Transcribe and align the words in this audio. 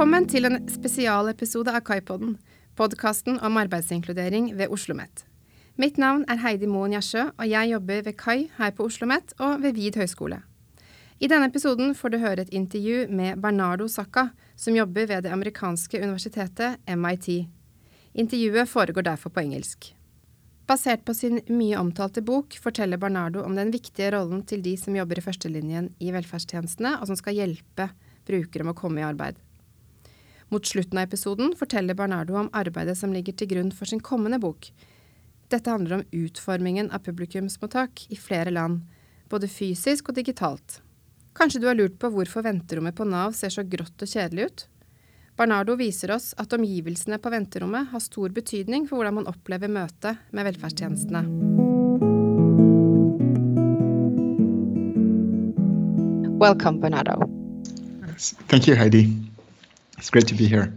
Velkommen 0.00 0.24
til 0.24 0.48
en 0.48 0.54
spesialepisode 0.64 1.74
av 1.76 1.82
Kaipodden, 1.84 2.38
podkasten 2.72 3.34
om 3.44 3.58
arbeidsinkludering 3.60 4.46
ved 4.56 4.70
Oslo 4.72 4.94
OsloMet. 4.94 5.26
Mitt 5.76 5.98
navn 6.00 6.22
er 6.24 6.38
Heidi 6.40 6.64
Moen 6.64 6.94
Gjersjø, 6.94 7.26
og 7.36 7.44
jeg 7.44 7.68
jobber 7.68 8.06
ved 8.06 8.16
KAI 8.16 8.46
her 8.56 8.72
på 8.72 8.86
Oslo 8.88 9.04
OsloMet 9.04 9.34
og 9.44 9.60
ved 9.60 9.76
VID 9.76 9.98
høgskole. 10.00 10.38
I 11.20 11.28
denne 11.28 11.50
episoden 11.52 11.92
får 11.92 12.14
du 12.14 12.16
høre 12.22 12.46
et 12.46 12.54
intervju 12.56 13.10
med 13.12 13.42
Bernardo 13.44 13.90
Sacca, 13.92 14.30
som 14.56 14.78
jobber 14.78 15.04
ved 15.10 15.26
det 15.26 15.34
amerikanske 15.36 16.00
universitetet 16.00 16.80
MIT. 16.88 17.28
Intervjuet 18.14 18.72
foregår 18.72 19.04
derfor 19.10 19.36
på 19.36 19.44
engelsk. 19.44 19.90
Basert 20.64 21.04
på 21.04 21.12
sin 21.12 21.42
mye 21.52 21.76
omtalte 21.76 22.24
bok 22.24 22.56
forteller 22.56 22.96
Bernardo 22.96 23.44
om 23.44 23.52
den 23.52 23.68
viktige 23.68 24.16
rollen 24.16 24.46
til 24.48 24.64
de 24.64 24.78
som 24.80 24.96
jobber 24.96 25.20
i 25.20 25.28
førstelinjen 25.28 25.92
i 26.00 26.08
velferdstjenestene, 26.16 26.96
og 27.02 27.12
som 27.12 27.20
skal 27.20 27.36
hjelpe 27.36 27.90
brukere 28.24 28.64
med 28.64 28.78
å 28.78 28.80
komme 28.80 29.04
i 29.04 29.08
arbeid. 29.12 29.36
Mot 30.50 30.66
slutten 30.66 30.98
av 30.98 31.04
episoden 31.06 31.52
forteller 31.58 31.94
Bernardo 31.94 32.34
om 32.34 32.48
arbeidet 32.52 32.96
som 32.98 33.12
ligger 33.14 33.36
til 33.38 33.52
grunn 33.52 33.70
for 33.70 33.86
sin 33.86 34.02
kommende 34.02 34.40
bok. 34.42 34.72
Dette 35.50 35.70
handler 35.70 36.00
om 36.00 36.06
utformingen 36.10 36.90
av 36.90 37.04
publikumsmottak 37.06 38.08
i 38.10 38.18
flere 38.18 38.50
land, 38.50 38.82
både 39.30 39.50
fysisk 39.50 40.10
og 40.10 40.18
digitalt. 40.18 40.80
Kanskje 41.38 41.62
du 41.62 41.68
har 41.70 41.78
lurt 41.78 42.00
på 42.02 42.10
hvorfor 42.10 42.42
venterommet 42.42 42.98
på 42.98 43.06
Nav 43.06 43.36
ser 43.38 43.54
så 43.54 43.62
grått 43.62 44.02
og 44.02 44.10
kjedelig 44.10 44.50
ut? 44.50 44.66
Barnardo 45.38 45.78
viser 45.78 46.10
oss 46.16 46.32
at 46.42 46.52
omgivelsene 46.52 47.20
på 47.22 47.30
venterommet 47.30 47.94
har 47.94 48.02
stor 48.02 48.34
betydning 48.34 48.90
for 48.90 48.98
hvordan 48.98 49.20
man 49.22 49.30
opplever 49.30 49.70
møtet 49.70 50.18
med 50.34 50.50
velferdstjenestene. 50.50 51.22
Welcome, 56.42 56.80
Bernardo. 56.82 57.30
Thank 58.48 58.66
you, 58.66 58.74
Heidi. 58.74 59.29
It's 60.00 60.10
great 60.10 60.26
to 60.28 60.34
be 60.34 60.46
here. 60.46 60.76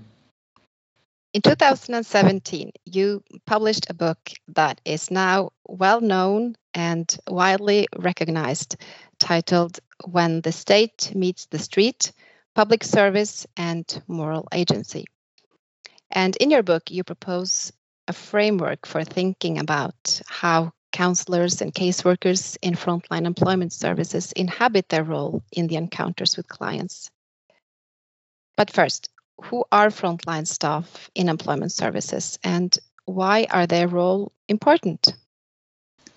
In 1.34 1.42
2017, 1.42 2.72
you 2.86 3.24
published 3.48 3.90
a 3.90 3.96
book 3.96 4.20
that 4.50 4.80
is 4.86 5.10
now 5.10 5.50
well 5.68 6.00
known 6.00 6.56
and 6.76 7.18
widely 7.28 7.88
recognized, 7.98 8.76
titled 9.18 9.80
When 10.06 10.42
the 10.42 10.52
State 10.52 11.12
Meets 11.16 11.48
the 11.48 11.58
Street 11.58 12.12
public 12.54 12.84
service, 12.84 13.48
and 13.58 14.02
moral 14.08 14.48
agency. 14.52 15.06
And 16.12 16.36
in 16.38 16.52
your 16.52 16.64
book, 16.64 16.92
you 16.92 17.04
propose 17.04 17.72
a 18.08 18.14
framework 18.14 18.86
for 18.86 19.04
thinking 19.04 19.58
about 19.58 20.22
how 20.28 20.72
counselors 20.92 21.62
and 21.62 21.74
caseworkers 21.74 22.58
in 22.62 22.76
frontline 22.76 23.26
employment 23.26 23.74
services 23.74 24.32
inhabit 24.34 24.90
their 24.90 25.04
role 25.04 25.42
in 25.52 25.68
the 25.68 25.76
encounters 25.76 26.38
with 26.38 26.48
clients. 26.48 27.10
But 28.56 28.70
first, 28.70 29.10
who 29.42 29.66
are 29.72 29.88
frontline 29.88 30.48
staff 30.48 31.09
in 31.16 31.30
employment 31.30 31.72
services 31.72 32.39
and 32.44 32.78
why 33.06 33.48
are 33.50 33.67
their 33.67 33.88
role 33.88 34.31
important? 34.48 35.14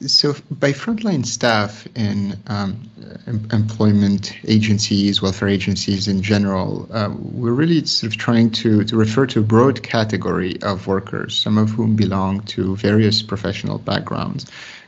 so 0.04 0.34
by 0.50 0.72
frontline 0.72 1.24
staff 1.24 1.86
in 1.94 2.38
um, 2.48 2.88
em- 3.26 3.48
employment 3.50 4.34
agencies, 4.46 5.22
welfare 5.22 5.48
agencies 5.48 6.06
in 6.06 6.20
general, 6.20 6.86
uh, 6.92 7.08
we're 7.18 7.52
really 7.52 7.84
sort 7.86 8.12
of 8.12 8.18
trying 8.18 8.50
to, 8.50 8.84
to 8.84 8.96
refer 8.96 9.26
to 9.26 9.40
a 9.40 9.42
broad 9.42 9.82
category 9.82 10.60
of 10.62 10.86
workers, 10.86 11.36
some 11.36 11.56
of 11.56 11.70
whom 11.70 11.96
belong 11.96 12.40
to 12.42 12.76
various 12.76 13.22
professional 13.22 13.78
backgrounds, 13.78 14.44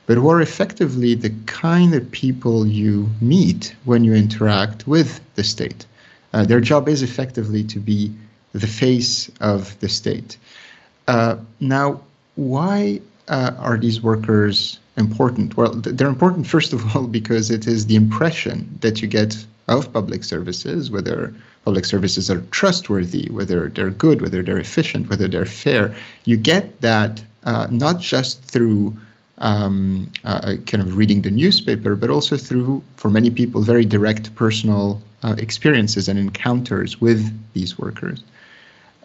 but 0.07 0.19
who 0.19 0.29
are 0.29 0.43
effectively 0.43 1.15
the 1.15 1.33
kind 1.47 1.95
of 1.95 2.11
people 2.11 2.67
you 2.67 3.09
meet 3.21 3.75
when 3.85 4.05
you 4.05 4.15
interact 4.15 4.87
with 4.87 5.21
the 5.37 5.45
state. 5.45 5.87
Uh, 6.33 6.45
their 6.45 6.61
job 6.61 6.89
is 6.89 7.03
effectively 7.03 7.65
to 7.65 7.79
be 7.79 8.13
the 8.53 8.67
face 8.67 9.31
of 9.41 9.79
the 9.81 9.89
state. 9.89 10.37
Uh, 11.07 11.37
now, 11.61 12.01
why 12.37 13.01
uh, 13.29 13.53
are 13.59 13.79
these 13.79 14.03
workers 14.03 14.79
important? 14.97 15.57
Well, 15.57 15.73
they're 15.75 16.09
important, 16.09 16.47
first 16.47 16.73
of 16.73 16.97
all, 16.97 17.07
because 17.21 17.51
it 17.51 17.67
is 17.67 17.87
the 17.87 17.97
impression 17.97 18.79
that 18.81 19.01
you 19.03 19.09
get 19.09 19.45
of 19.69 19.93
public 19.93 20.25
services, 20.25 20.91
whether 20.91 21.35
public 21.65 21.85
services 21.85 22.31
are 22.31 22.41
trustworthy, 22.51 23.29
whether 23.31 23.69
they're 23.69 23.91
good, 23.91 24.23
whether 24.23 24.43
they're 24.43 24.59
efficient, 24.59 25.11
whether 25.11 25.29
they're 25.29 25.45
fair. 25.45 25.95
You 26.25 26.37
get 26.37 26.81
that 26.81 27.23
uh, 27.45 27.67
not 27.71 28.01
just 28.01 28.43
through 28.43 28.97
um, 29.39 30.11
uh, 30.25 30.57
kind 30.67 30.83
of 30.83 30.97
reading 30.97 31.23
the 31.23 31.31
newspaper, 31.31 31.95
but 31.95 32.11
also 32.11 32.37
through, 32.37 32.83
for 32.97 33.11
many 33.11 33.31
people, 33.31 33.61
very 33.63 33.85
direct 33.85 34.35
personal 34.35 35.01
uh, 35.23 35.35
experiences 35.39 36.09
and 36.09 36.19
encounters 36.19 37.01
with 37.01 37.33
these 37.53 37.79
workers. 37.79 38.23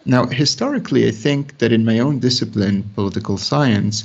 Now, 0.06 0.26
historically, 0.26 1.08
I 1.08 1.10
think 1.10 1.58
that 1.58 1.72
in 1.72 1.84
my 1.84 1.98
own 1.98 2.18
discipline, 2.18 2.82
political 2.94 3.38
science, 3.38 4.04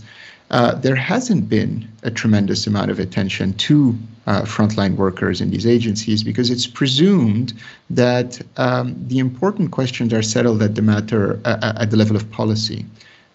uh, 0.49 0.75
there 0.75 0.95
hasn't 0.95 1.49
been 1.49 1.87
a 2.03 2.09
tremendous 2.09 2.65
amount 2.65 2.89
of 2.89 2.99
attention 2.99 3.53
to 3.53 3.97
uh, 4.25 4.41
frontline 4.43 4.95
workers 4.95 5.41
in 5.41 5.51
these 5.51 5.67
agencies 5.67 6.23
because 6.23 6.49
it's 6.49 6.67
presumed 6.67 7.53
that 7.89 8.41
um, 8.57 8.95
the 9.07 9.19
important 9.19 9.71
questions 9.71 10.13
are 10.13 10.21
settled 10.21 10.61
at 10.61 10.75
the 10.75 10.81
matter 10.81 11.39
uh, 11.45 11.57
uh 11.61 11.73
at 11.81 11.91
the 11.91 11.97
level 11.97 12.15
of 12.15 12.29
policy. 12.31 12.85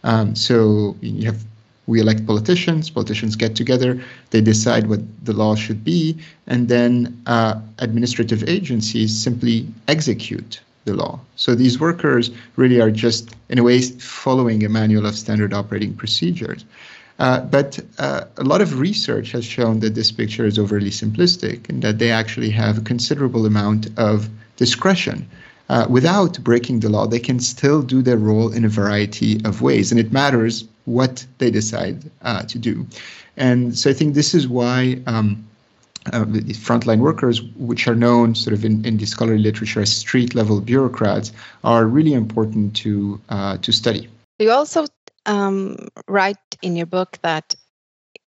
Um, 0.03 0.35
so 0.35 0.97
you 1.01 1.27
have 1.27 1.45
we 1.87 2.01
elect 2.01 2.27
politicians, 2.27 2.91
politicians 2.91 3.37
get 3.37 3.55
together, 3.57 4.03
they 4.31 4.41
decide 4.41 4.89
what 4.89 5.01
the 5.25 5.33
law 5.33 5.55
should 5.55 5.85
be, 5.85 6.19
and 6.47 6.69
then 6.69 7.23
uh, 7.27 7.61
administrative 7.79 8.49
agencies 8.49 9.17
simply 9.17 9.67
execute 9.89 10.61
the 10.85 10.95
law. 10.95 11.21
So 11.37 11.55
these 11.55 11.79
workers 11.81 12.31
really 12.57 12.81
are 12.81 12.91
just, 12.91 13.35
in 13.49 13.59
a 13.59 13.63
way, 13.63 13.81
following 13.81 14.65
a 14.65 14.69
manual 14.69 15.07
of 15.07 15.15
standard 15.15 15.53
operating 15.53 15.95
procedures. 15.95 16.65
Uh, 17.19 17.41
but 17.41 17.79
uh, 17.99 18.25
a 18.39 18.45
lot 18.45 18.61
of 18.61 18.81
research 18.81 19.31
has 19.33 19.45
shown 19.45 19.81
that 19.81 19.95
this 19.95 20.11
picture 20.11 20.45
is 20.45 20.59
overly 20.59 20.91
simplistic 20.91 21.69
and 21.69 21.83
that 21.83 21.99
they 21.99 22.11
actually 22.11 22.51
have 22.51 22.79
a 22.79 22.81
considerable 22.81 23.47
amount 23.47 23.89
of 23.99 24.29
discretion. 24.57 25.29
Uh, 25.69 25.87
without 25.89 26.39
breaking 26.43 26.81
the 26.81 26.89
law, 26.89 27.07
they 27.07 27.21
can 27.21 27.41
still 27.41 27.83
do 27.83 28.03
their 28.03 28.19
role 28.19 28.53
in 28.53 28.65
a 28.65 28.69
variety 28.69 29.41
of 29.45 29.63
ways, 29.63 29.91
and 29.91 29.99
it 29.99 30.13
matters 30.13 30.65
what 30.85 31.27
they 31.39 31.51
decide 31.51 32.11
uh, 32.23 32.43
to 32.43 32.59
do. 32.59 32.87
And 33.37 33.77
so 33.77 33.91
I 33.91 33.93
think 33.93 34.15
this 34.15 34.35
is 34.35 34.47
why 34.47 35.01
um, 35.07 35.47
uh, 36.13 36.25
the 36.27 36.53
frontline 36.53 36.99
workers, 36.99 37.43
which 37.57 37.89
are 37.89 37.95
known 37.95 38.35
sort 38.35 38.53
of 38.53 38.65
in, 38.65 38.85
in 38.85 38.99
the 38.99 39.07
scholarly 39.07 39.39
literature 39.39 39.81
as 39.81 39.93
street 39.93 40.35
level 40.35 40.61
bureaucrats, 40.61 41.33
are 41.63 41.87
really 41.87 42.13
important 42.13 42.77
to 42.77 43.21
uh, 43.29 43.57
to 43.59 43.73
study. 43.73 44.09
You 44.39 44.51
also 44.51 44.87
um, 45.27 45.89
write 46.07 46.37
in 46.61 46.77
your 46.77 46.87
book 46.87 47.19
that 47.23 47.55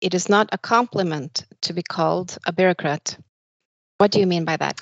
it 0.01 0.13
is 0.13 0.29
not 0.29 0.49
a 0.51 0.57
compliment 0.57 1.45
to 1.61 1.73
be 1.73 1.83
called 1.83 2.37
a 2.45 2.53
bureaucrat. 2.53 3.17
What 3.97 4.11
do 4.11 4.19
you 4.19 4.27
mean 4.27 4.45
by 4.45 4.57
that? 4.57 4.81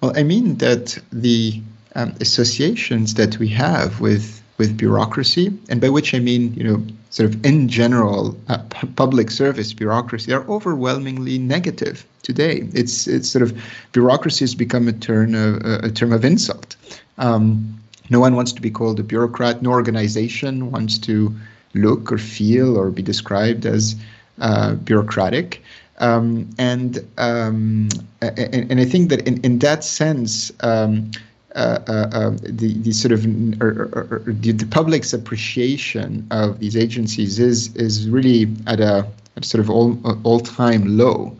Well, 0.00 0.12
I 0.16 0.22
mean 0.22 0.56
that 0.56 0.98
the 1.12 1.60
um, 1.94 2.14
associations 2.20 3.14
that 3.14 3.38
we 3.38 3.48
have 3.48 4.00
with 4.00 4.42
with 4.58 4.76
bureaucracy, 4.76 5.56
and 5.68 5.80
by 5.80 5.88
which 5.88 6.14
I 6.14 6.18
mean, 6.20 6.54
you 6.54 6.64
know, 6.64 6.84
sort 7.14 7.32
of 7.32 7.46
in 7.46 7.68
general, 7.68 8.36
uh, 8.48 8.58
p- 8.70 8.88
public 8.96 9.30
service 9.30 9.72
bureaucracy, 9.72 10.32
are 10.32 10.44
overwhelmingly 10.48 11.38
negative 11.38 12.04
today. 12.22 12.68
It's 12.72 13.06
it's 13.06 13.30
sort 13.30 13.42
of 13.42 13.56
bureaucracy 13.92 14.42
has 14.42 14.56
become 14.56 14.88
a 14.88 14.92
term 14.92 15.32
of, 15.34 15.64
a 15.64 15.90
term 15.92 16.12
of 16.12 16.24
insult. 16.24 16.74
Um, 17.18 17.78
no 18.10 18.18
one 18.18 18.34
wants 18.34 18.52
to 18.54 18.60
be 18.60 18.68
called 18.68 18.98
a 18.98 19.04
bureaucrat. 19.04 19.62
No 19.62 19.70
organization 19.70 20.72
wants 20.72 20.98
to 21.06 21.32
look 21.74 22.10
or 22.10 22.18
feel 22.18 22.76
or 22.76 22.90
be 22.90 23.02
described 23.02 23.64
as 23.64 23.94
uh, 24.40 24.74
bureaucratic. 24.74 25.62
Um, 25.98 26.50
and, 26.58 26.98
um, 27.18 27.88
and, 28.20 28.70
and 28.72 28.80
I 28.80 28.84
think 28.84 29.10
that 29.10 29.26
in, 29.28 29.40
in 29.42 29.60
that 29.60 29.84
sense, 29.84 30.50
um, 30.60 31.12
the 31.54 32.76
the 32.82 32.92
sort 32.92 33.12
of 33.12 33.24
or, 33.60 33.90
or, 33.92 34.22
or 34.26 34.32
the, 34.32 34.66
public's 34.66 35.12
appreciation 35.12 36.26
of 36.30 36.58
these 36.58 36.76
agencies 36.76 37.38
is 37.38 37.74
is 37.76 38.08
really 38.08 38.52
at 38.66 38.80
a, 38.80 39.06
sort 39.42 39.60
of 39.60 39.70
all 39.70 39.98
all 40.24 40.40
time 40.40 40.96
low, 40.98 41.36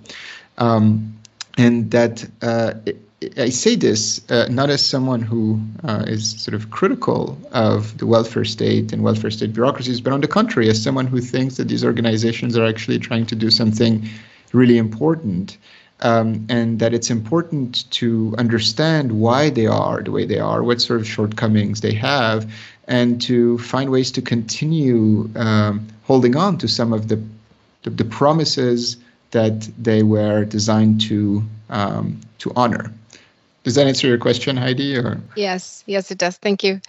um, 0.58 1.18
and 1.58 1.90
that 1.90 2.28
uh, 2.42 2.74
I 3.36 3.48
say 3.50 3.76
this 3.76 4.20
uh, 4.30 4.46
not 4.50 4.70
as 4.70 4.84
someone 4.84 5.22
who 5.22 5.60
uh, 5.82 6.04
is 6.06 6.40
sort 6.40 6.54
of 6.54 6.70
critical 6.70 7.38
of 7.52 7.96
the 7.98 8.06
welfare 8.06 8.44
state 8.44 8.92
and 8.92 9.02
welfare 9.02 9.30
state 9.30 9.52
bureaucracies, 9.52 10.00
but 10.00 10.12
on 10.12 10.20
the 10.20 10.28
contrary, 10.28 10.68
as 10.68 10.82
someone 10.82 11.06
who 11.06 11.20
thinks 11.20 11.56
that 11.56 11.68
these 11.68 11.84
organizations 11.84 12.56
are 12.56 12.66
actually 12.66 12.98
trying 12.98 13.26
to 13.26 13.34
do 13.34 13.50
something 13.50 14.08
really 14.52 14.78
important. 14.78 15.56
Um, 16.04 16.46
and 16.50 16.80
that 16.80 16.92
it's 16.92 17.08
important 17.08 17.90
to 17.92 18.34
understand 18.36 19.10
why 19.12 19.48
they 19.48 19.66
are 19.66 20.02
the 20.02 20.10
way 20.10 20.26
they 20.26 20.38
are, 20.38 20.62
what 20.62 20.82
sort 20.82 21.00
of 21.00 21.08
shortcomings 21.08 21.80
they 21.80 21.94
have, 21.94 22.52
and 22.86 23.22
to 23.22 23.56
find 23.56 23.88
ways 23.90 24.12
to 24.12 24.20
continue 24.20 25.30
um, 25.34 25.88
holding 26.02 26.36
on 26.36 26.58
to 26.58 26.68
some 26.68 26.92
of 26.92 27.08
the, 27.08 27.22
the, 27.84 27.90
the 27.90 28.04
promises 28.04 28.98
that 29.30 29.68
they 29.82 30.02
were 30.02 30.44
designed 30.44 31.00
to 31.08 31.42
um, 31.70 32.20
to 32.38 32.52
honor. 32.54 32.92
Does 33.64 33.74
that 33.76 33.86
answer 33.86 34.06
your 34.06 34.18
question, 34.18 34.56
Heidi? 34.56 34.96
Or 34.96 35.20
yes, 35.36 35.82
yes, 35.86 36.10
it 36.10 36.18
does. 36.18 36.36
Thank 36.36 36.62
you. 36.62 36.80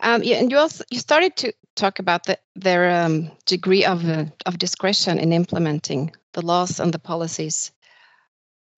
Um, 0.00 0.22
yeah, 0.22 0.36
and 0.36 0.50
you 0.50 0.58
also 0.58 0.84
you 0.90 0.98
started 0.98 1.36
to 1.36 1.52
talk 1.74 1.98
about 1.98 2.24
the, 2.24 2.38
their 2.56 3.04
um, 3.04 3.30
degree 3.46 3.84
of 3.84 4.08
uh, 4.08 4.24
of 4.46 4.58
discretion 4.58 5.18
in 5.18 5.32
implementing 5.32 6.12
the 6.32 6.42
laws 6.42 6.80
and 6.80 6.92
the 6.92 6.98
policies, 6.98 7.70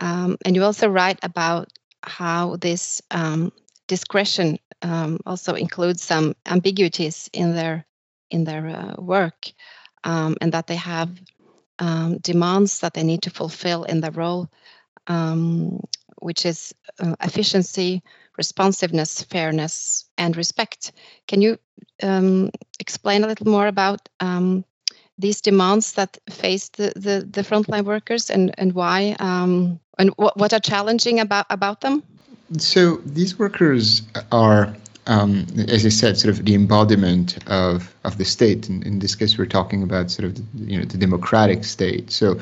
um, 0.01 0.37
and 0.45 0.55
you 0.55 0.63
also 0.65 0.89
write 0.89 1.19
about 1.23 1.69
how 2.03 2.57
this 2.57 3.03
um, 3.11 3.53
discretion 3.89 4.59
um, 4.83 5.21
also 5.27 5.55
includes 5.55 6.03
some 6.03 6.35
ambiguities 6.47 7.31
in 7.33 7.55
their 7.55 7.87
in 8.31 8.45
their 8.45 8.67
uh, 8.69 8.95
work, 8.99 9.53
um, 10.05 10.37
and 10.41 10.53
that 10.53 10.67
they 10.67 10.77
have 10.77 11.11
demands 12.23 12.81
that 12.81 12.95
they 12.95 13.03
need 13.05 13.23
to 13.23 13.31
fulfill 13.31 13.85
in 13.85 14.01
their 14.01 14.11
role, 14.11 14.49
which 16.19 16.47
is 16.47 16.75
uh, 16.99 17.15
efficiency, 17.21 18.03
responsiveness, 18.37 19.23
fairness, 19.23 20.07
and 20.19 20.37
respect. 20.37 20.93
Can 21.29 21.43
you 21.43 21.59
um, 22.03 22.51
explain 22.81 23.25
a 23.25 23.27
little 23.27 23.49
more 23.49 23.67
about 23.67 24.09
um, 24.21 24.65
these 25.19 25.41
demands 25.41 25.93
that 25.93 26.19
face 26.29 26.69
the, 26.71 26.93
the, 26.95 27.27
the 27.29 27.43
frontline 27.43 27.85
workers 27.85 28.31
and, 28.31 28.55
and 28.59 28.73
why 28.73 29.17
um, 29.19 29.81
and 29.99 30.11
what, 30.17 30.37
what 30.37 30.53
are 30.53 30.61
challenging 30.61 31.21
about, 31.21 31.47
about 31.51 31.81
them? 31.81 32.03
So 32.59 32.97
these 32.99 33.39
workers 33.39 34.03
are, 34.31 34.75
um, 35.07 35.47
as 35.69 35.85
I 35.85 35.89
said, 35.89 36.19
sort 36.19 36.39
of 36.39 36.45
the 36.45 36.55
embodiment 36.55 37.39
of, 37.49 37.95
of 38.05 38.19
the 38.19 38.25
state. 38.25 38.69
In, 38.69 38.83
in 38.85 38.99
this 38.99 39.15
case, 39.15 39.37
we're 39.37 39.47
talking 39.47 39.83
about 39.83 40.11
sort 40.11 40.27
of 40.27 40.35
the, 40.37 40.73
you 40.73 40.79
know 40.79 40.85
the 40.85 40.99
democratic 40.99 41.65
state. 41.65 42.13
So 42.13 42.39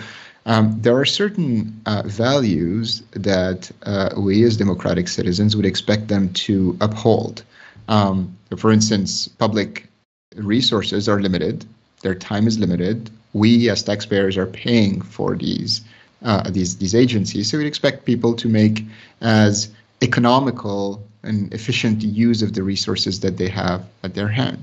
um, 0.47 0.77
there 0.83 0.97
are 0.99 1.07
certain 1.07 1.81
uh, 1.87 2.03
values 2.05 3.03
that 3.13 3.71
uh, 3.85 4.11
we 4.19 4.45
as 4.45 4.57
democratic 4.57 5.09
citizens 5.09 5.57
would 5.57 5.65
expect 5.65 6.09
them 6.09 6.33
to 6.35 6.77
uphold. 6.81 7.43
Um, 7.89 8.37
for 8.59 8.71
instance, 8.71 9.29
public 9.29 9.89
resources 10.37 11.09
are 11.09 11.21
limited, 11.21 11.65
their 12.05 12.15
time 12.15 12.47
is 12.47 12.59
limited. 12.59 13.11
We 13.33 13.69
as 13.71 13.83
taxpayers 13.83 14.37
are 14.37 14.47
paying 14.47 15.03
for 15.03 15.35
these 15.35 15.81
uh, 16.23 16.49
these 16.49 16.77
these 16.77 16.95
agencies, 16.95 17.51
so 17.51 17.59
we 17.59 17.67
expect 17.67 18.05
people 18.05 18.35
to 18.35 18.49
make 18.49 18.85
as 19.21 19.69
economical 20.01 21.03
and 21.25 21.53
efficient 21.53 22.03
use 22.03 22.43
of 22.43 22.53
the 22.53 22.63
resources 22.63 23.21
that 23.21 23.37
they 23.39 23.49
have 23.49 23.85
at 24.05 24.15
their 24.15 24.29
hand. 24.29 24.63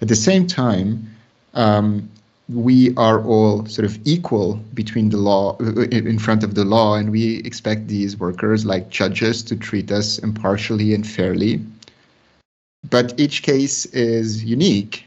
At 0.00 0.08
the 0.08 0.16
same 0.16 0.46
time, 0.46 0.88
um, 1.54 2.08
we 2.48 2.94
are 2.96 3.24
all 3.24 3.64
sort 3.66 3.86
of 3.86 3.98
equal 4.04 4.54
between 4.74 5.08
the 5.08 5.16
law 5.16 5.56
in 5.58 6.18
front 6.18 6.44
of 6.44 6.54
the 6.54 6.64
law 6.64 6.94
and 6.94 7.10
we 7.10 7.38
expect 7.38 7.88
these 7.88 8.18
workers 8.18 8.66
like 8.66 8.90
judges 8.90 9.42
to 9.42 9.56
treat 9.56 9.90
us 9.90 10.18
impartially 10.18 10.92
and 10.94 11.06
fairly 11.06 11.64
but 12.90 13.18
each 13.18 13.42
case 13.42 13.86
is 13.86 14.44
unique 14.44 15.06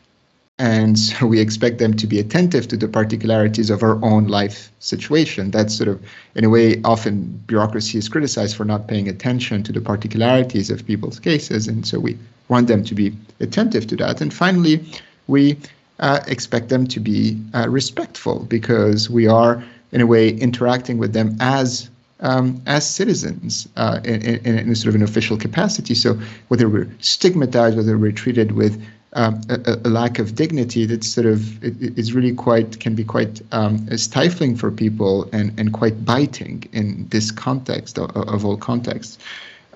and 0.59 0.97
so 1.07 1.25
we 1.25 1.39
expect 1.39 1.77
them 1.77 1.93
to 1.95 2.07
be 2.07 2.19
attentive 2.19 2.67
to 2.69 2.77
the 2.77 2.87
particularities 2.87 3.69
of 3.69 3.83
our 3.83 4.03
own 4.03 4.27
life 4.27 4.71
situation. 4.79 5.51
That's 5.51 5.75
sort 5.75 5.89
of 5.89 6.01
in 6.35 6.43
a 6.43 6.49
way 6.49 6.81
often 6.83 7.43
bureaucracy 7.47 7.97
is 7.97 8.09
criticized 8.09 8.55
for 8.55 8.65
not 8.65 8.87
paying 8.87 9.07
attention 9.07 9.63
to 9.63 9.71
the 9.71 9.81
particularities 9.81 10.69
of 10.69 10.85
people's 10.85 11.19
cases. 11.19 11.67
And 11.67 11.85
so 11.85 11.99
we 11.99 12.17
want 12.47 12.67
them 12.67 12.83
to 12.85 12.95
be 12.95 13.15
attentive 13.39 13.87
to 13.87 13.95
that. 13.97 14.21
And 14.21 14.33
finally 14.33 14.85
we 15.27 15.57
uh, 15.99 16.21
expect 16.27 16.69
them 16.69 16.87
to 16.87 16.99
be 16.99 17.39
uh, 17.53 17.67
respectful 17.69 18.45
because 18.45 19.09
we 19.09 19.27
are, 19.27 19.63
in 19.91 20.01
a 20.01 20.05
way, 20.05 20.29
interacting 20.29 20.97
with 20.97 21.13
them 21.13 21.35
as 21.39 21.89
um, 22.19 22.59
as 22.65 22.89
citizens 22.89 23.69
uh, 23.75 23.99
in, 24.03 24.23
in, 24.23 24.57
in, 24.57 24.75
sort 24.75 24.89
of 24.89 24.95
an 24.95 25.03
official 25.03 25.37
capacity. 25.37 25.93
So 25.93 26.19
whether 26.47 26.67
we're 26.67 26.89
stigmatized, 26.99 27.77
whether 27.77 27.95
we're 27.95 28.11
treated 28.11 28.53
with 28.53 28.83
um, 29.13 29.41
a, 29.49 29.77
a, 29.85 29.89
lack 29.89 30.19
of 30.19 30.35
dignity, 30.35 30.85
that 30.85 31.03
sort 31.03 31.27
of 31.27 31.63
is 31.63 32.13
really 32.13 32.33
quite 32.33 32.79
can 32.79 32.93
be 32.93 33.03
quite 33.03 33.41
um, 33.51 33.97
stifling 33.97 34.55
for 34.55 34.69
people 34.69 35.29
and 35.31 35.57
and 35.59 35.73
quite 35.73 36.03
biting 36.03 36.63
in 36.73 37.07
this 37.09 37.31
context 37.31 37.97
of, 37.97 38.15
of 38.15 38.45
all 38.45 38.57
contexts. 38.57 39.17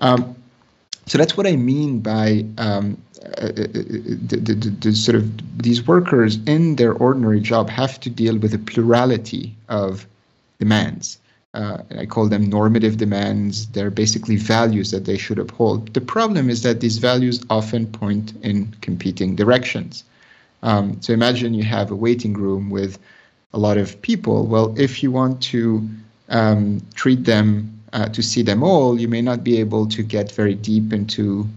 Um, 0.02 0.36
so 1.06 1.18
that's 1.18 1.36
what 1.36 1.48
I 1.48 1.56
mean 1.56 2.00
by 2.00 2.46
um, 2.58 3.02
uh, 3.24 3.46
uh, 3.46 3.52
the, 3.54 4.40
the, 4.42 4.70
the, 4.80 4.96
sort 4.96 5.16
of 5.16 5.62
these 5.62 5.86
workers 5.86 6.38
in 6.46 6.76
their 6.76 6.94
ordinary 6.94 7.40
job 7.40 7.70
have 7.70 8.00
to 8.02 8.10
deal 8.10 8.38
with 8.38 8.54
a 8.54 8.58
plurality 8.58 9.56
of 9.70 10.08
demands. 10.60 11.20
Uh, 11.54 11.80
I 11.98 12.06
call 12.06 12.30
them 12.30 12.50
normative 12.50 12.98
demands. 12.98 13.68
They're 13.68 13.92
basically 13.92 14.38
values 14.38 14.92
that 14.92 15.04
they 15.04 15.18
should 15.18 15.38
uphold. 15.38 15.94
The 15.94 16.02
problem 16.02 16.50
is 16.50 16.64
that 16.64 16.80
these 16.80 16.98
values 16.98 17.44
often 17.50 17.88
point 17.88 18.34
in 18.42 18.74
competing 18.82 19.36
directions. 19.36 20.06
Um, 20.64 21.02
so 21.02 21.12
imagine 21.12 21.54
you 21.54 21.64
have 21.64 21.92
a 21.92 21.96
waiting 21.96 22.34
room 22.34 22.70
with 22.70 22.98
a 23.54 23.60
lot 23.60 23.78
of 23.78 24.02
people. 24.02 24.46
Well, 24.46 24.74
if 24.78 25.04
you 25.04 25.12
want 25.12 25.42
to 25.44 25.90
um, 26.30 26.82
treat 26.96 27.26
them 27.26 27.82
uh, 27.92 28.08
to 28.10 28.22
see 28.22 28.44
them 28.44 28.64
all, 28.64 29.00
you 29.00 29.08
may 29.08 29.22
not 29.22 29.44
be 29.44 29.60
able 29.60 29.88
to 29.88 30.04
get 30.04 30.32
very 30.32 30.56
deep 30.56 30.94
into 30.94 31.48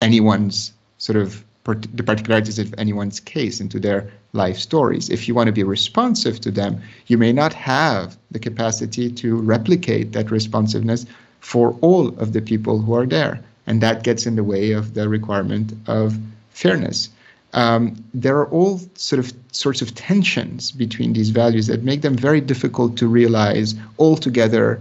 anyone's 0.00 0.72
sort 0.98 1.16
of 1.16 1.44
part- 1.64 1.86
the 1.96 2.02
particularities 2.02 2.58
of 2.58 2.74
anyone's 2.78 3.20
case 3.20 3.60
into 3.60 3.78
their 3.78 4.10
life 4.32 4.56
stories. 4.56 5.08
If 5.08 5.26
you 5.26 5.34
want 5.34 5.48
to 5.48 5.52
be 5.52 5.64
responsive 5.64 6.40
to 6.40 6.50
them, 6.50 6.80
you 7.06 7.18
may 7.18 7.32
not 7.32 7.52
have 7.52 8.16
the 8.30 8.38
capacity 8.38 9.10
to 9.12 9.36
replicate 9.36 10.12
that 10.12 10.30
responsiveness 10.30 11.06
for 11.40 11.76
all 11.80 12.08
of 12.20 12.32
the 12.32 12.42
people 12.42 12.80
who 12.80 12.94
are 12.94 13.06
there. 13.06 13.40
And 13.66 13.80
that 13.82 14.02
gets 14.02 14.26
in 14.26 14.36
the 14.36 14.44
way 14.44 14.72
of 14.72 14.94
the 14.94 15.08
requirement 15.08 15.72
of 15.86 16.18
fairness. 16.50 17.08
Um, 17.52 18.02
there 18.14 18.36
are 18.38 18.46
all 18.46 18.80
sort 18.94 19.18
of 19.18 19.32
sorts 19.52 19.82
of 19.82 19.94
tensions 19.94 20.70
between 20.70 21.12
these 21.12 21.30
values 21.30 21.66
that 21.66 21.82
make 21.82 22.02
them 22.02 22.16
very 22.16 22.40
difficult 22.40 22.96
to 22.98 23.08
realize 23.08 23.74
altogether 23.98 24.80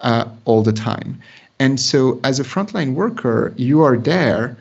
uh, 0.00 0.24
all 0.46 0.62
the 0.62 0.72
time. 0.72 1.20
And 1.60 1.78
so, 1.78 2.20
as 2.24 2.38
a 2.38 2.44
frontline 2.44 2.94
worker, 2.94 3.52
you 3.56 3.82
are 3.82 3.98
there 3.98 4.56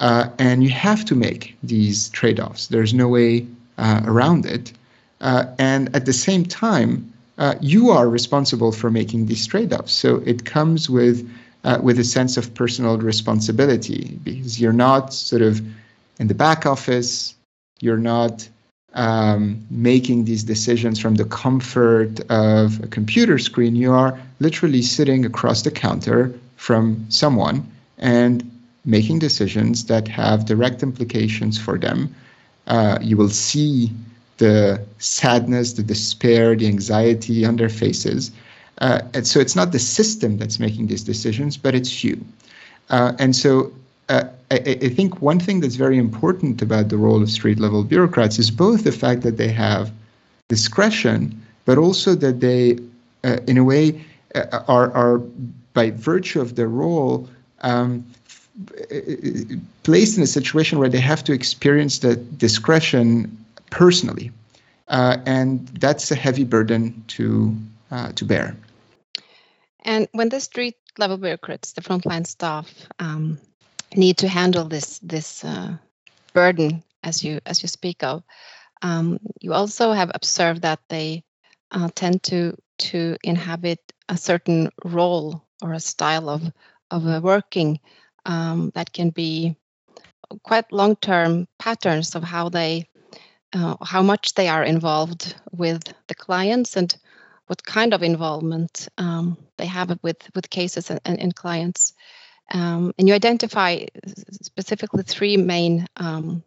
uh, 0.00 0.30
and 0.38 0.64
you 0.64 0.70
have 0.70 1.04
to 1.04 1.14
make 1.14 1.56
these 1.62 2.08
trade 2.08 2.40
offs. 2.40 2.66
There's 2.68 2.92
no 2.92 3.06
way 3.06 3.46
uh, 3.78 4.00
around 4.04 4.46
it. 4.46 4.72
Uh, 5.20 5.44
and 5.58 5.94
at 5.94 6.06
the 6.06 6.12
same 6.12 6.44
time, 6.44 7.12
uh, 7.36 7.54
you 7.60 7.90
are 7.90 8.08
responsible 8.08 8.72
for 8.72 8.90
making 8.90 9.26
these 9.26 9.46
trade 9.46 9.72
offs. 9.72 9.92
So 9.92 10.16
it 10.26 10.44
comes 10.44 10.90
with 10.90 11.30
uh, 11.62 11.78
with 11.82 11.98
a 11.98 12.04
sense 12.04 12.38
of 12.38 12.54
personal 12.54 12.96
responsibility 12.96 14.18
because 14.24 14.58
you're 14.58 14.72
not 14.72 15.12
sort 15.12 15.42
of 15.42 15.60
in 16.18 16.26
the 16.26 16.34
back 16.34 16.64
office. 16.64 17.34
You're 17.80 17.98
not 17.98 18.48
um, 18.94 19.62
making 19.70 20.24
these 20.24 20.42
decisions 20.42 20.98
from 20.98 21.16
the 21.16 21.26
comfort 21.26 22.20
of 22.30 22.82
a 22.82 22.86
computer 22.86 23.38
screen. 23.38 23.76
You 23.76 23.92
are 23.92 24.18
literally 24.38 24.80
sitting 24.80 25.26
across 25.26 25.60
the 25.62 25.70
counter 25.70 26.32
from 26.56 27.04
someone 27.10 27.70
and 27.98 28.50
making 28.84 29.18
decisions 29.18 29.84
that 29.86 30.08
have 30.08 30.46
direct 30.46 30.82
implications 30.82 31.58
for 31.58 31.78
them. 31.78 32.14
Uh, 32.66 32.98
you 33.00 33.16
will 33.16 33.28
see 33.28 33.92
the 34.38 34.80
sadness, 34.98 35.74
the 35.74 35.82
despair, 35.82 36.56
the 36.56 36.66
anxiety 36.66 37.44
on 37.44 37.56
their 37.56 37.68
faces. 37.68 38.30
Uh, 38.78 39.02
and 39.12 39.26
so 39.26 39.38
it's 39.38 39.54
not 39.54 39.72
the 39.72 39.78
system 39.78 40.38
that's 40.38 40.58
making 40.58 40.86
these 40.86 41.02
decisions, 41.02 41.56
but 41.56 41.74
it's 41.74 42.02
you. 42.02 42.24
Uh, 42.88 43.12
and 43.18 43.36
so 43.36 43.70
uh, 44.08 44.24
I, 44.50 44.56
I, 44.56 44.88
think 44.88 45.20
one 45.20 45.38
thing 45.38 45.60
that's 45.60 45.76
very 45.76 45.98
important 45.98 46.60
about 46.62 46.88
the 46.88 46.96
role 46.96 47.22
of 47.22 47.30
street 47.30 47.60
level 47.60 47.84
bureaucrats 47.84 48.38
is 48.38 48.50
both 48.50 48.82
the 48.82 48.92
fact 48.92 49.22
that 49.22 49.36
they 49.36 49.48
have 49.48 49.92
discretion, 50.48 51.40
but 51.66 51.78
also 51.78 52.14
that 52.16 52.40
they, 52.40 52.78
uh, 53.22 53.38
in 53.46 53.58
a 53.58 53.64
way, 53.64 54.04
uh, 54.34 54.62
are, 54.66 54.90
are 54.92 55.18
by 55.74 55.90
virtue 55.90 56.40
of 56.40 56.56
their 56.56 56.68
role 56.68 57.28
um, 57.60 58.04
placed 59.82 60.16
in 60.16 60.22
a 60.22 60.26
situation 60.26 60.78
where 60.78 60.88
they 60.88 61.00
have 61.00 61.24
to 61.24 61.32
experience 61.32 61.98
that 62.00 62.38
discretion 62.38 63.44
personally, 63.70 64.30
uh, 64.88 65.16
and 65.26 65.66
that's 65.68 66.10
a 66.10 66.14
heavy 66.14 66.44
burden 66.44 67.04
to 67.08 67.56
uh, 67.90 68.12
to 68.12 68.24
bear. 68.24 68.56
And 69.84 70.08
when 70.12 70.28
the 70.28 70.40
street 70.40 70.76
level 70.98 71.16
bureaucrats, 71.16 71.72
the 71.72 71.80
frontline 71.80 72.26
staff, 72.26 72.72
um, 72.98 73.38
need 73.94 74.18
to 74.18 74.28
handle 74.28 74.64
this 74.64 74.98
this 74.98 75.44
uh, 75.44 75.76
burden, 76.32 76.82
as 77.02 77.24
you 77.24 77.40
as 77.46 77.62
you 77.62 77.68
speak 77.68 78.02
of, 78.02 78.22
um, 78.82 79.18
you 79.40 79.52
also 79.52 79.92
have 79.92 80.10
observed 80.14 80.62
that 80.62 80.80
they 80.88 81.24
uh, 81.70 81.88
tend 81.94 82.22
to 82.24 82.56
to 82.78 83.16
inhabit 83.22 83.80
a 84.08 84.16
certain 84.16 84.70
role 84.84 85.42
or 85.62 85.72
a 85.72 85.80
style 85.80 86.28
of 86.28 86.42
of 86.90 87.06
uh, 87.06 87.20
working 87.22 87.80
um, 88.26 88.70
that 88.74 88.92
can 88.92 89.10
be 89.10 89.56
quite 90.42 90.72
long-term 90.72 91.48
patterns 91.58 92.14
of 92.14 92.22
how 92.22 92.48
they 92.48 92.86
uh, 93.52 93.76
how 93.82 94.02
much 94.02 94.34
they 94.34 94.48
are 94.48 94.62
involved 94.62 95.34
with 95.50 95.82
the 96.06 96.14
clients 96.14 96.76
and 96.76 96.96
what 97.46 97.64
kind 97.64 97.92
of 97.92 98.02
involvement 98.02 98.88
um, 98.96 99.36
they 99.56 99.66
have 99.66 99.98
with 100.02 100.18
with 100.34 100.50
cases 100.50 100.90
and, 100.90 101.00
and, 101.04 101.18
and 101.18 101.34
clients. 101.34 101.94
Um, 102.52 102.92
and 102.98 103.08
you 103.08 103.14
identify 103.14 103.86
specifically 104.42 105.02
three 105.04 105.36
main 105.36 105.86
um, 105.96 106.42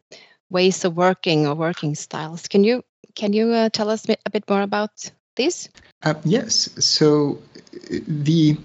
ways 0.50 0.86
of 0.86 0.96
working 0.96 1.48
or 1.48 1.56
working 1.56 1.96
styles. 1.96 2.48
Can 2.48 2.64
you 2.64 2.84
can 3.16 3.34
you 3.34 3.52
uh, 3.52 3.70
tell 3.70 3.90
us 3.90 4.06
a 4.26 4.30
bit 4.30 4.50
more 4.50 4.62
about 4.62 5.12
this? 5.36 5.70
Uh, 6.04 6.14
yes. 6.24 6.70
So 6.80 7.42
the 8.08 8.58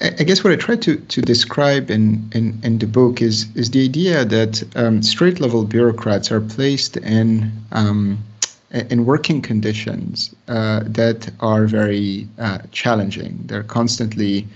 I 0.00 0.24
guess 0.24 0.44
what 0.44 0.52
I 0.52 0.56
try 0.56 0.76
to, 0.76 0.96
to 0.96 1.22
describe 1.22 1.90
in, 1.90 2.28
in, 2.34 2.60
in 2.62 2.78
the 2.78 2.86
book 2.86 3.22
is 3.22 3.46
is 3.54 3.70
the 3.70 3.82
idea 3.82 4.26
that 4.26 4.62
um, 4.76 5.02
street 5.02 5.40
level 5.40 5.64
bureaucrats 5.64 6.30
are 6.30 6.40
placed 6.40 6.98
in 6.98 7.50
um, 7.72 8.18
in 8.70 9.06
working 9.06 9.40
conditions 9.40 10.34
uh, 10.48 10.80
that 10.84 11.30
are 11.40 11.66
very 11.66 12.28
uh, 12.38 12.58
challenging. 12.72 13.40
They're 13.46 13.62
constantly 13.62 14.46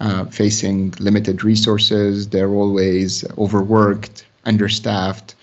uh, 0.00 0.24
facing 0.26 0.94
limited 0.98 1.44
resources. 1.44 2.28
They're 2.28 2.50
always 2.50 3.24
overworked, 3.36 4.26
understaffed. 4.44 5.34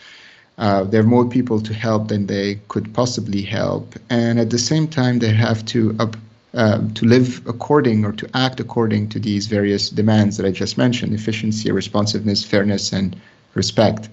Uh, 0.57 0.83
there 0.83 1.01
are 1.01 1.07
more 1.07 1.27
people 1.27 1.61
to 1.61 1.73
help 1.73 2.07
than 2.07 2.27
they 2.27 2.59
could 2.67 2.93
possibly 2.93 3.41
help, 3.41 3.95
and 4.09 4.39
at 4.39 4.49
the 4.49 4.59
same 4.59 4.87
time, 4.87 5.19
they 5.19 5.33
have 5.33 5.65
to 5.65 5.95
up, 5.99 6.15
uh, 6.55 6.79
to 6.93 7.05
live 7.05 7.41
according 7.47 8.05
or 8.05 8.13
to 8.13 8.29
act 8.33 8.59
according 8.59 9.09
to 9.09 9.19
these 9.19 9.47
various 9.47 9.89
demands 9.89 10.37
that 10.37 10.45
I 10.45 10.51
just 10.51 10.77
mentioned: 10.77 11.13
efficiency, 11.13 11.71
responsiveness, 11.71 12.43
fairness, 12.43 12.93
and 12.93 13.15
respect. 13.53 14.09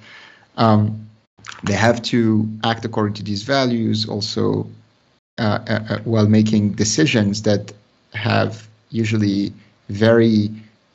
Um, 0.56 1.08
they 1.64 1.74
have 1.74 2.02
to 2.02 2.48
act 2.64 2.84
according 2.84 3.14
to 3.14 3.22
these 3.22 3.42
values, 3.44 4.08
also 4.08 4.68
uh, 5.38 5.58
uh, 5.68 5.80
uh 5.88 5.98
while 6.04 6.26
making 6.26 6.72
decisions 6.72 7.42
that 7.42 7.72
have 8.12 8.68
usually 8.90 9.52
very 9.88 10.50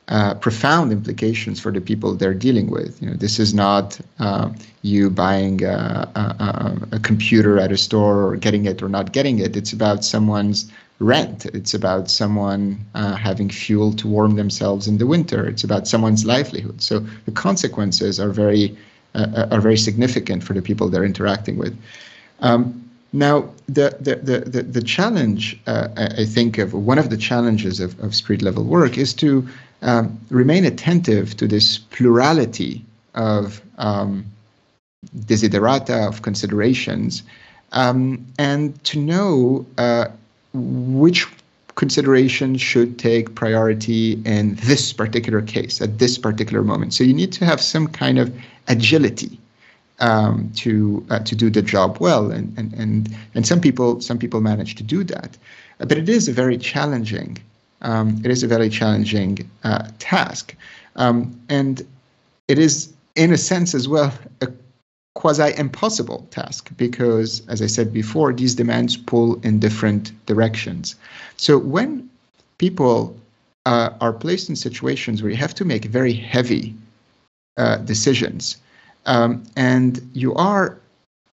uh, 0.10 0.34
profound 0.36 0.92
implications 0.92 1.60
for 1.60 1.72
the 1.72 1.82
people 1.82 2.14
they're 2.14 2.34
dealing 2.34 2.70
with. 2.70 3.02
You 3.02 3.10
know, 3.10 3.16
this 3.16 3.40
is 3.40 3.54
not 3.54 4.00
uh, 4.20 4.50
you 4.82 5.10
buying 5.10 5.64
a, 5.64 6.10
a, 6.16 6.96
a, 6.96 7.00
computer 7.00 7.60
at 7.60 7.72
a 7.74 7.78
store 7.78 8.28
or 8.28 8.38
getting 8.38 8.66
it 8.66 8.82
or 8.82 8.88
not 8.88 9.12
getting 9.12 9.40
it. 9.40 9.58
It's 9.58 9.74
about 9.74 10.06
someone's 10.06 10.72
rent. 11.00 11.46
It's 11.46 11.74
about 11.74 12.10
someone 12.10 12.86
uh, 12.96 13.16
having 13.16 13.50
fuel 13.50 13.94
to 13.94 14.08
warm 14.08 14.36
themselves 14.36 14.88
in 14.88 14.98
the 14.98 15.06
winter. 15.06 15.48
It's 15.48 15.64
about 15.64 15.88
someone's 15.88 16.26
livelihood. 16.26 16.82
So 16.82 17.00
the 17.26 17.32
consequences 17.32 18.20
are 18.20 18.30
very 18.30 18.78
uh, 19.14 19.48
are 19.52 19.62
very 19.62 19.78
significant 19.78 20.44
for 20.44 20.54
the 20.54 20.62
people 20.62 20.90
they're 20.90 21.06
interacting 21.06 21.58
with. 21.58 21.78
Um, 22.40 22.90
now, 23.14 23.50
the 23.68 23.96
the 24.00 24.16
the 24.16 24.64
the, 24.64 24.82
challenge 24.82 25.60
uh, 25.66 25.88
I 25.96 26.26
think 26.26 26.58
of 26.58 26.74
one 26.74 27.00
of 27.00 27.10
the 27.10 27.18
challenges 27.18 27.80
of, 27.80 28.00
of 28.00 28.14
street 28.14 28.42
level 28.42 28.64
work 28.64 28.98
is 28.98 29.14
to 29.16 29.48
um, 29.82 30.20
remain 30.30 30.66
attentive 30.66 31.38
to 31.38 31.48
this 31.48 31.78
plurality 31.78 32.86
of 33.16 33.62
um, 33.78 34.26
desiderata 35.16 36.08
of 36.08 36.22
considerations, 36.22 37.24
um, 37.72 38.26
and 38.38 38.84
to 38.84 39.00
know 39.00 39.66
uh, 39.78 40.08
which 40.58 41.28
considerations 41.76 42.60
should 42.60 42.98
take 42.98 43.36
priority 43.36 44.14
in 44.26 44.56
this 44.64 44.94
particular 44.94 45.42
case 45.42 45.82
at 45.82 46.00
this 46.00 46.18
particular 46.18 46.64
moment. 46.64 46.94
So 46.94 47.04
you 47.04 47.14
need 47.14 47.32
to 47.34 47.46
have 47.46 47.62
some 47.62 47.88
kind 47.88 48.18
of 48.18 48.34
agility 48.68 49.40
um, 50.00 50.52
to 50.56 51.06
uh, 51.10 51.20
to 51.20 51.36
do 51.36 51.50
the 51.50 51.62
job 51.62 51.98
well, 52.00 52.32
and 52.32 52.56
and 52.58 52.74
and 52.74 53.16
and 53.34 53.48
some 53.48 53.62
people 53.62 54.02
some 54.02 54.20
people 54.20 54.42
manage 54.42 54.76
to 54.76 54.84
do 54.84 55.04
that, 55.06 55.38
but 55.80 55.94
it 55.94 56.10
is 56.10 56.28
a 56.28 56.34
very 56.34 56.58
challenging 56.58 57.38
um, 57.82 58.22
it 58.24 58.32
is 58.32 58.44
a 58.44 58.48
very 58.48 58.70
challenging 58.70 59.50
uh, 59.64 59.88
task, 60.00 60.56
um, 60.96 61.40
and 61.50 61.86
it 62.48 62.58
is 62.58 62.94
in 63.16 63.32
a 63.32 63.38
sense 63.38 63.76
as 63.76 63.88
well 63.88 64.14
a 64.42 64.48
quasi 65.18 65.52
impossible 65.58 66.28
task 66.30 66.70
because, 66.78 67.42
as 67.48 67.60
I 67.64 67.66
said 67.66 67.92
before, 67.92 68.32
these 68.34 68.54
demands 68.54 68.96
pull 68.96 69.40
in 69.42 69.60
different 69.60 70.12
directions. 70.28 70.96
So 71.38 71.58
when 71.58 72.08
people 72.60 73.18
uh, 73.66 73.90
are 74.00 74.14
placed 74.14 74.48
in 74.48 74.56
situations 74.56 75.24
where 75.24 75.32
you 75.32 75.38
have 75.38 75.56
to 75.56 75.66
make 75.66 75.86
very 75.86 76.14
heavy 76.14 76.76
uh, 77.58 77.78
decisions 77.78 78.58
um, 79.08 79.44
and 79.56 80.08
you 80.14 80.36
are, 80.36 80.78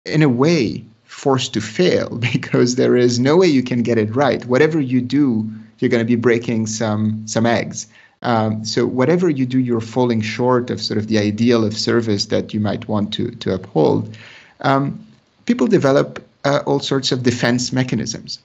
in 0.05 0.23
a 0.25 0.29
way, 0.29 0.85
forced 1.05 1.55
to 1.55 1.61
fail 1.61 2.19
because 2.33 2.75
there 2.75 2.97
is 2.97 3.21
no 3.21 3.37
way 3.37 3.47
you 3.47 3.63
can 3.63 3.85
get 3.85 3.97
it 3.97 4.13
right. 4.17 4.45
Whatever 4.47 4.81
you 4.81 5.01
do, 5.01 5.49
you're 5.79 5.89
going 5.89 6.05
to 6.05 6.13
be 6.17 6.17
breaking 6.17 6.67
some 6.67 7.29
some 7.29 7.47
eggs. 7.47 7.87
Um, 8.23 8.65
so 8.65 8.87
whatever 8.87 9.29
you 9.29 9.47
do, 9.47 9.59
you're 9.59 9.81
falling 9.81 10.21
short 10.21 10.71
of 10.71 10.81
sort 10.81 10.99
of 10.99 11.07
the 11.07 11.19
ideal 11.19 11.65
of 11.65 11.77
service 11.77 12.27
that 12.27 12.53
you 12.53 12.61
might 12.61 12.89
want 12.89 13.13
to 13.15 13.31
to 13.31 13.55
uphold. 13.55 14.17
Um, 14.61 15.07
people 15.47 15.67
develop 15.67 16.23
uh, 16.45 16.61
all 16.67 16.81
sorts 16.81 17.13
of 17.13 17.23
defense 17.23 17.73
mechanisms. 17.73 18.41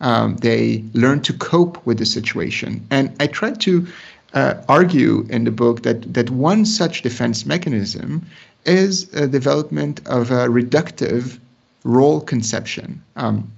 Um, 0.00 0.36
they 0.36 0.84
learn 0.92 1.22
to 1.22 1.32
cope 1.32 1.84
with 1.86 1.98
the 1.98 2.06
situation, 2.06 2.86
and 2.90 3.14
I 3.20 3.26
try 3.28 3.52
to 3.52 3.86
uh, 4.34 4.54
argue 4.68 5.26
in 5.30 5.44
the 5.44 5.50
book 5.50 5.82
that 5.82 6.12
that 6.12 6.30
one 6.30 6.66
such 6.66 7.02
defense 7.02 7.46
mechanism 7.46 8.26
is 8.66 9.12
a 9.14 9.26
development 9.26 10.00
of 10.06 10.30
a 10.30 10.48
reductive 10.48 11.38
role 11.84 12.20
conception, 12.20 13.02
um, 13.16 13.50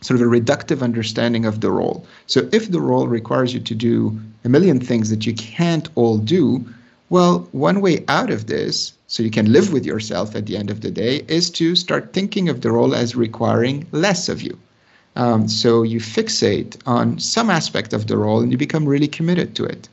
sort 0.00 0.20
of 0.20 0.26
a 0.26 0.30
reductive 0.30 0.82
understanding 0.82 1.44
of 1.44 1.60
the 1.60 1.70
role. 1.70 2.06
So 2.26 2.48
if 2.52 2.70
the 2.70 2.80
role 2.80 3.06
requires 3.06 3.52
you 3.52 3.60
to 3.60 3.74
do 3.74 4.18
a 4.44 4.48
million 4.48 4.80
things 4.80 5.10
that 5.10 5.26
you 5.26 5.34
can't 5.34 5.88
all 5.94 6.18
do, 6.18 6.64
well, 7.10 7.48
one 7.52 7.80
way 7.80 8.04
out 8.08 8.30
of 8.30 8.46
this, 8.46 8.92
so 9.08 9.22
you 9.22 9.30
can 9.30 9.52
live 9.52 9.72
with 9.72 9.84
yourself 9.84 10.36
at 10.36 10.46
the 10.46 10.56
end 10.56 10.70
of 10.70 10.80
the 10.80 10.90
day, 10.90 11.24
is 11.28 11.50
to 11.50 11.74
start 11.74 12.12
thinking 12.12 12.48
of 12.48 12.60
the 12.60 12.70
role 12.70 12.94
as 12.94 13.16
requiring 13.16 13.86
less 13.92 14.28
of 14.28 14.40
you. 14.40 14.58
Um, 15.16 15.48
so 15.48 15.82
you 15.82 15.98
fixate 15.98 16.76
on 16.86 17.18
some 17.18 17.50
aspect 17.50 17.92
of 17.92 18.06
the 18.06 18.16
role 18.16 18.40
and 18.40 18.52
you 18.52 18.56
become 18.56 18.86
really 18.86 19.08
committed 19.08 19.56
to 19.56 19.64
it. 19.64 19.88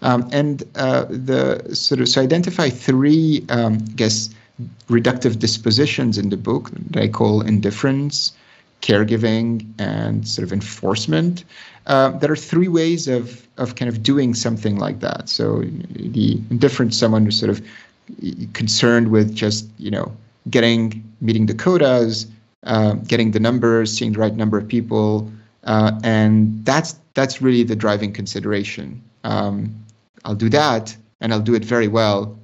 Um, 0.00 0.28
and 0.32 0.64
uh, 0.74 1.04
the 1.08 1.74
sort 1.74 2.00
of 2.00 2.08
so 2.08 2.22
identify 2.22 2.70
three, 2.70 3.44
um, 3.50 3.74
I 3.74 3.92
guess, 3.94 4.30
reductive 4.88 5.38
dispositions 5.38 6.18
in 6.18 6.30
the 6.30 6.36
book 6.36 6.70
that 6.90 7.02
I 7.02 7.08
call 7.08 7.42
indifference, 7.42 8.32
caregiving, 8.82 9.72
and 9.78 10.28
sort 10.28 10.44
of 10.44 10.52
enforcement. 10.52 11.44
Uh, 11.86 12.10
there 12.10 12.30
are 12.30 12.36
three 12.36 12.68
ways 12.68 13.08
of 13.08 13.46
of 13.56 13.74
kind 13.74 13.88
of 13.88 14.02
doing 14.02 14.34
something 14.34 14.76
like 14.78 15.00
that. 15.00 15.28
So 15.28 15.62
the 15.90 16.40
indifferent 16.50 16.94
someone 16.94 17.24
who's 17.24 17.38
sort 17.38 17.50
of 17.50 17.62
concerned 18.52 19.08
with 19.10 19.34
just 19.34 19.68
you 19.78 19.90
know 19.90 20.12
getting 20.50 21.02
meeting 21.20 21.46
the 21.46 21.54
quotas, 21.54 22.26
uh, 22.64 22.94
getting 23.06 23.30
the 23.30 23.40
numbers, 23.40 23.96
seeing 23.96 24.12
the 24.12 24.18
right 24.18 24.34
number 24.34 24.58
of 24.58 24.68
people, 24.68 25.30
uh, 25.64 25.92
and 26.04 26.64
that's 26.64 26.96
that's 27.14 27.40
really 27.40 27.62
the 27.62 27.76
driving 27.76 28.12
consideration. 28.12 29.02
Um, 29.24 29.74
I'll 30.24 30.34
do 30.34 30.48
that 30.50 30.96
and 31.20 31.32
I'll 31.32 31.40
do 31.40 31.54
it 31.54 31.64
very 31.64 31.88
well 31.88 32.38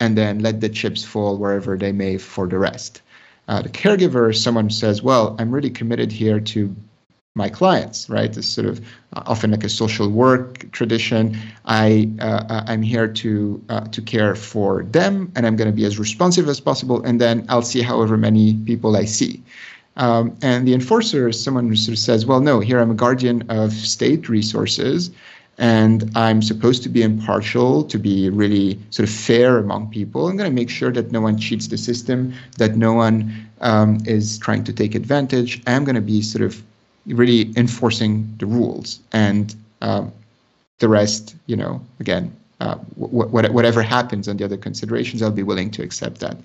and 0.00 0.16
then 0.16 0.40
let 0.40 0.60
the 0.60 0.68
chips 0.68 1.04
fall 1.04 1.36
wherever 1.36 1.76
they 1.76 1.92
may 1.92 2.18
for 2.18 2.46
the 2.46 2.58
rest. 2.58 3.02
Uh, 3.48 3.62
the 3.62 3.68
caregiver 3.68 4.34
someone 4.36 4.70
says, 4.70 5.02
well, 5.02 5.36
I'm 5.38 5.50
really 5.50 5.70
committed 5.70 6.12
here 6.12 6.40
to 6.40 6.74
my 7.34 7.48
clients, 7.48 8.10
right? 8.10 8.32
This 8.32 8.48
sort 8.48 8.66
of 8.66 8.80
uh, 9.12 9.22
often 9.26 9.52
like 9.52 9.64
a 9.64 9.68
social 9.68 10.08
work 10.08 10.70
tradition. 10.72 11.36
I 11.64 12.10
uh, 12.20 12.44
uh 12.48 12.64
I'm 12.66 12.82
here 12.82 13.06
to 13.06 13.62
uh, 13.68 13.80
to 13.94 14.02
care 14.02 14.34
for 14.34 14.82
them, 14.82 15.32
and 15.36 15.46
I'm 15.46 15.56
going 15.56 15.70
to 15.70 15.76
be 15.76 15.84
as 15.84 15.98
responsive 15.98 16.48
as 16.48 16.60
possible, 16.60 17.02
and 17.02 17.20
then 17.20 17.46
I'll 17.48 17.62
see 17.62 17.82
however 17.82 18.16
many 18.16 18.54
people 18.54 18.96
I 18.96 19.04
see. 19.04 19.42
Um, 19.96 20.36
and 20.42 20.66
the 20.66 20.74
enforcer 20.74 21.28
is 21.28 21.42
someone 21.42 21.68
who 21.68 21.76
sort 21.76 21.94
of 21.94 21.98
says, 21.98 22.24
well, 22.24 22.40
no, 22.40 22.60
here 22.60 22.78
I'm 22.80 22.90
a 22.90 22.94
guardian 22.94 23.44
of 23.50 23.72
state 23.72 24.28
resources, 24.28 25.10
and 25.60 26.10
I'm 26.16 26.40
supposed 26.40 26.82
to 26.84 26.88
be 26.88 27.02
impartial, 27.02 27.84
to 27.84 27.98
be 27.98 28.30
really 28.30 28.78
sort 28.88 29.06
of 29.06 29.14
fair 29.14 29.58
among 29.58 29.90
people. 29.90 30.26
I'm 30.26 30.36
going 30.38 30.50
to 30.50 30.54
make 30.54 30.70
sure 30.70 30.90
that 30.90 31.12
no 31.12 31.20
one 31.20 31.36
cheats 31.36 31.68
the 31.68 31.76
system, 31.76 32.32
that 32.56 32.76
no 32.76 32.94
one 32.94 33.46
um, 33.60 33.98
is 34.06 34.38
trying 34.38 34.64
to 34.64 34.72
take 34.72 34.94
advantage. 34.94 35.60
I'm 35.66 35.84
going 35.84 35.96
to 35.96 36.00
be 36.00 36.22
sort 36.22 36.42
of 36.42 36.62
really 37.06 37.52
enforcing 37.56 38.34
the 38.38 38.46
rules, 38.46 39.00
and 39.12 39.54
um, 39.82 40.12
the 40.78 40.88
rest, 40.88 41.36
you 41.46 41.56
know, 41.56 41.84
again, 42.00 42.34
uh, 42.60 42.76
wh- 42.96 43.32
whatever 43.32 43.82
happens 43.82 44.28
on 44.28 44.38
the 44.38 44.44
other 44.44 44.56
considerations, 44.56 45.22
I'll 45.22 45.30
be 45.30 45.42
willing 45.42 45.70
to 45.72 45.82
accept 45.82 46.20
that. 46.20 46.38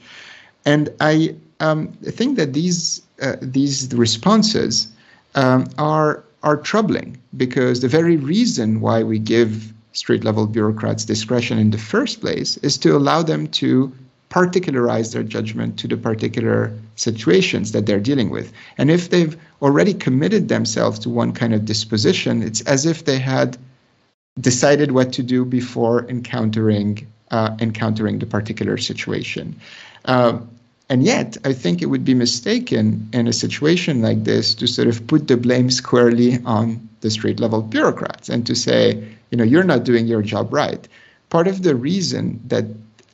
And 0.66 0.90
I 1.00 1.36
um, 1.62 1.94
think 1.94 2.36
that 2.36 2.52
these 2.52 3.02
uh, 3.22 3.38
these 3.42 3.94
responses 3.94 4.90
um, 5.36 5.68
are 5.78 6.22
are 6.46 6.56
troubling 6.56 7.18
because 7.36 7.82
the 7.82 7.88
very 7.88 8.16
reason 8.16 8.80
why 8.80 9.04
we 9.04 9.20
give 9.20 9.74
street 9.94 10.24
level 10.24 10.46
bureaucrats 10.46 11.04
discretion 11.04 11.58
in 11.58 11.72
the 11.72 11.78
first 11.78 12.22
place 12.22 12.58
is 12.58 12.78
to 12.78 12.96
allow 12.96 13.24
them 13.24 13.48
to 13.48 13.92
particularize 14.30 15.12
their 15.12 15.24
judgment 15.24 15.80
to 15.80 15.88
the 15.88 15.98
particular 15.98 16.72
situations 16.96 17.72
that 17.72 17.86
they're 17.86 18.00
dealing 18.00 18.30
with. 18.30 18.52
And 18.78 18.92
if 18.92 19.10
they've 19.10 19.36
already 19.62 19.94
committed 19.94 20.48
themselves 20.48 21.00
to 21.00 21.10
one 21.10 21.32
kind 21.34 21.54
of 21.54 21.66
disposition, 21.66 22.44
it's 22.44 22.62
as 22.62 22.86
if 22.86 23.06
they 23.06 23.18
had 23.18 23.58
decided 24.40 24.92
what 24.92 25.14
to 25.14 25.24
do 25.24 25.46
before 25.46 26.08
encountering 26.10 27.08
uh, 27.32 27.56
encountering 27.60 28.20
the 28.20 28.26
particular 28.26 28.78
situation. 28.78 29.60
Uh, 30.06 30.40
and 30.90 31.04
yet, 31.04 31.38
I 31.44 31.54
think 31.54 31.82
it 31.82 31.88
would 31.88 32.06
be 32.06 32.14
mistaken 32.14 33.10
in 33.12 33.28
a 33.28 33.34
situation 33.34 34.02
like 34.02 34.24
this 34.24 34.54
to 34.56 34.68
sort 34.68 34.88
of 34.88 35.06
put 35.08 35.28
the 35.28 35.38
blame 35.38 35.72
squarely 35.72 36.38
on 36.46 36.88
the 37.02 37.10
street 37.10 37.40
level 37.40 37.62
bureaucrats 37.62 38.30
and 38.30 38.46
to 38.46 38.56
say, 38.56 39.04
you 39.32 39.38
know, 39.38 39.44
you're 39.44 39.64
not 39.64 39.84
doing 39.84 40.06
your 40.06 40.22
job 40.22 40.54
right. 40.54 40.88
Part 41.30 41.48
of 41.48 41.64
the 41.64 41.76
reason 41.76 42.40
that 42.48 42.66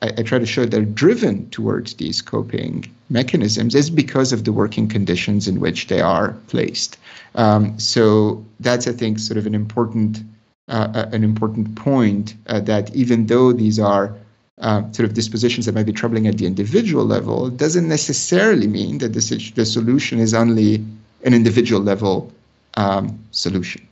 I, 0.02 0.08
I 0.18 0.24
try 0.24 0.40
to 0.40 0.46
show 0.46 0.66
they're 0.66 0.84
driven 0.84 1.50
towards 1.50 1.94
these 1.96 2.22
coping 2.22 2.94
mechanisms 3.10 3.74
is 3.74 3.90
because 3.90 4.34
of 4.34 4.44
the 4.44 4.52
working 4.52 4.90
conditions 4.90 5.48
in 5.48 5.62
which 5.62 5.88
they 5.88 6.02
are 6.02 6.34
placed. 6.48 6.98
Um, 7.36 7.80
so 7.80 8.46
that's, 8.60 8.88
I 8.88 8.92
think, 8.92 9.20
sort 9.20 9.38
of 9.38 9.46
an 9.46 9.56
important 9.56 10.24
uh, 10.68 10.92
uh 10.94 11.10
an 11.12 11.24
important 11.24 11.76
point 11.76 12.36
uh, 12.48 12.60
that 12.60 12.96
even 12.96 13.26
though 13.26 13.52
these 13.52 13.80
are 13.80 14.16
uh, 14.62 14.84
sort 14.92 15.10
of 15.10 15.14
dispositions 15.14 15.66
that 15.66 15.76
might 15.76 15.86
be 15.86 15.92
troubling 15.92 16.28
at 16.28 16.38
the 16.38 16.46
individual 16.46 17.04
level 17.04 17.50
doesn't 17.50 17.88
necessarily 17.88 18.68
mean 18.68 19.00
that 19.00 19.14
the, 19.14 19.52
the 19.56 19.66
solution 19.66 20.20
is 20.20 20.34
only 20.34 20.76
an 21.24 21.34
individual 21.34 21.82
level 21.82 22.32
um, 22.76 23.20
solution. 23.32 23.88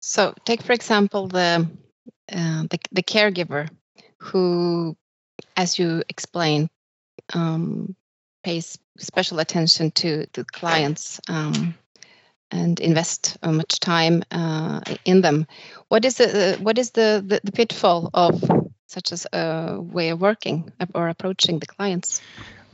So, 0.00 0.32
take 0.44 0.62
for 0.62 0.72
example 0.72 1.26
the, 1.28 1.68
uh, 2.32 2.62
the, 2.70 2.78
the 2.92 3.02
caregiver 3.02 3.68
who, 4.18 4.96
as 5.56 5.78
you 5.78 6.02
explained, 6.08 6.70
um, 7.34 7.94
pays 8.44 8.78
special 8.98 9.38
attention 9.40 9.90
to 9.90 10.26
the 10.32 10.44
clients 10.44 11.20
um, 11.28 11.74
and 12.50 12.80
invest 12.80 13.36
uh, 13.42 13.52
much 13.52 13.80
time 13.80 14.22
uh, 14.30 14.80
in 15.04 15.20
them. 15.20 15.46
What 15.88 16.04
is 16.04 16.16
the 16.16 16.58
what 16.62 16.78
is 16.78 16.92
the, 16.92 17.22
the, 17.26 17.40
the 17.44 17.52
pitfall 17.52 18.10
of 18.14 18.42
such 18.88 19.12
as 19.12 19.26
a 19.32 19.80
way 19.80 20.08
of 20.08 20.20
working 20.20 20.72
or 20.94 21.08
approaching 21.08 21.60
the 21.60 21.66
clients? 21.66 22.20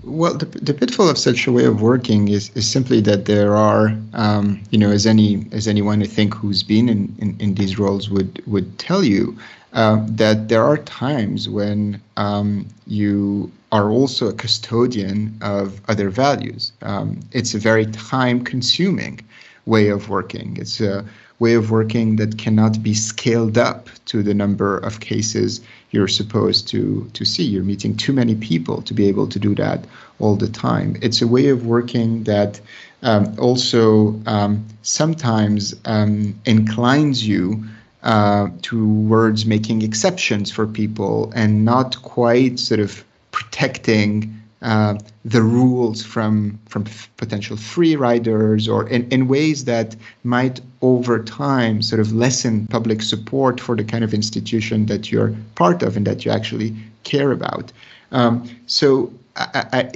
Well, 0.02 0.35
the, 0.35 0.47
the 0.47 0.75
pitfall 0.75 1.09
of 1.09 1.18
such 1.18 1.47
a 1.47 1.52
way 1.52 1.64
of 1.64 1.80
working 1.80 2.28
is, 2.28 2.50
is 2.54 2.71
simply 2.71 3.00
that 3.02 3.25
there 3.25 3.56
are, 3.56 3.97
um, 4.12 4.62
you 4.71 4.78
know, 4.78 4.90
as 4.90 5.06
any 5.06 5.47
as 5.52 5.66
anyone 5.66 6.02
I 6.02 6.06
think 6.06 6.35
who's 6.35 6.62
been 6.62 6.88
in, 6.88 7.14
in, 7.18 7.37
in 7.40 7.54
these 7.54 7.78
roles 7.78 8.11
would 8.11 8.42
would 8.47 8.78
tell 8.78 9.02
you, 9.02 9.38
uh, 9.73 10.04
that 10.09 10.49
there 10.49 10.62
are 10.62 10.78
times 10.78 11.49
when 11.49 12.00
um, 12.16 12.66
you 12.87 13.50
are 13.73 13.90
also 13.90 14.28
a 14.28 14.33
custodian 14.35 15.37
of 15.40 15.80
other 15.88 16.11
values. 16.11 16.73
Um, 16.83 17.21
it's 17.33 17.54
a 17.54 17.59
very 17.59 17.87
time-consuming 17.87 19.21
way 19.66 19.88
of 19.88 20.09
working. 20.11 20.56
It's 20.61 20.80
a 20.80 21.04
way 21.38 21.55
of 21.55 21.71
working 21.71 22.17
that 22.17 22.38
cannot 22.38 22.83
be 22.83 22.95
scaled 22.95 23.59
up 23.59 23.88
to 24.07 24.23
the 24.23 24.35
number 24.35 24.79
of 24.79 25.00
cases 25.00 25.61
you're 25.91 26.09
supposed 26.09 26.69
to 26.69 27.09
to 27.12 27.25
see. 27.25 27.45
You're 27.45 27.64
meeting 27.64 27.97
too 27.97 28.12
many 28.12 28.35
people 28.35 28.83
to 28.83 28.95
be 28.95 29.09
able 29.09 29.26
to 29.29 29.38
do 29.38 29.55
that 29.57 29.85
all 30.19 30.37
the 30.37 30.49
time. 30.49 30.97
It's 31.03 31.23
a 31.23 31.26
way 31.26 31.49
of 31.49 31.67
working 31.67 32.25
that 32.25 32.61
um, 33.03 33.35
also 33.38 34.21
um, 34.26 34.64
sometimes 34.83 35.75
um, 35.85 36.38
inclines 36.47 37.26
you 37.26 37.64
uh, 38.03 38.49
towards 38.62 39.47
making 39.47 39.83
exceptions 39.83 40.50
for 40.50 40.67
people 40.67 41.33
and 41.35 41.64
not 41.64 42.00
quite 42.03 42.59
sort 42.59 42.81
of 42.81 43.05
protecting 43.33 44.41
uh, 44.62 44.96
the 45.25 45.42
rules 45.42 46.02
from 46.02 46.58
from 46.68 46.84
potential 47.16 47.56
free 47.56 47.96
riders 47.96 48.68
or 48.68 48.88
in, 48.88 49.08
in 49.11 49.28
ways 49.28 49.64
that 49.64 49.94
might 50.22 50.61
over 50.81 51.22
time 51.22 51.83
sort 51.83 52.00
of 52.00 52.12
lessen 52.12 52.66
public 52.68 53.02
support 53.02 53.61
for 53.61 53.76
the 53.76 53.85
kind 53.85 54.05
of 54.05 54.14
institution 54.14 54.87
that 54.87 55.12
you're 55.12 55.35
part 55.55 55.83
of 55.83 55.96
and 55.96 56.07
that 56.07 56.24
you 56.24 56.31
actually 56.31 56.74
care 57.02 57.31
about. 57.31 57.72
Um, 58.11 58.48
so 58.66 59.12
I, 59.37 59.90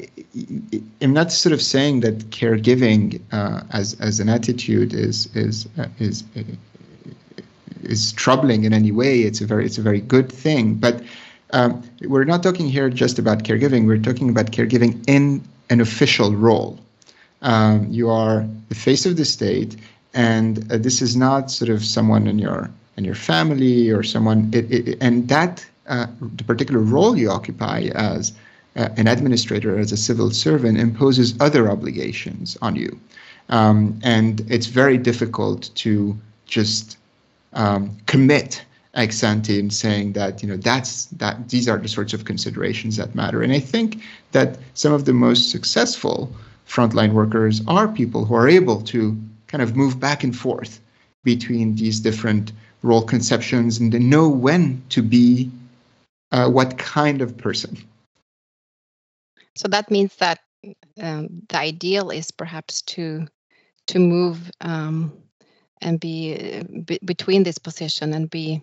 am 1.01 1.13
not 1.13 1.31
sort 1.31 1.53
of 1.53 1.63
saying 1.63 2.01
that 2.01 2.31
caregiving 2.31 3.21
uh, 3.33 3.63
as 3.71 3.99
as 4.01 4.21
an 4.21 4.29
attitude 4.29 4.93
is 4.93 5.35
is 5.37 5.69
uh, 5.79 5.87
is 5.99 6.25
is 7.83 8.13
troubling 8.13 8.65
in 8.65 8.73
any 8.73 8.91
way. 8.91 9.21
It's 9.21 9.41
a 9.41 9.47
very 9.47 9.65
it's 9.65 9.79
a 9.79 9.83
very 9.83 10.01
good 10.01 10.31
thing, 10.31 10.75
but 10.75 11.03
um, 11.53 11.83
we're 12.03 12.25
not 12.25 12.43
talking 12.43 12.69
here 12.69 12.91
just 12.91 13.19
about 13.19 13.43
caregiving. 13.45 13.87
We're 13.87 13.99
talking 13.99 14.29
about 14.29 14.47
caregiving 14.53 15.03
in 15.09 15.43
an 15.71 15.81
official 15.81 16.35
role. 16.35 16.79
Um, 17.43 17.87
you 17.91 18.11
are 18.11 18.47
the 18.69 18.75
face 18.75 19.07
of 19.07 19.17
the 19.17 19.25
state, 19.25 19.77
and 20.15 20.71
uh, 20.71 20.79
this 20.79 21.01
is 21.01 21.17
not 21.17 21.51
sort 21.51 21.71
of 21.71 21.85
someone 21.85 22.27
in 22.27 22.39
your 22.39 22.71
in 22.97 23.05
your 23.05 23.15
family 23.15 23.91
or 23.91 24.03
someone. 24.03 24.51
It, 24.53 24.71
it, 24.71 24.99
and 25.01 25.29
that 25.29 25.65
uh, 25.87 26.07
the 26.21 26.45
particular 26.45 26.81
role 26.81 27.17
you 27.17 27.31
occupy 27.31 27.91
as 27.95 28.33
uh, 28.77 28.89
an 28.97 29.07
administrator, 29.07 29.79
as 29.79 29.93
a 29.93 29.97
civil 29.97 30.31
servant, 30.31 30.79
imposes 30.79 31.35
other 31.41 31.71
obligations 31.71 32.59
on 32.61 32.77
you, 32.77 32.99
um, 33.49 33.99
and 34.03 34.41
it's 34.51 34.67
very 34.67 34.99
difficult 34.99 35.71
to 35.77 36.19
just 36.47 36.99
um, 37.53 37.97
commit 38.07 38.65
ex 38.95 39.23
ante 39.23 39.59
in 39.59 39.71
saying 39.71 40.13
that 40.15 40.43
you 40.43 40.49
know 40.49 40.57
that's 40.57 41.07
that 41.07 41.49
these 41.49 41.69
are 41.69 41.79
the 41.79 41.89
sorts 41.89 42.13
of 42.13 42.25
considerations 42.25 42.97
that 42.97 43.15
matter. 43.15 43.43
And 43.43 43.53
I 43.53 43.61
think 43.61 44.03
that 44.33 44.59
some 44.75 44.93
of 44.93 45.05
the 45.05 45.13
most 45.13 45.51
successful 45.51 46.33
frontline 46.67 47.13
workers 47.13 47.63
are 47.67 47.89
people 47.89 48.25
who 48.25 48.35
are 48.35 48.49
able 48.49 48.81
to 48.83 49.17
kind 49.47 49.63
of 49.63 49.77
move 49.77 49.99
back 49.99 50.25
and 50.25 50.37
forth 50.37 50.81
between 51.25 51.75
these 51.75 52.01
different 52.01 52.53
role 52.83 53.03
conceptions 53.03 53.79
and 53.79 53.93
know 54.11 54.29
when 54.29 54.83
to 54.91 55.03
be 55.03 55.51
uh, 56.31 56.49
what 56.49 56.79
kind 56.79 57.23
of 57.23 57.37
person. 57.37 57.77
So 59.57 59.69
that 59.69 59.91
means 59.91 60.15
that 60.17 60.39
um, 61.01 61.43
the 61.49 61.59
ideal 61.59 62.11
is 62.11 62.31
perhaps 62.31 62.83
to 62.83 63.27
to 63.89 63.99
move 63.99 64.51
um, 64.61 65.13
and 65.81 65.99
be, 65.99 66.63
be 66.85 66.99
between 67.05 67.43
this 67.43 67.59
position 67.59 68.13
and 68.13 68.29
be 68.29 68.63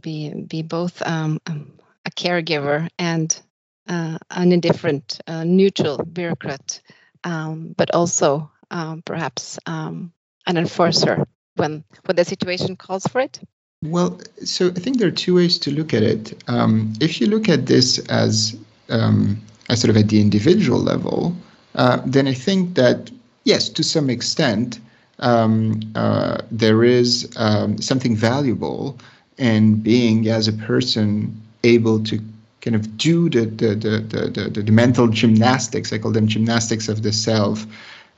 be 0.00 0.32
be 0.34 0.62
both 0.62 1.02
um, 1.02 1.40
um, 1.46 1.72
a 2.04 2.10
caregiver 2.10 2.88
and 2.98 3.40
uh, 3.88 4.18
an 4.30 4.52
indifferent, 4.52 5.20
uh, 5.26 5.44
neutral 5.44 5.98
bureaucrat, 5.98 6.80
um, 7.24 7.74
but 7.76 7.94
also 7.94 8.50
um, 8.70 9.02
perhaps 9.02 9.58
um, 9.66 10.12
an 10.46 10.56
enforcer 10.56 11.24
when 11.56 11.84
when 12.04 12.16
the 12.16 12.24
situation 12.24 12.76
calls 12.76 13.04
for 13.06 13.20
it. 13.20 13.40
Well, 13.82 14.20
so 14.44 14.68
I 14.68 14.80
think 14.80 14.98
there 14.98 15.08
are 15.08 15.12
two 15.12 15.34
ways 15.34 15.58
to 15.58 15.70
look 15.70 15.94
at 15.94 16.02
it. 16.02 16.42
Um, 16.48 16.94
if 17.00 17.20
you 17.20 17.26
look 17.26 17.48
at 17.48 17.66
this 17.66 17.98
as 18.08 18.56
as 18.88 19.80
sort 19.80 19.90
of 19.90 19.96
at 19.96 20.08
the 20.08 20.20
individual 20.20 20.78
level, 20.78 21.36
uh, 21.74 22.00
then 22.06 22.28
I 22.28 22.34
think 22.34 22.74
that 22.76 23.10
yes, 23.44 23.68
to 23.70 23.82
some 23.82 24.10
extent, 24.10 24.80
um, 25.18 25.80
uh, 25.94 26.42
there 26.50 26.84
is 26.84 27.32
um, 27.36 27.78
something 27.78 28.16
valuable 28.16 28.98
and 29.38 29.82
being 29.82 30.28
as 30.28 30.48
a 30.48 30.52
person 30.52 31.40
able 31.64 32.02
to 32.04 32.20
kind 32.60 32.74
of 32.74 32.96
do 32.96 33.28
the 33.28 33.44
the 33.46 33.74
the 33.74 33.98
the, 34.00 34.50
the, 34.50 34.62
the 34.62 34.72
mental 34.72 35.08
gymnastics 35.08 35.92
i 35.92 35.98
call 35.98 36.10
them 36.10 36.26
gymnastics 36.26 36.88
of 36.88 37.02
the 37.02 37.12
self 37.12 37.66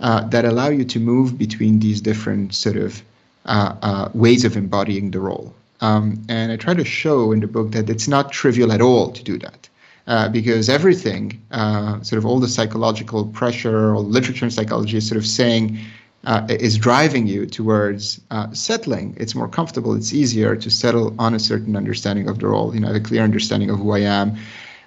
uh, 0.01 0.27
that 0.29 0.45
allow 0.45 0.69
you 0.69 0.85
to 0.85 1.01
move 1.01 1.37
between 1.37 1.81
these 1.81 2.01
different 2.01 2.55
sort 2.55 2.77
of 2.77 3.03
uh, 3.47 3.75
uh, 3.83 4.09
ways 4.15 4.45
of 4.45 4.57
embodying 4.57 5.11
the 5.11 5.19
role. 5.19 5.53
Um, 5.81 6.25
and 6.29 6.51
i 6.51 6.57
try 6.57 6.75
to 6.75 6.85
show 6.85 7.31
in 7.33 7.41
the 7.41 7.47
book 7.47 7.71
that 7.71 7.89
it's 7.89 8.09
not 8.09 8.33
trivial 8.33 8.73
at 8.73 8.81
all 8.81 9.13
to 9.13 9.23
do 9.23 9.39
that 9.39 9.69
uh, 10.09 10.29
because 10.29 10.69
everything, 10.69 11.41
uh, 11.51 12.01
sort 12.03 12.19
of 12.19 12.27
all 12.27 12.41
the 12.41 12.49
psychological 12.49 13.27
pressure 13.27 13.95
or 13.95 14.01
literature 14.01 14.45
and 14.45 14.53
psychology 14.53 14.97
is 14.97 15.07
sort 15.07 15.19
of 15.19 15.27
saying 15.27 15.79
uh, 16.25 16.47
is 16.49 16.77
driving 16.77 17.27
you 17.27 17.47
towards 17.47 18.21
uh, 18.31 18.53
settling. 18.53 19.15
It's 19.19 19.35
more 19.35 19.49
comfortable. 19.49 19.95
It's 19.95 20.13
easier 20.13 20.57
to 20.57 20.71
settle 20.71 21.15
on 21.19 21.35
a 21.35 21.39
certain 21.39 21.77
understanding 21.77 22.29
of 22.29 22.39
the 22.39 22.49
role. 22.49 22.75
You 22.75 22.81
know, 22.81 22.93
a 22.93 23.01
clear 23.01 23.23
understanding 23.23 23.71
of 23.71 23.79
who 23.79 23.93
I 23.93 24.01
am. 24.01 24.37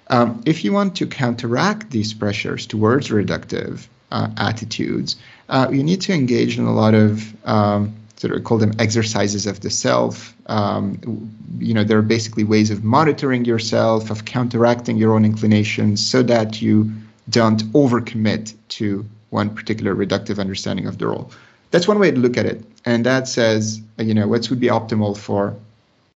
Um, 0.07 0.41
if 0.45 0.65
you 0.65 0.73
want 0.73 0.97
to 0.97 1.07
counteract 1.07 1.89
these 1.89 2.13
pressures 2.13 2.67
towards 2.67 3.09
reductive 3.09 3.87
uh, 4.11 4.27
attitudes, 4.35 5.15
uh, 5.47 5.69
you 5.71 5.83
need 5.83 6.01
to 6.01 6.13
engage 6.13 6.57
in 6.59 6.65
a 6.65 6.73
lot 6.73 6.93
of 6.93 7.33
um, 7.47 7.95
sort 8.17 8.35
of 8.35 8.43
call 8.43 8.57
them 8.57 8.73
exercises 8.77 9.47
of 9.47 9.61
the 9.61 9.69
self. 9.69 10.35
Um, 10.47 11.31
you 11.59 11.73
know, 11.73 11.83
there 11.83 11.97
are 11.97 12.03
basically 12.03 12.43
ways 12.43 12.71
of 12.71 12.83
monitoring 12.83 13.45
yourself, 13.45 14.11
of 14.11 14.25
counteracting 14.25 14.97
your 14.97 15.13
own 15.13 15.23
inclinations, 15.23 16.05
so 16.05 16.21
that 16.23 16.61
you 16.61 16.91
don't 17.29 17.63
overcommit 17.71 18.53
to 18.69 19.05
one 19.31 19.49
particular 19.53 19.95
reductive 19.95 20.39
understanding 20.39 20.85
of 20.85 20.99
the 20.99 21.07
role. 21.07 21.31
That's 21.71 21.87
one 21.87 21.99
way 21.99 22.11
to 22.11 22.19
look 22.19 22.37
at 22.37 22.45
it. 22.45 22.63
And 22.85 23.05
that 23.05 23.27
says, 23.27 23.81
you 23.97 24.13
know, 24.13 24.27
what 24.27 24.49
would 24.49 24.59
be 24.59 24.67
optimal 24.67 25.17
for 25.17 25.55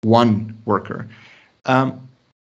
one 0.02 0.58
worker. 0.65 1.08
Um, 1.65 2.10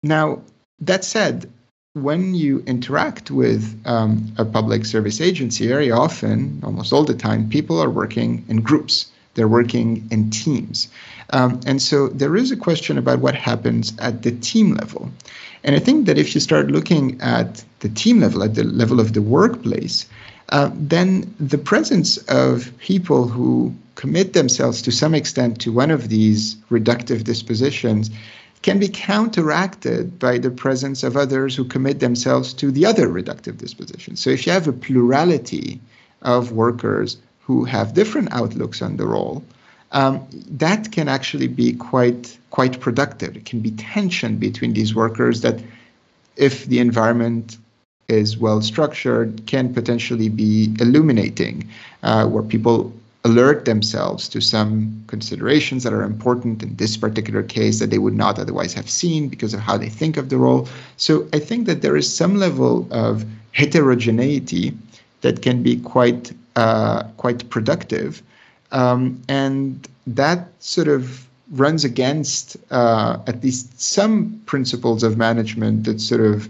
now, 0.04 0.42
that 0.80 1.04
said, 1.04 1.52
when 1.94 2.34
you 2.34 2.64
interact 2.66 3.30
with 3.30 3.80
um, 3.86 4.34
a 4.38 4.46
public 4.46 4.86
service 4.86 5.22
agency, 5.22 5.68
very 5.68 5.92
often, 5.92 6.62
almost 6.64 6.94
all 6.94 7.04
the 7.04 7.14
time, 7.14 7.50
people 7.50 7.82
are 7.82 7.90
working 7.90 8.44
in 8.48 8.62
groups. 8.62 9.12
They're 9.36 9.48
working 9.48 10.08
in 10.12 10.30
teams. 10.30 10.88
Um, 11.32 11.60
and 11.66 11.82
so 11.82 12.08
there 12.10 12.36
is 12.36 12.52
a 12.52 12.58
question 12.58 12.98
about 12.98 13.20
what 13.20 13.36
happens 13.36 13.94
at 14.00 14.22
the 14.22 14.32
team 14.32 14.76
level. 14.76 15.12
And 15.64 15.76
I 15.76 15.80
think 15.80 16.06
that 16.06 16.18
if 16.18 16.36
you 16.36 16.42
start 16.42 16.68
looking 16.68 17.20
at 17.22 17.64
the 17.80 17.90
team 17.90 18.20
level, 18.20 18.44
at 18.44 18.56
the 18.56 18.64
level 18.64 19.00
of 19.00 19.14
the 19.14 19.22
workplace, 19.22 20.06
uh, 20.54 20.70
then 20.72 21.34
the 21.40 21.58
presence 21.58 22.18
of 22.30 22.72
people 22.78 23.28
who 23.28 23.74
commit 23.96 24.34
themselves 24.34 24.84
to 24.84 24.92
some 24.92 25.16
extent 25.16 25.60
to 25.62 25.72
one 25.72 25.90
of 25.90 26.10
these 26.10 26.56
reductive 26.70 27.24
dispositions 27.24 28.12
can 28.62 28.78
be 28.78 28.88
counteracted 28.88 30.20
by 30.20 30.38
the 30.38 30.52
presence 30.52 31.02
of 31.02 31.18
others 31.18 31.56
who 31.56 31.66
commit 31.66 32.00
themselves 32.00 32.54
to 32.54 32.70
the 32.72 32.86
other 32.86 33.08
reductive 33.08 33.58
disposition. 33.58 34.16
So 34.16 34.30
if 34.30 34.46
you 34.46 34.54
have 34.54 34.68
a 34.68 34.74
plurality 34.74 35.82
of 36.22 36.52
workers 36.52 37.18
who 37.42 37.66
have 37.66 37.96
different 37.96 38.32
outlooks 38.32 38.84
on 38.84 38.98
the 38.98 39.08
role, 39.08 39.44
um, 39.92 40.28
that 40.52 40.92
can 40.92 41.10
actually 41.10 41.48
be 41.48 41.74
quite 41.74 42.38
quite 42.52 42.80
productive. 42.80 43.36
It 43.36 43.46
can 43.46 43.62
be 43.62 43.72
tension 43.72 44.38
between 44.38 44.74
these 44.74 44.94
workers 44.94 45.42
that, 45.42 45.60
if 46.36 46.66
the 46.68 46.78
environment 46.78 47.58
is 48.08 48.38
well 48.38 48.62
structured, 48.62 49.46
can 49.46 49.74
potentially 49.74 50.30
be 50.30 50.76
illuminating, 50.80 51.68
uh, 52.04 52.26
where 52.28 52.44
people 52.44 52.94
alert 53.26 53.66
themselves 53.66 54.28
to 54.28 54.42
some 54.42 55.04
considerations 55.08 55.84
that 55.84 55.94
are 55.94 56.04
important 56.04 56.62
in 56.62 56.76
this 56.76 56.98
particular 56.98 57.42
case 57.42 57.80
that 57.80 57.90
they 57.90 57.98
would 57.98 58.16
not 58.16 58.38
otherwise 58.38 58.74
have 58.74 58.90
seen 58.90 59.30
because 59.30 59.54
of 59.54 59.62
how 59.62 59.78
they 59.78 59.88
think 59.88 60.18
of 60.18 60.28
the 60.30 60.38
role. 60.38 60.68
So 60.98 61.26
I 61.32 61.40
think 61.40 61.66
that 61.68 61.82
there 61.82 61.96
is 61.96 62.14
some 62.14 62.36
level 62.36 62.86
of 62.92 63.26
heterogeneity 63.54 64.74
that 65.22 65.42
can 65.42 65.64
be 65.64 65.78
quite 65.78 66.34
uh, 66.56 67.04
quite 67.18 67.50
productive, 67.50 68.22
um, 68.72 69.20
and 69.28 69.88
that 70.06 70.50
sort 70.60 70.88
of 70.88 71.28
runs 71.52 71.84
against 71.84 72.58
uh, 72.72 73.18
at 73.26 73.44
least 73.44 73.80
some 73.82 74.40
principles 74.46 75.02
of 75.02 75.18
management 75.18 75.86
that 75.86 76.00
sort 76.00 76.22
of 76.22 76.48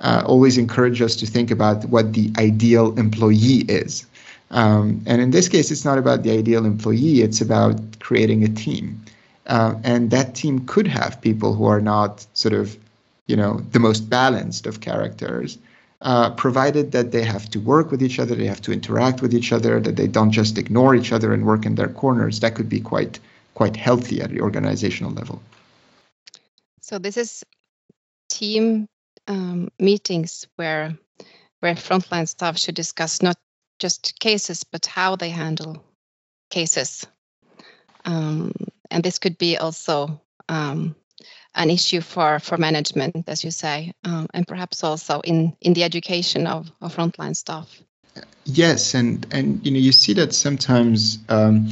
uh, 0.00 0.22
always 0.26 0.58
encourage 0.58 1.02
us 1.02 1.16
to 1.16 1.26
think 1.26 1.50
about 1.50 1.84
what 1.86 2.12
the 2.12 2.32
ideal 2.38 2.98
employee 2.98 3.64
is. 3.68 4.06
Um, 4.50 5.02
and 5.06 5.20
in 5.20 5.30
this 5.30 5.48
case, 5.48 5.70
it's 5.70 5.84
not 5.84 5.98
about 5.98 6.22
the 6.22 6.32
ideal 6.32 6.64
employee, 6.64 7.20
it's 7.20 7.40
about 7.40 8.00
creating 8.00 8.42
a 8.44 8.48
team. 8.48 9.04
Uh, 9.46 9.74
and 9.84 10.10
that 10.10 10.34
team 10.34 10.66
could 10.66 10.86
have 10.86 11.20
people 11.20 11.54
who 11.54 11.66
are 11.66 11.80
not 11.80 12.26
sort 12.34 12.54
of, 12.54 12.76
you 13.26 13.36
know, 13.36 13.60
the 13.72 13.78
most 13.78 14.10
balanced 14.10 14.66
of 14.66 14.80
characters, 14.80 15.58
uh, 16.02 16.30
provided 16.30 16.92
that 16.92 17.12
they 17.12 17.22
have 17.22 17.48
to 17.50 17.60
work 17.60 17.90
with 17.90 18.02
each 18.02 18.18
other, 18.18 18.34
they 18.34 18.46
have 18.46 18.62
to 18.62 18.72
interact 18.72 19.22
with 19.22 19.34
each 19.34 19.52
other, 19.52 19.80
that 19.80 19.96
they 19.96 20.06
don't 20.06 20.30
just 20.30 20.56
ignore 20.56 20.94
each 20.94 21.12
other 21.12 21.32
and 21.32 21.46
work 21.46 21.66
in 21.66 21.74
their 21.74 21.88
corners. 21.88 22.40
That 22.40 22.54
could 22.54 22.68
be 22.68 22.80
quite 22.80 23.20
quite 23.54 23.76
healthy 23.76 24.22
at 24.22 24.30
the 24.30 24.40
organizational 24.40 25.12
level. 25.12 25.42
So 26.80 26.98
this 26.98 27.16
is 27.16 27.44
team 28.30 28.88
um, 29.28 29.70
meetings 29.78 30.46
where 30.56 30.96
where 31.60 31.74
frontline 31.74 32.26
staff 32.26 32.58
should 32.58 32.74
discuss 32.74 33.22
not 33.22 33.36
just 33.78 34.18
cases, 34.18 34.64
but 34.64 34.86
how 34.86 35.16
they 35.16 35.30
handle 35.30 35.84
cases. 36.50 37.06
Um, 38.04 38.52
and 38.90 39.02
this 39.02 39.18
could 39.18 39.38
be 39.38 39.56
also 39.56 40.20
um, 40.48 40.96
an 41.54 41.70
issue 41.70 42.00
for, 42.00 42.38
for 42.38 42.56
management, 42.56 43.28
as 43.28 43.44
you 43.44 43.50
say, 43.50 43.92
um, 44.04 44.26
and 44.32 44.46
perhaps 44.46 44.84
also 44.84 45.20
in, 45.20 45.56
in 45.60 45.74
the 45.74 45.84
education 45.84 46.46
of, 46.46 46.70
of 46.80 46.94
frontline 46.94 47.36
staff. 47.36 47.82
Yes, 48.44 48.94
and 48.94 49.24
and 49.30 49.64
you 49.64 49.70
know 49.70 49.78
you 49.78 49.92
see 49.92 50.14
that 50.14 50.34
sometimes. 50.34 51.18
Um, 51.28 51.70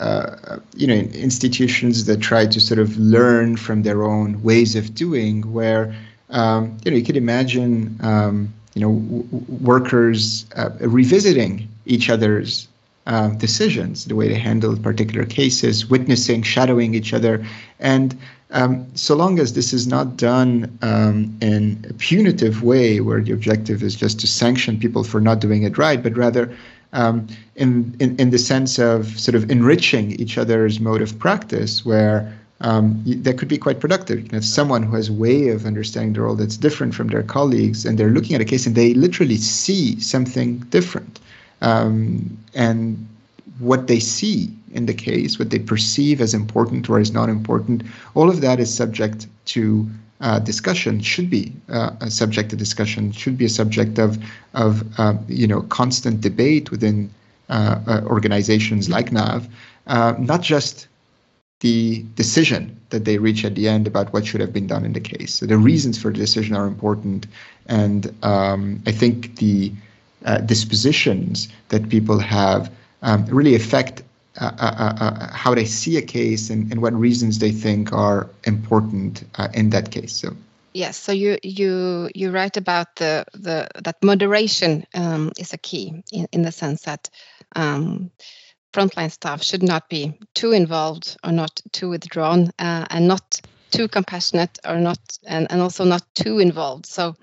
uh, 0.00 0.58
you 0.74 0.86
know, 0.86 0.94
institutions 0.94 2.06
that 2.06 2.18
try 2.18 2.46
to 2.46 2.60
sort 2.60 2.80
of 2.80 2.96
learn 2.96 3.56
from 3.56 3.82
their 3.82 4.02
own 4.02 4.42
ways 4.42 4.74
of 4.74 4.94
doing, 4.94 5.52
where 5.52 5.94
um, 6.32 6.76
you 6.84 6.90
know 6.90 6.96
you 6.96 7.04
could 7.04 7.16
imagine 7.16 7.96
um, 8.02 8.52
you 8.74 8.80
know, 8.80 8.94
w- 8.94 9.28
workers 9.60 10.46
uh, 10.56 10.70
revisiting 10.80 11.68
each 11.86 12.08
other's 12.08 12.68
uh, 13.06 13.28
decisions, 13.30 14.04
the 14.04 14.14
way 14.14 14.28
they 14.28 14.38
handle 14.38 14.76
particular 14.76 15.26
cases, 15.26 15.86
witnessing, 15.90 16.42
shadowing 16.42 16.94
each 16.94 17.12
other. 17.12 17.44
And 17.80 18.16
um, 18.52 18.86
so 18.94 19.16
long 19.16 19.38
as 19.38 19.54
this 19.54 19.72
is 19.72 19.86
not 19.86 20.16
done 20.16 20.78
um, 20.82 21.36
in 21.40 21.84
a 21.88 21.94
punitive 21.94 22.62
way, 22.62 23.00
where 23.00 23.20
the 23.20 23.32
objective 23.32 23.82
is 23.82 23.94
just 23.94 24.20
to 24.20 24.26
sanction 24.26 24.78
people 24.78 25.04
for 25.04 25.20
not 25.20 25.40
doing 25.40 25.64
it 25.64 25.76
right, 25.76 26.02
but 26.02 26.16
rather 26.16 26.54
um, 26.92 27.26
in, 27.56 27.96
in, 27.98 28.16
in 28.18 28.30
the 28.30 28.38
sense 28.38 28.78
of 28.78 29.18
sort 29.18 29.34
of 29.34 29.50
enriching 29.50 30.12
each 30.12 30.38
other's 30.38 30.78
mode 30.80 31.02
of 31.02 31.18
practice, 31.18 31.84
where 31.84 32.32
um, 32.62 33.02
that 33.04 33.38
could 33.38 33.48
be 33.48 33.58
quite 33.58 33.80
productive. 33.80 34.18
You 34.20 34.24
can 34.24 34.34
have 34.34 34.44
someone 34.44 34.84
who 34.84 34.96
has 34.96 35.08
a 35.08 35.12
way 35.12 35.48
of 35.48 35.66
understanding 35.66 36.12
the 36.12 36.22
role 36.22 36.36
that's 36.36 36.56
different 36.56 36.94
from 36.94 37.08
their 37.08 37.22
colleagues, 37.22 37.84
and 37.84 37.98
they're 37.98 38.10
looking 38.10 38.34
at 38.34 38.40
a 38.40 38.44
case 38.44 38.66
and 38.66 38.74
they 38.74 38.94
literally 38.94 39.36
see 39.36 40.00
something 40.00 40.58
different. 40.70 41.20
Um, 41.60 42.38
and 42.54 43.06
what 43.58 43.88
they 43.88 44.00
see 44.00 44.50
in 44.72 44.86
the 44.86 44.94
case, 44.94 45.38
what 45.38 45.50
they 45.50 45.58
perceive 45.58 46.20
as 46.20 46.34
important 46.34 46.88
or 46.88 46.98
as 46.98 47.12
not 47.12 47.28
important, 47.28 47.82
all 48.14 48.30
of 48.30 48.40
that 48.40 48.58
is 48.58 48.72
subject 48.74 49.26
to 49.46 49.88
uh, 50.20 50.38
discussion. 50.38 51.00
Should 51.00 51.28
be 51.28 51.52
uh, 51.68 51.90
a 52.00 52.10
subject 52.10 52.50
to 52.50 52.56
discussion. 52.56 53.12
Should 53.12 53.36
be 53.36 53.44
a 53.44 53.50
subject 53.50 53.98
of 53.98 54.18
of 54.54 54.84
uh, 54.98 55.14
you 55.28 55.48
know 55.48 55.62
constant 55.62 56.20
debate 56.20 56.70
within 56.70 57.10
uh, 57.48 57.80
uh, 57.86 58.00
organizations 58.06 58.88
like 58.88 59.12
NAV, 59.12 59.48
uh, 59.88 60.14
not 60.18 60.42
just 60.42 60.86
the 61.62 62.04
decision 62.16 62.76
that 62.90 63.04
they 63.04 63.18
reach 63.18 63.44
at 63.44 63.54
the 63.54 63.68
end 63.68 63.86
about 63.86 64.12
what 64.12 64.26
should 64.26 64.40
have 64.40 64.52
been 64.52 64.66
done 64.66 64.84
in 64.84 64.92
the 64.92 65.00
case. 65.00 65.32
So 65.34 65.46
the 65.46 65.56
reasons 65.56 65.96
for 65.96 66.10
the 66.10 66.18
decision 66.18 66.56
are 66.56 66.66
important, 66.66 67.28
and 67.66 68.12
um, 68.24 68.82
I 68.84 68.90
think 68.90 69.36
the 69.36 69.72
uh, 70.24 70.38
dispositions 70.38 71.48
that 71.68 71.88
people 71.88 72.18
have 72.18 72.70
um, 73.02 73.26
really 73.26 73.54
affect 73.54 74.02
uh, 74.40 74.50
uh, 74.58 74.74
uh, 74.78 75.04
uh 75.04 75.32
how 75.32 75.54
they 75.54 75.66
see 75.66 75.98
a 75.98 76.02
case 76.02 76.48
and, 76.48 76.72
and, 76.72 76.80
what 76.80 76.94
reasons 76.94 77.38
they 77.38 77.52
think 77.52 77.92
are 77.92 78.30
important 78.44 79.24
uh, 79.34 79.48
in 79.52 79.70
that 79.70 79.90
case. 79.90 80.12
So. 80.14 80.34
Yes, 80.72 80.96
so 80.96 81.12
you 81.12 81.38
you 81.42 82.08
you 82.14 82.30
write 82.30 82.56
about 82.56 82.96
the 82.96 83.24
the 83.34 83.68
that 83.84 84.02
moderation 84.02 84.86
um, 84.94 85.30
is 85.38 85.52
a 85.52 85.58
key 85.58 86.02
in, 86.10 86.26
in 86.32 86.42
the 86.42 86.52
sense 86.52 86.82
that 86.82 87.10
um, 87.54 88.10
frontline 88.72 89.10
staff 89.10 89.42
should 89.42 89.62
not 89.62 89.88
be 89.88 90.18
too 90.34 90.52
involved 90.52 91.16
or 91.24 91.32
not 91.32 91.60
too 91.72 91.90
withdrawn 91.90 92.50
uh, 92.58 92.86
and 92.90 93.06
not 93.06 93.40
too 93.70 93.88
compassionate 93.88 94.58
or 94.64 94.78
not 94.78 94.98
and, 95.26 95.50
and 95.50 95.60
also 95.60 95.84
not 95.84 96.02
too 96.14 96.38
involved. 96.38 96.86
So 96.86 97.16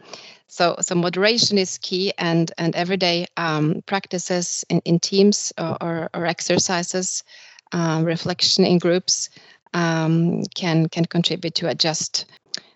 so 0.47 0.77
so 0.81 0.95
moderation 0.95 1.57
is 1.57 1.77
key 1.77 2.13
and 2.17 2.51
and 2.57 2.75
everyday 2.75 3.27
um, 3.37 3.83
practices 3.85 4.65
in, 4.69 4.79
in 4.79 4.99
teams 4.99 5.53
or, 5.57 5.77
or, 5.81 6.09
or 6.13 6.25
exercises 6.25 7.23
um, 7.71 8.03
reflection 8.03 8.65
in 8.65 8.79
groups 8.79 9.29
um, 9.73 10.43
can 10.55 10.89
can 10.89 11.05
contribute 11.05 11.55
to 11.55 11.69
adjust 11.69 12.25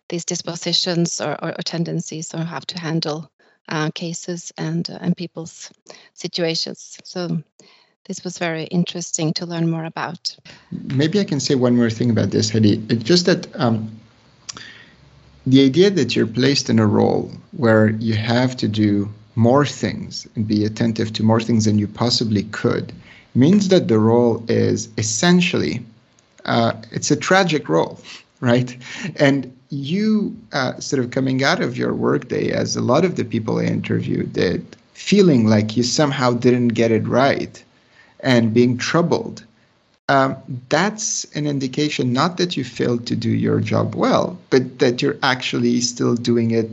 these 0.10 0.26
dispositions 0.26 1.20
or, 1.22 1.32
or, 1.44 1.50
or 1.52 1.64
tendencies 1.64 2.36
or 2.36 2.44
how 2.44 2.60
to 2.60 2.80
handle 2.80 3.32
uh, 3.70 3.90
cases 3.92 4.52
and 4.58 4.90
uh, 4.90 5.00
and 5.02 5.18
people's 5.18 5.72
situations. 6.14 7.00
So 7.04 7.42
this 8.06 8.24
was 8.24 8.38
very 8.38 8.66
interesting 8.66 9.34
to 9.34 9.46
learn 9.46 9.70
more 9.70 9.86
about. 9.86 10.36
Maybe 10.72 11.20
I 11.20 11.24
can 11.24 11.40
say 11.40 11.56
one 11.56 11.76
more 11.76 11.90
thing 11.90 12.10
about 12.10 12.32
this, 12.32 12.50
Heidi. 12.50 12.84
It's 12.90 13.04
just 13.04 13.26
that 13.26 13.48
um, 13.60 13.90
the 15.46 15.64
idea 15.64 15.90
that 15.90 16.16
you're 16.16 16.28
placed 16.28 16.70
in 16.70 16.80
a 16.80 16.88
role 16.88 17.32
where 17.52 17.90
you 17.90 18.16
have 18.16 18.58
to 18.58 18.68
do 18.68 19.10
more 19.36 19.66
things 19.66 20.28
and 20.36 20.48
be 20.48 20.66
attentive 20.66 21.14
to 21.14 21.24
more 21.24 21.42
things 21.42 21.66
than 21.66 21.80
you 21.80 21.88
possibly 21.88 22.44
could 22.44 22.94
means 23.36 23.70
that 23.70 23.88
the 23.88 24.00
role 24.00 24.44
is 24.48 24.90
essentially 24.98 25.84
uh, 26.46 26.74
it's 26.92 27.10
a 27.10 27.16
tragic 27.16 27.70
role, 27.70 28.00
right? 28.42 28.78
And 29.16 29.56
you 29.70 30.36
uh, 30.52 30.78
sort 30.80 31.04
of 31.04 31.12
coming 31.12 31.44
out 31.44 31.62
of 31.62 31.78
your 31.78 31.94
workday, 31.94 32.52
as 32.52 32.76
a 32.76 32.82
lot 32.82 33.06
of 33.06 33.16
the 33.16 33.24
people 33.24 33.60
I 33.60 33.64
interviewed 33.64 34.34
did, 34.34 34.76
feeling 34.92 35.48
like 35.48 35.76
you 35.78 35.84
somehow 35.84 36.34
didn't 36.34 36.70
get 36.70 36.92
it 36.92 37.08
right 37.08 37.64
and 38.24 38.54
being 38.54 38.78
troubled, 38.78 39.44
um, 40.10 40.36
that's 40.70 41.26
an 41.36 41.46
indication 41.48 42.12
not 42.12 42.38
that 42.38 42.58
you 42.58 42.64
failed 42.64 43.06
to 43.08 43.16
do 43.16 43.30
your 43.30 43.60
job 43.60 43.96
well, 43.96 44.38
but 44.50 44.80
that 44.80 45.02
you're 45.02 45.18
actually 45.24 45.80
still 45.82 46.16
doing 46.16 46.52
it 46.52 46.70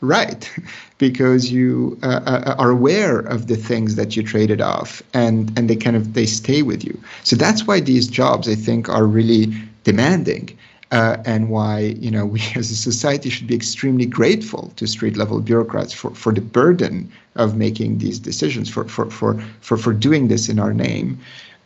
right 0.00 0.50
because 0.98 1.50
you 1.50 1.98
uh, 2.02 2.20
uh, 2.24 2.54
are 2.58 2.70
aware 2.70 3.18
of 3.18 3.48
the 3.48 3.56
things 3.56 3.96
that 3.96 4.16
you 4.16 4.22
traded 4.22 4.60
off 4.60 5.02
and 5.12 5.56
and 5.58 5.68
they 5.68 5.76
kind 5.76 5.96
of 5.96 6.14
they 6.14 6.26
stay 6.26 6.62
with 6.62 6.84
you. 6.84 6.98
So 7.22 7.36
that's 7.36 7.66
why 7.66 7.80
these 7.80 8.06
jobs 8.06 8.48
i 8.48 8.54
think 8.54 8.88
are 8.88 9.06
really 9.06 9.52
demanding 9.84 10.56
uh, 10.90 11.16
and 11.24 11.48
why 11.48 11.78
you 11.78 12.10
know 12.10 12.26
we 12.34 12.40
as 12.54 12.70
a 12.70 12.76
society 12.76 13.30
should 13.30 13.46
be 13.46 13.54
extremely 13.54 14.06
grateful 14.06 14.72
to 14.76 14.86
street 14.86 15.16
level 15.16 15.40
bureaucrats 15.40 15.92
for, 15.92 16.10
for 16.14 16.32
the 16.32 16.40
burden 16.40 17.10
of 17.36 17.56
making 17.56 17.98
these 17.98 18.18
decisions 18.18 18.68
for 18.68 18.84
for 18.84 19.10
for 19.10 19.40
for, 19.60 19.76
for 19.76 19.92
doing 19.92 20.28
this 20.28 20.48
in 20.48 20.58
our 20.58 20.74
name. 20.74 21.18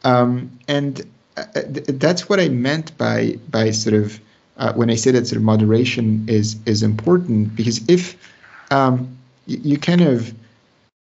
Um, 0.05 0.51
and 0.69 1.01
uh, 1.37 1.45
th- 1.53 1.87
that's 1.87 2.29
what 2.29 2.39
I 2.39 2.49
meant 2.49 2.97
by 2.99 3.39
by 3.51 3.71
sort 3.71 3.95
of 3.95 4.21
uh, 4.57 4.73
when 4.75 4.91
I 4.91 4.95
say 4.95 5.11
that 5.13 5.27
sort 5.27 5.39
of 5.39 5.43
moderation 5.43 6.25
is 6.29 6.57
is 6.67 6.83
important 6.83 7.57
because 7.57 7.81
if 7.89 8.17
um, 8.71 9.17
you, 9.47 9.59
you 9.63 9.79
kind 9.79 10.01
of 10.01 10.35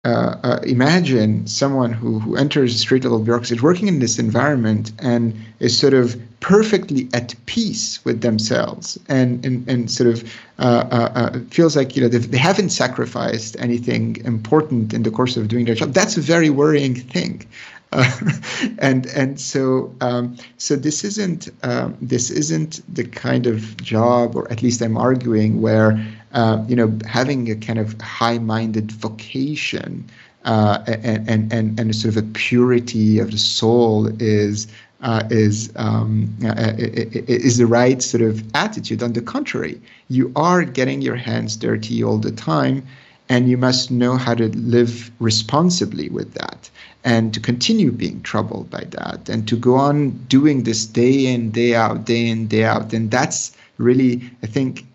uh, 0.04 0.36
uh, 0.42 0.60
imagine 0.64 1.46
someone 1.46 1.92
who, 1.92 2.18
who 2.18 2.34
enters 2.34 2.74
a 2.74 2.78
street 2.78 3.04
level 3.04 3.20
bureaucracy 3.20 3.54
working 3.60 3.86
in 3.86 4.00
this 4.00 4.18
environment 4.18 4.90
and 4.98 5.32
is 5.60 5.78
sort 5.78 5.94
of 5.94 6.20
perfectly 6.40 7.08
at 7.14 7.36
peace 7.46 8.04
with 8.04 8.20
themselves 8.20 8.98
and 9.08 9.46
and, 9.46 9.68
and 9.68 9.88
sort 9.88 10.10
of 10.10 10.24
uh, 10.58 10.84
uh, 10.90 11.12
uh 11.14 11.38
feels 11.50 11.76
like 11.76 11.94
you 11.94 12.02
know 12.02 12.08
they 12.08 12.36
haven't 12.36 12.70
sacrificed 12.70 13.54
anything 13.60 14.16
important 14.24 14.92
in 14.92 15.04
the 15.04 15.10
course 15.10 15.36
of 15.36 15.46
doing 15.46 15.66
their 15.66 15.76
job. 15.76 15.92
That's 15.92 16.16
a 16.16 16.20
very 16.20 16.50
worrying 16.50 16.96
thing. 16.96 17.46
Uh, 17.92 18.10
and 18.78 19.06
and 19.06 19.40
so 19.40 19.94
um, 20.00 20.36
so 20.56 20.76
this 20.76 21.04
isn't 21.04 21.50
um, 21.62 21.96
this 22.00 22.30
isn't 22.30 22.80
the 22.92 23.04
kind 23.04 23.46
of 23.46 23.76
job, 23.76 24.34
or 24.34 24.50
at 24.50 24.62
least 24.62 24.80
I'm 24.80 24.96
arguing, 24.96 25.60
where 25.60 26.04
uh, 26.32 26.64
you 26.66 26.76
know 26.76 26.98
having 27.06 27.50
a 27.50 27.56
kind 27.56 27.78
of 27.78 28.00
high-minded 28.00 28.90
vocation 28.90 30.08
uh, 30.44 30.82
and, 30.86 31.28
and 31.28 31.52
and 31.52 31.80
and 31.80 31.94
sort 31.94 32.16
of 32.16 32.24
a 32.24 32.26
purity 32.32 33.18
of 33.18 33.30
the 33.30 33.38
soul 33.38 34.08
is 34.20 34.68
uh, 35.02 35.22
is 35.30 35.70
um, 35.76 36.34
uh, 36.44 36.72
is 36.78 37.58
the 37.58 37.66
right 37.66 38.02
sort 38.02 38.22
of 38.22 38.42
attitude. 38.54 39.02
On 39.02 39.12
the 39.12 39.20
contrary, 39.20 39.80
you 40.08 40.32
are 40.34 40.64
getting 40.64 41.02
your 41.02 41.16
hands 41.16 41.56
dirty 41.56 42.02
all 42.02 42.18
the 42.18 42.32
time, 42.32 42.86
and 43.28 43.50
you 43.50 43.58
must 43.58 43.90
know 43.90 44.16
how 44.16 44.34
to 44.34 44.48
live 44.56 45.10
responsibly 45.18 46.08
with 46.08 46.32
that 46.34 46.70
and 47.04 47.34
to 47.34 47.40
continue 47.40 47.90
being 47.90 48.22
troubled 48.22 48.70
by 48.70 48.84
that 48.90 49.28
and 49.28 49.48
to 49.48 49.56
go 49.56 49.74
on 49.74 50.10
doing 50.28 50.62
this 50.62 50.86
day 50.86 51.26
in 51.26 51.50
day 51.50 51.74
out 51.74 52.04
day 52.04 52.28
in 52.28 52.46
day 52.46 52.64
out 52.64 52.92
and 52.92 53.10
that's 53.10 53.56
really 53.78 54.22
i 54.42 54.46
think 54.46 54.86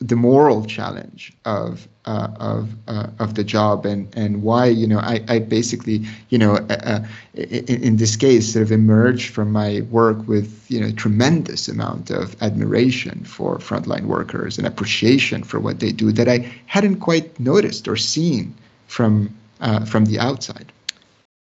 the 0.00 0.16
moral 0.16 0.64
challenge 0.64 1.32
of 1.44 1.86
uh, 2.06 2.28
of 2.36 2.74
uh, 2.88 3.06
of 3.18 3.34
the 3.34 3.44
job 3.44 3.84
and 3.84 4.08
and 4.16 4.42
why 4.42 4.66
you 4.66 4.86
know 4.86 4.98
I, 4.98 5.22
I 5.28 5.38
basically 5.38 6.06
you 6.30 6.38
know 6.38 6.54
uh, 6.56 6.76
uh 6.84 7.00
in, 7.34 7.82
in, 7.84 7.96
this 7.96 8.16
case 8.16 8.52
sort 8.52 8.62
of 8.62 8.72
emerged 8.72 9.32
from 9.34 9.52
my 9.52 9.82
work 9.90 10.26
with 10.26 10.64
you 10.68 10.80
know 10.80 10.90
tremendous 10.92 11.68
amount 11.68 12.10
of 12.10 12.34
admiration 12.42 13.24
for 13.24 13.58
frontline 13.58 14.06
workers 14.06 14.56
and 14.56 14.66
appreciation 14.66 15.44
for 15.44 15.60
what 15.60 15.80
they 15.80 15.92
do 15.92 16.10
that 16.12 16.28
I 16.28 16.50
hadn't 16.66 16.96
quite 16.96 17.38
noticed 17.38 17.86
or 17.86 17.96
seen 17.96 18.54
from 18.88 19.32
uh, 19.60 19.84
from 19.84 20.06
the 20.06 20.18
outside. 20.18 20.72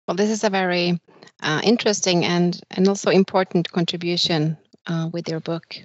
Well, 0.08 0.16
this 0.16 0.30
is 0.30 0.42
a 0.42 0.48
very 0.48 0.98
uh, 1.42 1.60
interesting 1.62 2.24
and, 2.24 2.58
and 2.70 2.88
also 2.88 3.10
important 3.10 3.70
contribution 3.70 4.56
uh, 4.86 5.10
with 5.12 5.28
your 5.28 5.40
book. 5.40 5.76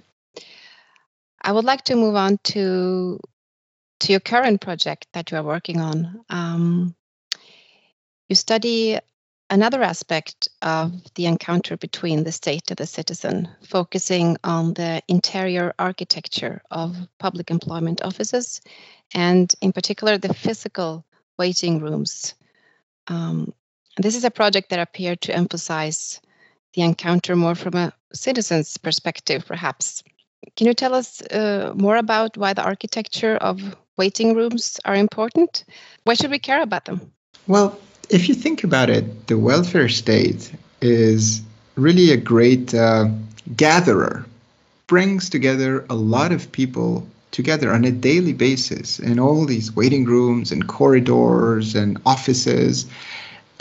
I 1.42 1.52
would 1.52 1.66
like 1.66 1.84
to 1.84 1.94
move 1.94 2.16
on 2.16 2.38
to 2.44 3.20
to 4.00 4.12
your 4.12 4.20
current 4.20 4.60
project 4.62 5.06
that 5.12 5.30
you 5.30 5.36
are 5.36 5.42
working 5.42 5.80
on. 5.80 6.24
Um, 6.30 6.94
you 8.28 8.34
study 8.34 8.98
another 9.50 9.82
aspect 9.82 10.48
of 10.62 10.92
the 11.14 11.26
encounter 11.26 11.76
between 11.76 12.24
the 12.24 12.32
state 12.32 12.70
and 12.70 12.78
the 12.78 12.86
citizen, 12.86 13.48
focusing 13.62 14.38
on 14.42 14.72
the 14.74 15.02
interior 15.06 15.74
architecture 15.78 16.62
of 16.70 16.96
public 17.18 17.50
employment 17.50 18.02
offices, 18.02 18.62
and 19.12 19.54
in 19.60 19.72
particular 19.72 20.16
the 20.16 20.32
physical 20.32 21.04
waiting 21.38 21.80
rooms 21.80 22.34
um, 23.06 23.52
this 23.96 24.16
is 24.16 24.24
a 24.24 24.30
project 24.30 24.70
that 24.70 24.78
appeared 24.78 25.20
to 25.22 25.34
emphasize 25.34 26.20
the 26.74 26.82
encounter 26.82 27.36
more 27.36 27.54
from 27.54 27.74
a 27.74 27.92
citizen's 28.12 28.76
perspective, 28.76 29.44
perhaps. 29.46 30.02
Can 30.56 30.66
you 30.66 30.74
tell 30.74 30.94
us 30.94 31.22
uh, 31.22 31.72
more 31.74 31.96
about 31.96 32.36
why 32.36 32.52
the 32.52 32.64
architecture 32.64 33.36
of 33.36 33.76
waiting 33.96 34.34
rooms 34.34 34.80
are 34.84 34.94
important? 34.94 35.64
Why 36.04 36.14
should 36.14 36.30
we 36.30 36.38
care 36.38 36.62
about 36.62 36.84
them? 36.84 37.12
Well, 37.46 37.78
if 38.10 38.28
you 38.28 38.34
think 38.34 38.64
about 38.64 38.90
it, 38.90 39.28
the 39.28 39.38
welfare 39.38 39.88
state 39.88 40.52
is 40.80 41.42
really 41.76 42.10
a 42.10 42.16
great 42.16 42.74
uh, 42.74 43.08
gatherer, 43.56 44.26
brings 44.86 45.30
together 45.30 45.84
a 45.88 45.94
lot 45.94 46.32
of 46.32 46.50
people 46.52 47.06
together 47.30 47.72
on 47.72 47.84
a 47.84 47.90
daily 47.90 48.32
basis 48.32 48.98
in 48.98 49.18
all 49.18 49.44
these 49.44 49.74
waiting 49.74 50.04
rooms 50.04 50.52
and 50.52 50.68
corridors 50.68 51.74
and 51.74 52.00
offices. 52.06 52.86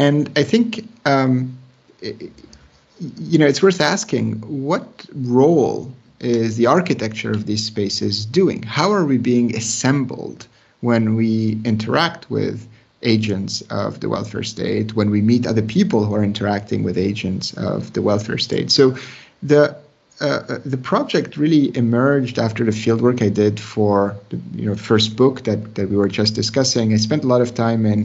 And 0.04 0.30
I 0.36 0.44
think, 0.44 0.88
um, 1.06 1.58
you 2.02 3.38
know, 3.40 3.48
it's 3.48 3.64
worth 3.64 3.80
asking 3.80 4.26
what 4.68 5.06
role 5.14 5.92
is 6.20 6.58
the 6.58 6.68
architecture 6.68 7.32
of 7.32 7.46
these 7.46 7.64
spaces 7.66 8.26
doing? 8.26 8.64
How 8.64 8.92
are 8.92 9.06
we 9.06 9.18
being 9.18 9.56
assembled 9.56 10.48
when 10.82 11.16
we 11.16 11.60
interact 11.64 12.30
with 12.30 12.68
agents 13.02 13.62
of 13.70 14.00
the 14.02 14.10
welfare 14.10 14.44
state, 14.44 14.94
when 14.96 15.10
we 15.10 15.22
meet 15.22 15.46
other 15.46 15.62
people 15.62 16.06
who 16.06 16.16
are 16.16 16.24
interacting 16.24 16.84
with 16.84 16.98
agents 16.98 17.54
of 17.54 17.94
the 17.94 18.02
welfare 18.02 18.38
state? 18.38 18.72
So 18.72 18.98
the 19.42 19.76
uh, 20.22 20.26
uh 20.26 20.60
the 20.74 20.78
project 20.92 21.38
really 21.38 21.76
emerged 21.76 22.38
after 22.38 22.64
the 22.64 22.76
fieldwork 22.84 23.22
I 23.22 23.30
did 23.30 23.60
for 23.60 24.16
the 24.30 24.38
you 24.56 24.66
know 24.68 24.76
first 24.76 25.16
book 25.16 25.44
that, 25.48 25.76
that 25.76 25.90
we 25.90 25.98
were 25.98 26.14
just 26.22 26.36
discussing. 26.36 26.94
I 26.94 26.98
spent 26.98 27.24
a 27.24 27.28
lot 27.28 27.42
of 27.42 27.54
time 27.54 27.86
in 27.86 28.00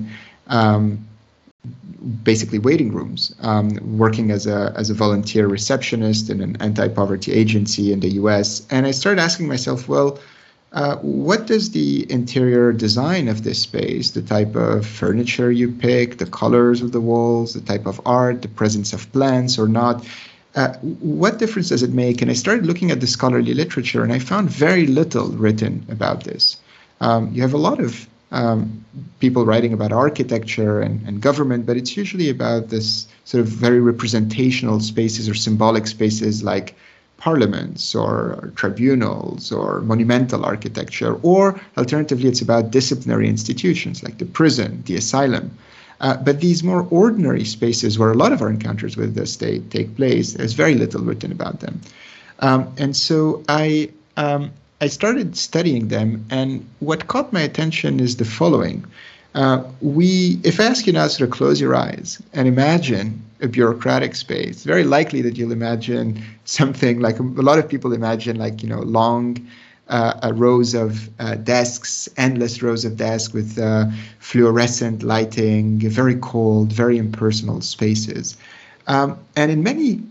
um, 0.49 1.08
basically 2.23 2.59
waiting 2.59 2.93
rooms, 2.93 3.35
um, 3.41 3.79
working 3.99 4.31
as 4.31 4.47
a 4.47 4.73
as 4.77 4.91
a 4.91 4.95
volunteer 4.95 5.47
receptionist 5.47 6.31
in 6.31 6.41
an 6.41 6.57
anti-poverty 6.61 7.33
agency 7.33 7.93
in 7.93 8.01
the 8.01 8.11
U.S. 8.23 8.67
And 8.71 8.87
I 8.87 8.93
started 8.93 9.21
asking 9.21 9.49
myself, 9.49 9.89
well, 9.89 10.19
uh, 10.73 10.97
what 10.97 11.47
does 11.47 11.71
the 11.71 12.11
interior 12.11 12.73
design 12.73 13.29
of 13.29 13.43
this 13.43 13.61
space, 13.61 14.11
the 14.11 14.23
type 14.23 14.55
of 14.55 14.87
furniture 14.87 15.51
you 15.51 15.73
pick, 15.73 16.19
the 16.19 16.27
colors 16.27 16.83
of 16.83 16.93
the 16.93 17.01
walls, 17.01 17.55
the 17.55 17.61
type 17.61 17.87
of 17.87 18.01
art, 18.05 18.43
the 18.43 18.49
presence 18.49 18.93
of 18.93 19.11
plants 19.13 19.59
or 19.59 19.67
not, 19.67 20.07
uh, 20.55 20.75
what 21.01 21.39
difference 21.39 21.69
does 21.71 21.83
it 21.83 21.93
make? 21.93 22.21
And 22.21 22.31
I 22.31 22.35
started 22.35 22.67
looking 22.67 22.91
at 22.91 23.01
the 23.01 23.07
scholarly 23.07 23.55
literature, 23.55 24.03
and 24.03 24.13
I 24.13 24.19
found 24.19 24.51
very 24.51 24.87
little 24.87 25.29
written 25.29 25.87
about 25.89 26.25
this. 26.25 26.59
Um, 27.01 27.33
you 27.33 27.43
have 27.43 27.55
a 27.55 27.59
lot 27.59 27.81
of 27.81 28.09
um, 28.31 28.85
people 29.21 29.45
writing 29.45 29.73
about 29.73 29.93
architecture 29.93 30.81
and, 30.81 31.07
and 31.07 31.21
government, 31.21 31.67
but 31.67 31.77
it's 31.77 31.97
usually 31.97 32.29
about 32.29 32.69
this 32.69 33.09
sort 33.25 33.41
of 33.41 33.49
very 33.49 33.81
representational 33.81 34.81
spaces 34.81 35.29
or 35.29 35.35
symbolic 35.35 35.87
spaces 35.87 36.43
like 36.43 36.75
parliaments 37.17 37.95
or, 37.95 38.53
tribunals 38.55 39.51
or 39.51 39.81
monumental 39.81 40.45
architecture, 40.45 41.15
or 41.23 41.61
alternatively, 41.77 42.29
it's 42.29 42.41
about 42.41 42.71
disciplinary 42.71 43.29
institutions 43.29 44.03
like 44.03 44.19
the 44.19 44.25
prison, 44.25 44.83
the 44.87 44.95
asylum. 44.95 45.51
Uh, 46.01 46.17
but 46.17 46.41
these 46.41 46.63
more 46.63 46.87
ordinary 46.91 47.45
spaces 47.45 47.99
where 47.99 48.13
a 48.13 48.15
lot 48.15 48.33
of 48.33 48.41
our 48.41 48.49
encounters 48.49 48.97
with 48.97 49.17
the 49.17 49.27
state 49.27 49.69
take 49.71 49.97
place, 49.97 50.35
there's 50.35 50.53
very 50.53 50.75
little 50.75 51.03
written 51.03 51.33
about 51.33 51.59
them. 51.59 51.81
Um, 52.39 52.73
and 52.79 52.97
so 52.97 53.43
I 53.49 53.91
um, 54.17 54.53
I 54.81 54.87
started 54.87 55.37
studying 55.37 55.89
them, 55.89 56.25
and 56.31 56.65
what 56.79 57.09
caught 57.09 57.33
my 57.33 57.41
attention 57.41 57.99
is 57.99 58.17
the 58.17 58.25
following. 58.25 58.85
Uh, 59.35 59.65
we, 59.81 60.41
if 60.45 60.61
I 60.61 60.65
ask 60.65 60.87
you 60.87 60.93
now 60.93 61.05
to 61.05 61.11
sort 61.11 61.29
of 61.29 61.35
close 61.37 61.61
your 61.61 61.75
eyes 61.75 62.23
and 62.33 62.47
imagine 62.47 63.23
a 63.41 63.49
bureaucratic 63.49 64.15
space, 64.15 64.49
it's 64.51 64.65
very 64.65 64.85
likely 64.85 65.21
that 65.23 65.37
you'll 65.37 65.53
imagine 65.53 66.23
something 66.45 67.01
like 67.01 67.19
a, 67.19 67.23
lot 67.23 67.59
of 67.59 67.69
people 67.69 67.93
imagine, 67.93 68.37
like 68.37 68.63
you 68.63 68.69
know, 68.69 68.81
long 68.81 69.37
uh, 69.89 70.33
rows 70.35 70.75
of 70.75 71.11
uh, 71.19 71.35
desks, 71.35 72.09
endless 72.17 72.63
rows 72.63 72.85
of 72.85 72.97
desks 72.97 73.33
with 73.33 73.59
uh, 73.59 73.87
fluorescent 74.21 75.03
lighting, 75.03 75.81
very 75.81 76.17
cold, 76.17 76.73
very 76.73 76.99
impersonal 76.99 77.61
spaces. 77.63 78.37
Um, 78.87 79.19
and 79.35 79.51
in 79.51 79.63
many 79.63 80.03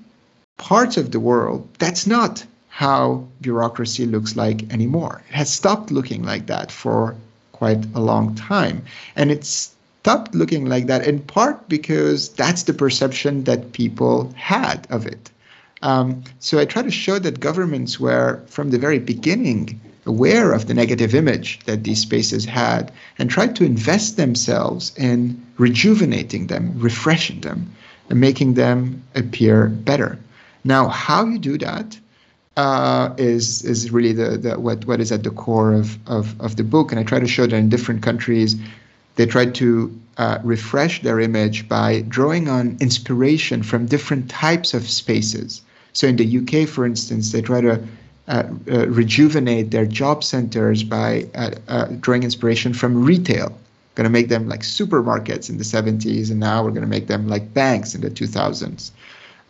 parts 0.57 0.97
of 0.97 1.11
the 1.11 1.19
world, 1.19 1.67
that's 1.79 2.05
not 2.05 2.45
how 2.77 3.25
bureaucracy 3.41 4.05
looks 4.05 4.35
like 4.35 4.71
anymore. 4.71 5.23
It 5.29 5.33
has 5.33 5.51
stopped 5.51 5.89
looking 5.89 6.21
like 6.21 6.45
that 6.45 6.71
for 6.71 7.15
quite 7.51 7.83
a 7.95 7.99
long 7.99 8.35
time. 8.35 8.83
And 9.15 9.31
it's 9.31 9.73
stopped 10.01 10.35
looking 10.35 10.65
like 10.65 10.85
that 10.85 11.07
in 11.07 11.21
part 11.21 11.67
because 11.67 12.29
that's 12.29 12.63
the 12.63 12.75
perception 12.75 13.45
that 13.45 13.71
people 13.71 14.31
had 14.35 14.85
of 14.91 15.07
it. 15.07 15.31
Um, 15.81 16.23
so 16.37 16.59
I 16.59 16.65
try 16.65 16.83
to 16.83 16.91
show 16.91 17.17
that 17.17 17.39
governments 17.39 17.99
were, 17.99 18.43
from 18.45 18.69
the 18.69 18.77
very 18.77 18.99
beginning, 18.99 19.81
aware 20.05 20.51
of 20.53 20.67
the 20.67 20.75
negative 20.75 21.15
image 21.15 21.59
that 21.65 21.83
these 21.83 22.01
spaces 22.01 22.45
had 22.45 22.91
and 23.17 23.27
tried 23.27 23.55
to 23.55 23.65
invest 23.65 24.17
themselves 24.17 24.93
in 24.95 25.43
rejuvenating 25.57 26.45
them, 26.45 26.73
refreshing 26.77 27.41
them, 27.41 27.73
and 28.11 28.21
making 28.21 28.53
them 28.53 29.01
appear 29.15 29.65
better. 29.65 30.19
Now, 30.63 30.89
how 30.89 31.25
you 31.25 31.39
do 31.39 31.57
that 31.57 31.97
uh, 32.57 33.13
is 33.17 33.63
is 33.63 33.91
really 33.91 34.11
the, 34.11 34.37
the 34.37 34.59
what 34.59 34.85
what 34.85 34.99
is 34.99 35.11
at 35.11 35.23
the 35.23 35.29
core 35.29 35.73
of, 35.73 35.97
of 36.07 36.39
of 36.41 36.55
the 36.55 36.63
book, 36.63 36.91
and 36.91 36.99
I 36.99 37.03
try 37.03 37.19
to 37.19 37.27
show 37.27 37.45
that 37.45 37.55
in 37.55 37.69
different 37.69 38.01
countries, 38.01 38.55
they 39.15 39.27
tried 39.27 39.55
to 39.55 39.97
uh, 40.17 40.39
refresh 40.43 41.03
their 41.03 41.19
image 41.19 41.69
by 41.69 42.01
drawing 42.01 42.49
on 42.49 42.77
inspiration 42.79 43.61
from 43.61 43.85
different 43.85 44.29
types 44.29 44.73
of 44.73 44.89
spaces. 44.89 45.61
So 45.93 46.07
in 46.07 46.15
the 46.15 46.37
UK, 46.39 46.67
for 46.67 46.85
instance, 46.85 47.31
they 47.31 47.41
try 47.41 47.61
to 47.61 47.83
uh, 48.27 48.43
uh, 48.69 48.87
rejuvenate 48.87 49.71
their 49.71 49.85
job 49.85 50.23
centers 50.23 50.83
by 50.83 51.27
uh, 51.35 51.51
uh, 51.67 51.85
drawing 52.01 52.23
inspiration 52.23 52.73
from 52.73 53.05
retail. 53.05 53.57
Going 53.95 54.03
to 54.03 54.11
make 54.11 54.29
them 54.29 54.49
like 54.49 54.61
supermarkets 54.61 55.49
in 55.49 55.57
the 55.57 55.63
70s, 55.63 56.29
and 56.29 56.39
now 56.39 56.63
we're 56.63 56.71
going 56.71 56.81
to 56.81 56.87
make 56.87 57.07
them 57.07 57.27
like 57.27 57.53
banks 57.53 57.95
in 57.95 58.01
the 58.01 58.11
2000s. 58.11 58.91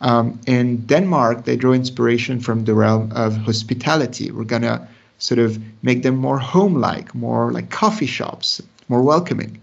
Um, 0.00 0.40
in 0.46 0.86
Denmark, 0.86 1.44
they 1.44 1.56
draw 1.56 1.72
inspiration 1.72 2.40
from 2.40 2.64
the 2.64 2.74
realm 2.74 3.12
of 3.14 3.36
hospitality. 3.36 4.30
We're 4.30 4.44
going 4.44 4.62
to 4.62 4.86
sort 5.18 5.40
of 5.40 5.58
make 5.82 6.02
them 6.02 6.16
more 6.16 6.38
home 6.38 6.74
like, 6.74 7.14
more 7.14 7.52
like 7.52 7.70
coffee 7.70 8.06
shops, 8.06 8.62
more 8.88 9.02
welcoming. 9.02 9.60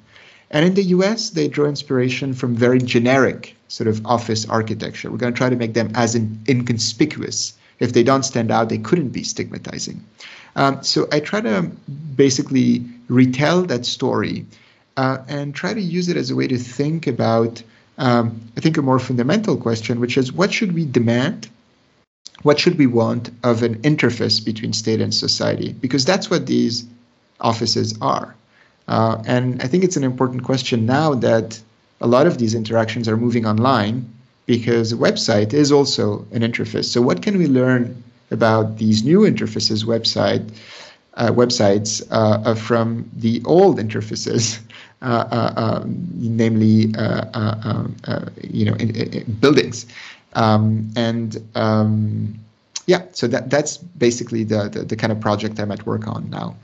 And 0.52 0.65
in 0.65 0.74
the 0.74 0.84
US, 0.95 1.32
they 1.32 1.48
draw 1.48 1.65
inspiration 1.67 2.34
from 2.34 2.56
very 2.56 2.80
generic 2.80 3.56
sort 3.67 3.88
of 3.88 4.06
office 4.06 4.48
architecture. 4.48 5.10
We're 5.10 5.17
going 5.17 5.34
to 5.34 5.38
try 5.38 5.50
to 5.50 5.56
make 5.56 5.74
them 5.74 5.91
as 5.95 6.15
in, 6.15 6.43
inconspicuous. 6.48 7.54
If 7.80 7.93
they 7.93 8.04
don't 8.04 8.24
stand 8.24 8.52
out, 8.52 8.69
they 8.69 8.78
couldn't 8.78 9.10
be 9.10 9.24
stigmatizing. 9.24 10.04
Um, 10.56 10.84
so 10.84 11.08
I 11.12 11.19
try 11.19 11.41
to 11.41 11.63
basically 12.15 12.86
retell 13.08 13.63
that 13.63 13.86
story 13.86 14.45
uh, 14.95 15.17
and 15.28 15.54
try 15.54 15.74
to 15.74 15.82
use 15.82 16.08
it 16.08 16.15
as 16.15 16.30
a 16.30 16.36
way 16.36 16.48
to 16.48 16.58
think 16.58 17.08
about, 17.08 17.62
um, 17.98 18.42
I 18.58 18.62
think, 18.62 18.78
a 18.78 18.82
more 18.82 19.00
fundamental 19.00 19.58
question, 19.58 20.00
which 20.00 20.18
is 20.18 20.34
what 20.34 20.54
should 20.54 20.74
we 20.74 20.86
demand? 20.86 21.50
What 22.44 22.60
should 22.60 22.78
we 22.78 22.88
want 22.88 23.32
of 23.44 23.64
an 23.64 23.76
interface 23.82 24.44
between 24.44 24.74
state 24.74 25.02
and 25.02 25.14
society? 25.14 25.74
Because 25.74 26.06
that's 26.06 26.30
what 26.30 26.46
these 26.46 26.86
offices 27.40 27.98
are. 28.02 28.36
Uh, 28.88 29.22
and 29.26 29.62
I 29.62 29.68
think 29.68 29.84
it's 29.84 29.98
an 29.98 30.04
important 30.04 30.44
question 30.44 30.86
now 30.86 31.16
that 31.16 31.60
a 32.02 32.08
lot 32.08 32.28
of 32.28 32.38
these 32.38 32.54
interactions 32.54 33.08
are 33.08 33.18
moving 33.18 33.46
online 33.46 34.08
because 34.46 34.92
a 34.92 34.98
website 34.98 35.54
is 35.54 35.72
also 35.72 36.26
an 36.32 36.42
interface. 36.42 36.86
So 36.86 37.02
what 37.02 37.22
can 37.24 37.38
we 37.38 37.48
learn 37.48 38.04
about 38.32 38.78
these 38.78 39.04
new 39.04 39.20
interfaces 39.22 39.86
website 39.86 40.52
uh, 41.15 41.30
websites 41.30 42.06
uh, 42.12 42.56
from 42.56 43.10
the 43.15 43.41
old 43.45 43.80
interfaces, 43.80 44.60
uh, 45.01 45.28
uh, 45.32 45.54
um, 45.56 46.08
namely 46.13 46.93
uh, 46.97 48.25
you 48.43 48.65
know 48.65 48.73
in, 48.73 48.95
in 48.95 49.23
buildings, 49.39 49.86
um, 50.34 50.89
and 50.95 51.38
um, 51.56 52.38
yeah, 52.88 53.04
so 53.12 53.28
that 53.28 53.49
that's 53.49 53.78
basically 53.78 54.43
the, 54.43 54.69
the, 54.69 54.84
the 54.84 54.95
kind 54.95 55.12
of 55.12 55.19
project 55.19 55.60
I'm 55.60 55.71
at 55.71 55.86
work 55.86 56.08
on 56.08 56.30
now. 56.30 56.56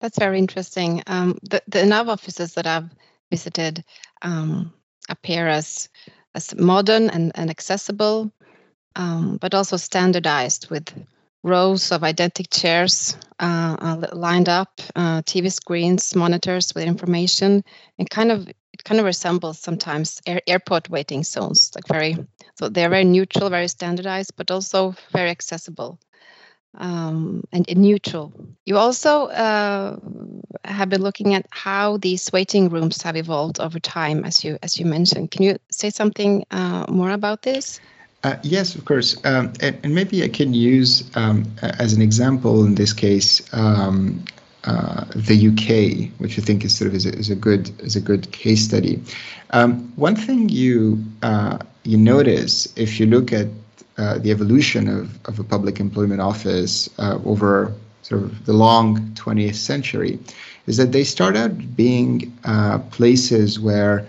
That's 0.00 0.18
very 0.18 0.38
interesting. 0.38 1.02
Um, 1.06 1.38
the 1.42 1.62
the 1.68 1.84
NAV 1.86 2.08
offices 2.08 2.54
that 2.54 2.66
I've 2.66 2.90
visited 3.30 3.84
um, 4.22 4.72
appear 5.08 5.48
as 5.48 5.88
as 6.34 6.54
modern 6.54 7.08
and, 7.10 7.32
and 7.34 7.48
accessible, 7.48 8.30
um, 8.94 9.38
but 9.40 9.54
also 9.54 9.76
standardized 9.76 10.68
with 10.70 10.92
rows 11.46 11.92
of 11.92 12.02
identical 12.02 12.48
chairs 12.50 13.16
uh, 13.38 13.96
lined 14.12 14.48
up, 14.48 14.80
uh, 14.96 15.22
TV 15.22 15.50
screens, 15.50 16.14
monitors 16.14 16.74
with 16.74 16.84
information, 16.84 17.62
and 17.98 18.10
kind 18.10 18.32
of 18.32 18.48
it 18.48 18.84
kind 18.84 19.00
of 19.00 19.06
resembles 19.06 19.58
sometimes 19.58 20.20
air, 20.26 20.40
airport 20.46 20.90
waiting 20.90 21.22
zones, 21.22 21.70
like 21.74 21.86
very 21.86 22.16
so 22.58 22.68
they're 22.68 22.90
very 22.90 23.04
neutral, 23.04 23.48
very 23.48 23.68
standardized, 23.68 24.32
but 24.36 24.50
also 24.50 24.94
very 25.12 25.30
accessible 25.30 25.98
um, 26.74 27.44
and, 27.52 27.64
and, 27.68 27.78
neutral. 27.78 28.32
You 28.64 28.76
also 28.78 29.26
uh, 29.26 29.98
have 30.64 30.88
been 30.88 31.02
looking 31.02 31.34
at 31.34 31.46
how 31.50 31.96
these 31.98 32.30
waiting 32.32 32.68
rooms 32.68 33.02
have 33.02 33.16
evolved 33.16 33.60
over 33.60 33.78
time, 33.78 34.24
as 34.24 34.44
you 34.44 34.58
as 34.62 34.78
you 34.78 34.86
mentioned. 34.86 35.30
Can 35.30 35.42
you 35.42 35.58
say 35.70 35.90
something 35.90 36.44
uh, 36.50 36.86
more 36.88 37.10
about 37.10 37.42
this? 37.42 37.80
Uh, 38.24 38.36
yes, 38.42 38.74
of 38.74 38.84
course, 38.84 39.16
um, 39.24 39.52
and, 39.60 39.78
and, 39.84 39.94
maybe 39.94 40.24
I 40.24 40.28
can 40.28 40.52
use 40.52 41.08
um, 41.14 41.44
as 41.62 41.92
an 41.92 42.02
example 42.02 42.64
in 42.64 42.74
this 42.74 42.92
case 42.92 43.42
um, 43.52 44.24
uh, 44.64 45.04
the 45.14 45.48
UK, 45.48 46.10
which 46.18 46.38
I 46.38 46.42
think 46.42 46.64
is 46.64 46.74
sort 46.74 46.88
of 46.88 46.94
is 46.94 47.06
a, 47.06 47.14
is 47.14 47.30
a 47.30 47.36
good 47.36 47.70
is 47.80 47.94
a 47.94 48.00
good 48.00 48.32
case 48.32 48.64
study. 48.64 49.00
Um, 49.50 49.92
one 49.94 50.16
thing 50.16 50.48
you 50.48 51.04
uh, 51.22 51.58
you 51.84 51.96
notice 51.96 52.72
if 52.76 52.98
you 52.98 53.06
look 53.06 53.32
at 53.32 53.46
uh, 53.98 54.18
the 54.18 54.30
evolution 54.30 54.88
of, 54.88 55.18
of 55.26 55.38
a 55.38 55.44
public 55.44 55.78
employment 55.78 56.20
office 56.20 56.90
uh, 56.98 57.18
over 57.24 57.72
sort 58.02 58.22
of 58.22 58.44
the 58.44 58.52
long 58.52 58.98
20th 59.14 59.54
century 59.54 60.18
is 60.66 60.76
that 60.76 60.92
they 60.92 61.04
start 61.04 61.36
out 61.36 61.76
being 61.76 62.36
uh, 62.44 62.78
places 62.90 63.58
where 63.58 64.06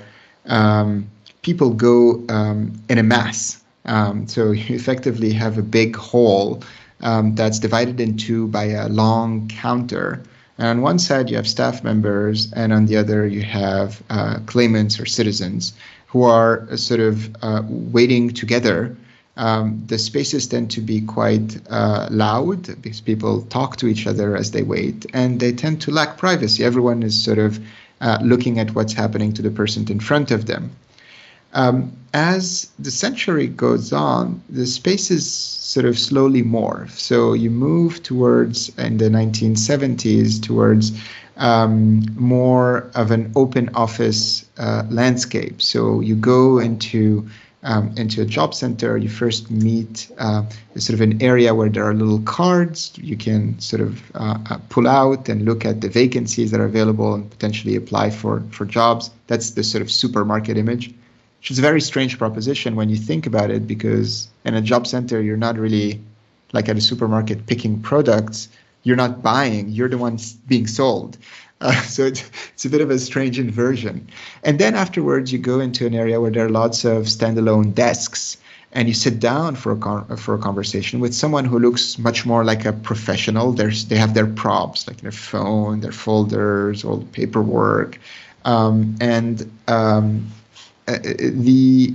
um, 0.47 1.07
people 1.41 1.69
go 1.69 2.23
um, 2.29 2.73
in 2.89 2.97
a 2.97 3.03
mass. 3.03 3.63
Um, 3.87 4.27
so 4.27 4.51
you 4.51 4.75
effectively 4.75 5.33
have 5.33 5.57
a 5.57 5.63
big 5.63 5.95
hall 5.95 6.63
um, 7.01 7.35
that's 7.35 7.59
divided 7.59 7.99
in 7.99 8.17
two 8.17 8.47
by 8.47 8.65
a 8.65 8.89
long 8.89 9.47
counter. 9.47 10.23
And 10.57 10.67
on 10.67 10.81
one 10.81 10.99
side, 10.99 11.29
you 11.29 11.35
have 11.35 11.47
staff 11.47 11.83
members, 11.83 12.51
and 12.53 12.73
on 12.73 12.87
the 12.87 12.97
other, 12.97 13.27
you 13.27 13.43
have 13.43 14.01
uh, 14.09 14.39
claimants 14.47 14.99
or 14.99 15.05
citizens 15.05 15.73
who 16.07 16.23
are 16.23 16.75
sort 16.77 16.99
of 16.99 17.35
uh, 17.43 17.61
waiting 17.67 18.31
together 18.31 18.97
um, 19.37 19.83
the 19.85 19.99
spaces 19.99 20.47
tend 20.47 20.71
to 20.71 20.81
be 20.81 21.01
quite 21.01 21.59
uh, 21.69 22.07
loud 22.09 22.81
because 22.81 23.01
people 23.01 23.43
talk 23.43 23.77
to 23.77 23.87
each 23.87 24.07
other 24.07 24.35
as 24.35 24.51
they 24.51 24.63
wait, 24.63 25.05
and 25.13 25.39
they 25.39 25.53
tend 25.53 25.81
to 25.81 25.91
lack 25.91 26.17
privacy. 26.17 26.63
Everyone 26.63 27.03
is 27.03 27.23
sort 27.23 27.37
of 27.37 27.59
uh, 28.01 28.17
looking 28.23 28.59
at 28.59 28.73
what's 28.73 28.93
happening 28.93 29.33
to 29.33 29.43
the 29.43 29.51
person 29.51 29.89
in 29.91 29.99
front 29.99 30.31
of 30.31 30.47
them. 30.47 30.71
Um, 31.57 31.97
as 32.13 32.71
the 32.77 32.91
century 32.91 33.47
goes 33.47 33.91
on, 33.91 34.43
the 34.47 34.67
spaces 34.67 35.27
sort 35.31 35.87
of 35.87 35.97
slowly 35.97 36.43
morph. 36.43 36.91
So 36.91 37.33
you 37.33 37.49
move 37.49 38.03
towards, 38.03 38.69
in 38.77 38.97
the 38.97 39.09
1970s, 39.09 40.39
towards 40.43 40.91
um, 41.35 42.05
more 42.15 42.91
of 42.93 43.09
an 43.09 43.31
open 43.35 43.69
office 43.73 44.45
uh, 44.59 44.83
landscape. 44.89 45.59
So 45.63 45.99
you 45.99 46.15
go 46.15 46.59
into 46.59 47.27
um, 47.63 47.91
into 47.97 48.21
a 48.21 48.25
job 48.25 48.53
center, 48.53 48.95
you 48.97 49.09
first 49.09 49.49
meet 49.49 50.11
uh, 50.19 50.43
sort 50.75 50.93
of 50.93 51.01
an 51.01 51.21
area 51.23 51.55
where 51.55 51.69
there 51.69 51.85
are 51.85 51.93
little 51.93 52.21
cards 52.21 52.93
you 52.95 53.17
can 53.17 53.59
sort 53.59 53.81
of 53.81 54.01
uh, 54.15 54.37
uh, 54.51 54.59
pull 54.69 54.87
out 54.87 55.27
and 55.27 55.43
look 55.43 55.65
at 55.65 55.81
the 55.81 55.89
vacancies 55.89 56.51
that 56.51 56.61
are 56.61 56.65
available 56.65 57.15
and 57.15 57.29
potentially 57.29 57.75
apply 57.75 58.11
for, 58.11 58.43
for 58.51 58.63
jobs. 58.65 59.09
That's 59.25 59.51
the 59.51 59.63
sort 59.63 59.81
of 59.81 59.91
supermarket 59.91 60.55
image, 60.55 60.93
which 61.39 61.51
is 61.51 61.59
a 61.59 61.61
very 61.61 61.81
strange 61.81 62.17
proposition 62.17 62.75
when 62.75 62.89
you 62.89 62.95
think 62.95 63.25
about 63.25 63.51
it, 63.51 63.67
because 63.67 64.27
in 64.45 64.53
a 64.53 64.61
job 64.61 64.87
center, 64.87 65.21
you're 65.21 65.37
not 65.37 65.57
really 65.57 66.01
like 66.53 66.69
at 66.69 66.77
a 66.77 66.81
supermarket 66.81 67.45
picking 67.45 67.81
products. 67.81 68.49
You're 68.83 68.95
not 68.95 69.21
buying, 69.21 69.69
you're 69.69 69.89
the 69.89 69.97
one 69.97 70.17
being 70.47 70.67
sold. 70.67 71.17
Uh, 71.59 71.71
so 71.81 72.05
it's, 72.05 72.23
it's 72.53 72.65
a 72.65 72.69
bit 72.69 72.81
of 72.81 72.91
a 72.91 72.99
strange 72.99 73.39
inversion. 73.39 74.07
And 74.43 74.59
then 74.59 74.75
afterwards, 74.75 75.33
you 75.33 75.39
go 75.39 75.59
into 75.59 75.87
an 75.87 75.95
area 75.95 76.21
where 76.21 76.29
there 76.29 76.45
are 76.45 76.49
lots 76.49 76.85
of 76.85 77.05
standalone 77.05 77.73
desks, 77.73 78.37
and 78.73 78.87
you 78.87 78.93
sit 78.93 79.19
down 79.19 79.55
for 79.55 79.71
a 79.71 79.75
con- 79.75 80.17
for 80.17 80.35
a 80.35 80.37
conversation 80.37 80.99
with 80.99 81.15
someone 81.15 81.45
who 81.45 81.57
looks 81.57 81.97
much 81.97 82.27
more 82.27 82.43
like 82.43 82.63
a 82.65 82.73
professional. 82.73 83.53
There's 83.53 83.85
they 83.85 83.95
have 83.97 84.13
their 84.13 84.27
props 84.27 84.87
like 84.87 85.01
their 85.01 85.11
phone, 85.11 85.79
their 85.79 85.91
folders, 85.91 86.85
all 86.85 86.97
the 86.97 87.05
paperwork, 87.07 87.97
um, 88.45 88.95
and 89.01 89.49
um, 89.67 90.27
uh, 90.87 90.97
the 91.03 91.93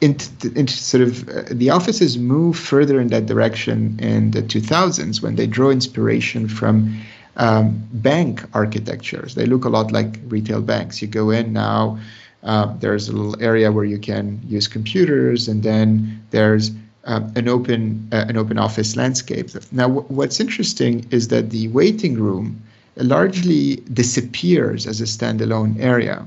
into, 0.00 0.52
into, 0.58 0.72
sort 0.72 1.02
of 1.02 1.28
uh, 1.28 1.42
the 1.50 1.70
offices 1.70 2.18
move 2.18 2.58
further 2.58 3.00
in 3.00 3.08
that 3.08 3.26
direction 3.26 3.96
in 4.00 4.32
the 4.32 4.42
2000s 4.42 5.22
when 5.22 5.36
they 5.36 5.46
draw 5.46 5.70
inspiration 5.70 6.48
from 6.48 7.00
um, 7.36 7.88
bank 7.92 8.42
architectures. 8.52 9.36
They 9.36 9.46
look 9.46 9.64
a 9.64 9.68
lot 9.68 9.92
like 9.92 10.18
retail 10.26 10.60
banks. 10.60 11.00
You 11.00 11.08
go 11.08 11.30
in 11.30 11.52
now, 11.52 11.98
uh, 12.42 12.74
there's 12.80 13.08
a 13.08 13.12
little 13.12 13.40
area 13.40 13.70
where 13.70 13.84
you 13.84 13.98
can 13.98 14.40
use 14.46 14.66
computers, 14.66 15.46
and 15.46 15.62
then 15.62 16.24
there's 16.30 16.72
uh, 17.04 17.20
an 17.36 17.48
open 17.48 18.08
uh, 18.12 18.24
an 18.28 18.36
open 18.36 18.58
office 18.58 18.96
landscape. 18.96 19.50
Now, 19.70 19.88
w- 19.88 20.06
what's 20.08 20.40
interesting 20.40 21.06
is 21.10 21.28
that 21.28 21.50
the 21.50 21.68
waiting 21.68 22.14
room 22.14 22.60
largely 22.96 23.76
disappears 23.92 24.86
as 24.86 25.00
a 25.00 25.04
standalone 25.04 25.78
area. 25.80 26.26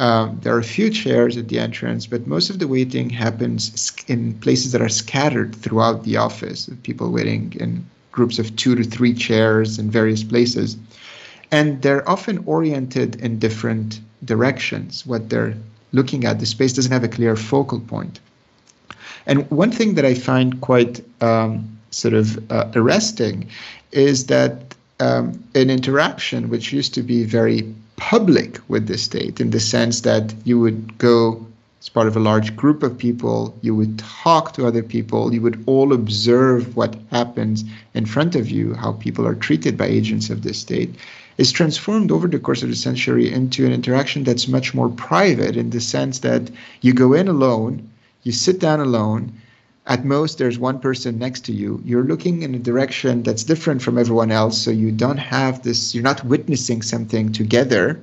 Um, 0.00 0.40
there 0.42 0.54
are 0.56 0.58
a 0.58 0.64
few 0.78 0.88
chairs 0.88 1.36
at 1.36 1.48
the 1.48 1.58
entrance, 1.58 2.06
but 2.06 2.26
most 2.26 2.48
of 2.48 2.58
the 2.58 2.66
waiting 2.66 3.10
happens 3.10 3.92
in 4.08 4.32
places 4.40 4.72
that 4.72 4.80
are 4.80 4.88
scattered 4.88 5.54
throughout 5.54 6.04
the 6.04 6.16
office. 6.16 6.70
People 6.82 7.12
waiting 7.12 7.52
in 7.60 7.84
groups 8.10 8.38
of 8.38 8.56
two 8.56 8.74
to 8.74 8.82
three 8.82 9.12
chairs 9.12 9.78
in 9.78 9.90
various 9.90 10.24
places. 10.24 10.78
And 11.52 11.82
they're 11.82 12.08
often 12.08 12.42
oriented 12.46 13.16
in 13.16 13.38
different 13.38 14.00
directions. 14.24 15.04
What 15.04 15.28
they're 15.28 15.54
looking 15.92 16.24
at, 16.24 16.38
the 16.38 16.46
space 16.46 16.72
doesn't 16.72 16.92
have 16.92 17.04
a 17.04 17.08
clear 17.08 17.36
focal 17.36 17.80
point. 17.80 18.20
And 19.26 19.50
one 19.50 19.70
thing 19.70 19.96
that 19.96 20.06
I 20.06 20.14
find 20.14 20.62
quite 20.62 21.04
um, 21.22 21.78
sort 21.90 22.14
of 22.14 22.50
uh, 22.50 22.72
arresting 22.74 23.50
is 23.92 24.26
that 24.26 24.74
um, 24.98 25.44
an 25.54 25.68
interaction 25.68 26.48
which 26.48 26.72
used 26.72 26.94
to 26.94 27.02
be 27.02 27.24
very 27.24 27.74
public 28.00 28.58
with 28.66 28.86
the 28.88 28.98
state 28.98 29.40
in 29.40 29.50
the 29.50 29.60
sense 29.60 30.00
that 30.00 30.34
you 30.44 30.58
would 30.58 30.98
go 30.98 31.46
as 31.80 31.88
part 31.88 32.08
of 32.08 32.16
a 32.16 32.20
large 32.20 32.56
group 32.56 32.82
of 32.82 32.98
people, 32.98 33.54
you 33.60 33.74
would 33.74 33.98
talk 33.98 34.52
to 34.54 34.66
other 34.66 34.82
people, 34.82 35.32
you 35.32 35.40
would 35.40 35.62
all 35.66 35.92
observe 35.92 36.76
what 36.76 36.96
happens 37.10 37.62
in 37.94 38.04
front 38.06 38.34
of 38.34 38.50
you, 38.50 38.74
how 38.74 38.92
people 38.92 39.26
are 39.26 39.34
treated 39.34 39.76
by 39.78 39.86
agents 39.86 40.28
of 40.28 40.42
the 40.42 40.52
state, 40.52 40.94
is 41.38 41.52
transformed 41.52 42.10
over 42.10 42.26
the 42.26 42.38
course 42.38 42.62
of 42.62 42.68
the 42.68 42.76
century 42.76 43.32
into 43.32 43.64
an 43.64 43.72
interaction 43.72 44.24
that's 44.24 44.48
much 44.48 44.74
more 44.74 44.88
private 44.88 45.56
in 45.56 45.70
the 45.70 45.80
sense 45.80 46.18
that 46.18 46.50
you 46.80 46.92
go 46.92 47.12
in 47.12 47.28
alone, 47.28 47.88
you 48.24 48.32
sit 48.32 48.58
down 48.58 48.80
alone, 48.80 49.32
at 49.90 50.04
most 50.04 50.38
there's 50.38 50.58
one 50.58 50.78
person 50.78 51.18
next 51.18 51.44
to 51.46 51.52
you. 51.52 51.82
You're 51.84 52.04
looking 52.04 52.42
in 52.42 52.54
a 52.54 52.60
direction 52.60 53.24
that's 53.24 53.42
different 53.42 53.82
from 53.82 53.98
everyone 53.98 54.30
else 54.30 54.56
so 54.56 54.70
you 54.70 54.92
don't 54.92 55.18
have 55.18 55.64
this 55.64 55.94
you're 55.94 56.04
not 56.04 56.24
witnessing 56.24 56.80
something 56.80 57.32
together. 57.32 58.00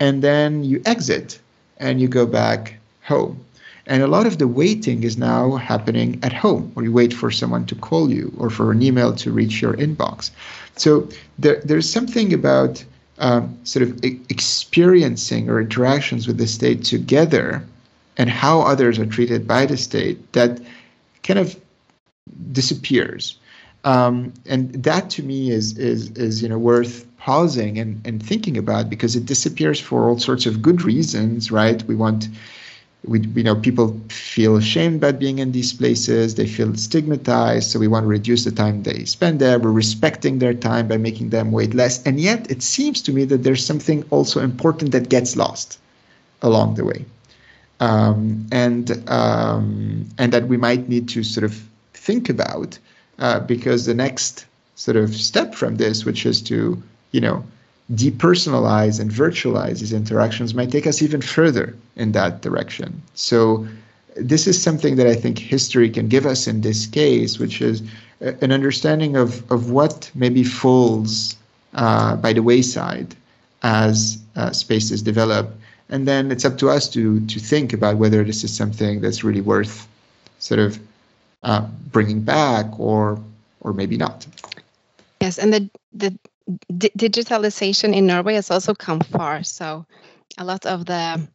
And 0.00 0.22
then 0.22 0.64
you 0.64 0.82
exit 0.86 1.38
and 1.78 2.00
you 2.00 2.08
go 2.08 2.24
back 2.24 2.76
home. 3.02 3.44
And 3.86 4.02
a 4.02 4.06
lot 4.06 4.26
of 4.26 4.38
the 4.38 4.48
waiting 4.48 5.02
is 5.02 5.18
now 5.18 5.56
happening 5.56 6.18
at 6.22 6.32
home 6.32 6.72
or 6.74 6.82
you 6.82 6.90
wait 6.90 7.12
for 7.12 7.30
someone 7.30 7.66
to 7.66 7.74
call 7.74 8.10
you 8.10 8.32
or 8.38 8.48
for 8.48 8.72
an 8.72 8.82
email 8.82 9.14
to 9.16 9.30
reach 9.30 9.60
your 9.60 9.74
inbox. 9.74 10.30
So 10.76 11.06
there, 11.38 11.60
there's 11.66 11.88
something 11.88 12.32
about 12.32 12.82
um, 13.18 13.58
sort 13.64 13.82
of 13.82 14.02
experiencing 14.02 15.50
or 15.50 15.60
interactions 15.60 16.26
with 16.26 16.38
the 16.38 16.46
state 16.46 16.82
together 16.82 17.62
and 18.16 18.30
how 18.30 18.60
others 18.60 18.98
are 18.98 19.06
treated 19.06 19.46
by 19.46 19.66
the 19.66 19.76
state 19.76 20.32
that 20.32 20.60
kind 21.24 21.38
of 21.38 21.58
disappears. 22.52 23.38
Um, 23.84 24.32
and 24.46 24.72
that 24.84 25.10
to 25.10 25.22
me 25.22 25.50
is 25.50 25.76
is 25.76 26.10
is 26.12 26.42
you 26.42 26.48
know 26.48 26.58
worth 26.58 27.06
pausing 27.18 27.78
and, 27.78 28.06
and 28.06 28.22
thinking 28.22 28.56
about 28.56 28.88
because 28.88 29.16
it 29.16 29.26
disappears 29.26 29.80
for 29.80 30.08
all 30.08 30.18
sorts 30.18 30.46
of 30.46 30.62
good 30.62 30.82
reasons, 30.82 31.50
right? 31.50 31.82
We 31.84 31.94
want 31.94 32.28
we, 33.06 33.20
we 33.20 33.42
know 33.42 33.54
people 33.56 34.00
feel 34.08 34.56
ashamed 34.56 34.96
about 34.96 35.18
being 35.18 35.38
in 35.38 35.52
these 35.52 35.74
places. 35.74 36.34
They 36.34 36.46
feel 36.46 36.74
stigmatized. 36.74 37.70
So 37.70 37.78
we 37.78 37.88
want 37.88 38.04
to 38.04 38.08
reduce 38.08 38.44
the 38.44 38.52
time 38.52 38.82
they 38.82 39.04
spend 39.04 39.40
there. 39.40 39.58
We're 39.58 39.72
respecting 39.72 40.38
their 40.38 40.54
time 40.54 40.88
by 40.88 40.96
making 40.96 41.28
them 41.28 41.52
wait 41.52 41.74
less. 41.74 42.02
And 42.04 42.18
yet 42.18 42.50
it 42.50 42.62
seems 42.62 43.02
to 43.02 43.12
me 43.12 43.26
that 43.26 43.42
there's 43.42 43.64
something 43.64 44.04
also 44.08 44.40
important 44.40 44.92
that 44.92 45.10
gets 45.10 45.36
lost 45.36 45.78
along 46.40 46.76
the 46.76 46.84
way 46.86 47.04
um, 47.80 48.46
and 48.52 49.08
um, 49.10 50.06
and 50.18 50.32
that 50.32 50.48
we 50.48 50.56
might 50.56 50.88
need 50.88 51.08
to 51.10 51.22
sort 51.22 51.44
of 51.44 51.62
think 51.92 52.28
about 52.28 52.78
uh, 53.18 53.40
because 53.40 53.86
the 53.86 53.94
next 53.94 54.46
sort 54.76 54.96
of 54.96 55.14
step 55.14 55.54
from 55.54 55.76
this, 55.76 56.04
which 56.04 56.26
is 56.26 56.42
to 56.42 56.82
you 57.12 57.20
know 57.20 57.44
depersonalize 57.92 59.00
and 59.00 59.10
virtualize 59.10 59.80
these 59.80 59.92
interactions, 59.92 60.54
might 60.54 60.70
take 60.70 60.86
us 60.86 61.02
even 61.02 61.20
further 61.20 61.76
in 61.96 62.12
that 62.12 62.40
direction. 62.42 63.02
So 63.14 63.66
this 64.16 64.46
is 64.46 64.60
something 64.60 64.96
that 64.96 65.06
I 65.06 65.14
think 65.14 65.38
history 65.38 65.90
can 65.90 66.08
give 66.08 66.24
us 66.26 66.46
in 66.46 66.60
this 66.60 66.86
case, 66.86 67.38
which 67.38 67.60
is 67.60 67.82
an 68.20 68.52
understanding 68.52 69.16
of 69.16 69.50
of 69.50 69.70
what 69.70 70.10
maybe 70.14 70.44
falls 70.44 71.36
uh, 71.74 72.16
by 72.16 72.32
the 72.32 72.42
wayside 72.42 73.14
as 73.62 74.18
uh, 74.36 74.52
spaces 74.52 75.02
develop 75.02 75.50
and 75.88 76.08
then 76.08 76.30
it's 76.30 76.44
up 76.44 76.58
to 76.58 76.70
us 76.70 76.88
to 76.90 77.20
to 77.26 77.38
think 77.38 77.72
about 77.72 77.96
whether 77.96 78.24
this 78.24 78.44
is 78.44 78.54
something 78.54 79.00
that's 79.00 79.24
really 79.24 79.40
worth 79.40 79.86
sort 80.38 80.60
of 80.60 80.78
uh, 81.42 81.66
bringing 81.92 82.20
back 82.20 82.66
or 82.78 83.18
or 83.60 83.72
maybe 83.72 83.96
not. 83.96 84.26
Yes, 85.20 85.38
and 85.38 85.52
the 85.52 85.70
the 85.92 86.18
d- 86.76 86.92
digitalization 86.96 87.94
in 87.94 88.06
Norway 88.06 88.34
has 88.34 88.50
also 88.50 88.74
come 88.74 89.00
far. 89.00 89.42
So 89.42 89.86
a 90.38 90.44
lot 90.44 90.66
of 90.66 90.86
the 90.86 91.28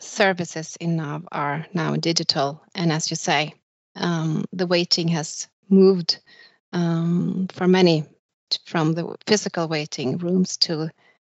services 0.00 0.76
in 0.80 0.96
Nav 0.96 1.26
are 1.32 1.66
now 1.72 1.96
digital, 1.96 2.62
and 2.74 2.92
as 2.92 3.10
you 3.10 3.16
say, 3.16 3.54
um, 3.96 4.44
the 4.52 4.66
waiting 4.66 5.08
has 5.08 5.48
moved 5.68 6.18
um, 6.72 7.46
for 7.52 7.66
many 7.66 8.04
from 8.66 8.92
the 8.92 9.16
physical 9.26 9.68
waiting 9.68 10.18
rooms 10.18 10.56
to 10.58 10.90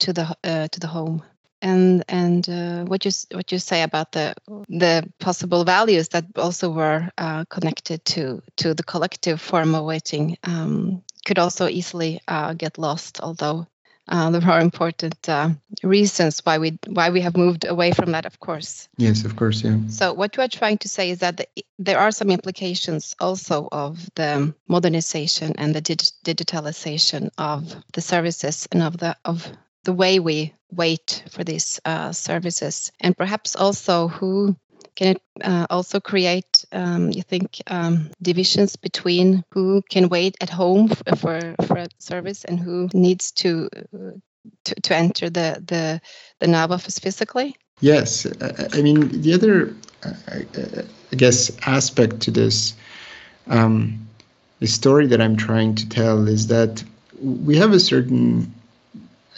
to 0.00 0.12
the 0.12 0.36
uh, 0.44 0.68
to 0.68 0.80
the 0.80 0.86
home 0.86 1.22
and 1.62 2.04
and 2.08 2.48
uh, 2.48 2.84
what 2.84 3.04
you 3.04 3.12
what 3.32 3.52
you 3.52 3.58
say 3.58 3.82
about 3.82 4.12
the 4.12 4.34
the 4.68 5.08
possible 5.18 5.64
values 5.64 6.08
that 6.08 6.24
also 6.36 6.70
were 6.70 7.08
uh, 7.16 7.44
connected 7.46 8.04
to 8.04 8.42
to 8.56 8.74
the 8.74 8.82
collective 8.82 9.40
form 9.40 9.74
of 9.74 9.84
waiting 9.84 10.36
um, 10.42 11.02
could 11.24 11.38
also 11.38 11.68
easily 11.68 12.20
uh, 12.28 12.52
get 12.54 12.78
lost. 12.78 13.20
Although 13.20 13.66
uh, 14.08 14.30
there 14.30 14.50
are 14.50 14.60
important 14.60 15.28
uh, 15.28 15.50
reasons 15.82 16.40
why 16.44 16.58
we 16.58 16.78
why 16.86 17.10
we 17.10 17.20
have 17.20 17.36
moved 17.36 17.64
away 17.64 17.92
from 17.92 18.12
that, 18.12 18.26
of 18.26 18.40
course. 18.40 18.88
Yes, 18.96 19.24
of 19.24 19.36
course, 19.36 19.62
yeah. 19.62 19.78
So 19.88 20.12
what 20.12 20.36
you 20.36 20.42
are 20.42 20.48
trying 20.48 20.78
to 20.78 20.88
say 20.88 21.10
is 21.10 21.20
that 21.20 21.36
the, 21.36 21.46
there 21.78 21.98
are 21.98 22.10
some 22.10 22.30
implications 22.30 23.14
also 23.20 23.68
of 23.70 24.10
the 24.16 24.52
modernization 24.66 25.54
and 25.56 25.74
the 25.74 25.80
dig- 25.80 26.12
digitalization 26.24 27.30
of 27.38 27.74
the 27.92 28.00
services 28.00 28.66
and 28.72 28.82
of 28.82 28.98
the 28.98 29.16
of 29.24 29.46
the 29.84 29.92
way 29.92 30.20
we 30.20 30.54
wait 30.70 31.24
for 31.30 31.44
these 31.44 31.80
uh, 31.84 32.12
services, 32.12 32.92
and 33.00 33.16
perhaps 33.16 33.56
also 33.56 34.08
who 34.08 34.56
can 34.94 35.08
it 35.08 35.22
uh, 35.42 35.66
also 35.70 36.00
create, 36.00 36.64
um, 36.72 37.10
you 37.10 37.22
think, 37.22 37.62
um, 37.66 38.10
divisions 38.20 38.76
between 38.76 39.42
who 39.52 39.82
can 39.88 40.08
wait 40.08 40.36
at 40.40 40.50
home 40.50 40.88
for 40.88 41.54
for 41.66 41.76
a 41.76 41.88
service 41.98 42.44
and 42.44 42.60
who 42.60 42.88
needs 42.92 43.32
to 43.32 43.68
uh, 43.74 44.12
to, 44.64 44.74
to 44.82 44.96
enter 44.96 45.30
the 45.30 45.62
the 45.66 46.00
the 46.40 46.46
NAV 46.46 46.72
office 46.72 46.98
physically? 46.98 47.56
Yes, 47.80 48.26
I 48.72 48.82
mean 48.82 49.22
the 49.22 49.34
other, 49.34 49.74
I 50.04 51.16
guess, 51.16 51.50
aspect 51.66 52.20
to 52.20 52.30
this, 52.30 52.74
um, 53.48 54.08
the 54.60 54.68
story 54.68 55.08
that 55.08 55.20
I'm 55.20 55.36
trying 55.36 55.74
to 55.74 55.88
tell 55.88 56.28
is 56.28 56.46
that 56.46 56.84
we 57.20 57.56
have 57.56 57.72
a 57.72 57.80
certain 57.80 58.54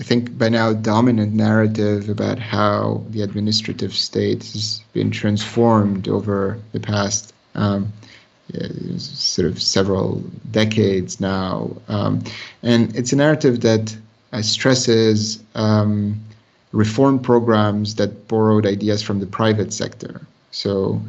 I 0.01 0.03
think 0.03 0.37
by 0.37 0.49
now 0.49 0.73
dominant 0.73 1.35
narrative 1.35 2.09
about 2.09 2.39
how 2.39 3.05
the 3.11 3.23
administrative 3.23 3.95
state 3.95 4.43
has 4.53 4.83
been 4.93 5.11
transformed 5.11 6.09
over 6.09 6.59
the 6.73 6.81
past 6.81 7.33
um, 7.55 7.93
sort 8.99 9.47
of 9.47 9.63
several 9.63 10.23
decades 10.51 11.21
now. 11.21 11.77
Um, 11.89 12.25
and 12.63 12.95
it's 12.97 13.13
a 13.13 13.17
narrative 13.17 13.61
that 13.61 13.97
uh, 14.33 14.43
stresses 14.43 15.43
um, 15.55 16.21
reform 16.73 17.21
programs 17.21 17.95
that 17.95 18.27
borrowed 18.27 18.67
ideas 18.67 19.01
from 19.01 19.21
the 19.21 19.27
private 19.27 19.73
sector. 19.73 20.21
So 20.51 21.01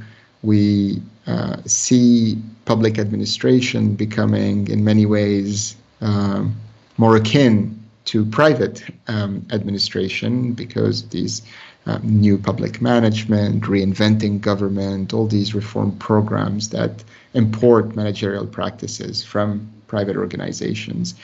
we 0.43 1.01
uh, 1.25 1.57
see 1.65 2.39
public 2.65 2.99
administration 2.99 3.95
becoming, 3.95 4.67
in 4.67 4.83
many 4.83 5.07
ways, 5.07 5.75
um, 6.01 6.55
more 6.97 7.15
akin 7.15 7.83
to 8.05 8.25
private 8.25 8.83
um, 9.07 9.45
administration 9.51 10.53
because 10.53 11.07
these 11.09 11.41
um, 11.87 12.01
new 12.03 12.37
public 12.37 12.81
management, 12.81 13.63
reinventing 13.63 14.41
government, 14.41 15.13
all 15.13 15.27
these 15.27 15.53
reform 15.53 15.91
programs 15.97 16.69
that 16.69 17.03
import 17.33 17.95
managerial 17.95 18.47
practices 18.47 19.23
from 19.23 19.69
private 19.87 20.17
organizations. 20.17 21.15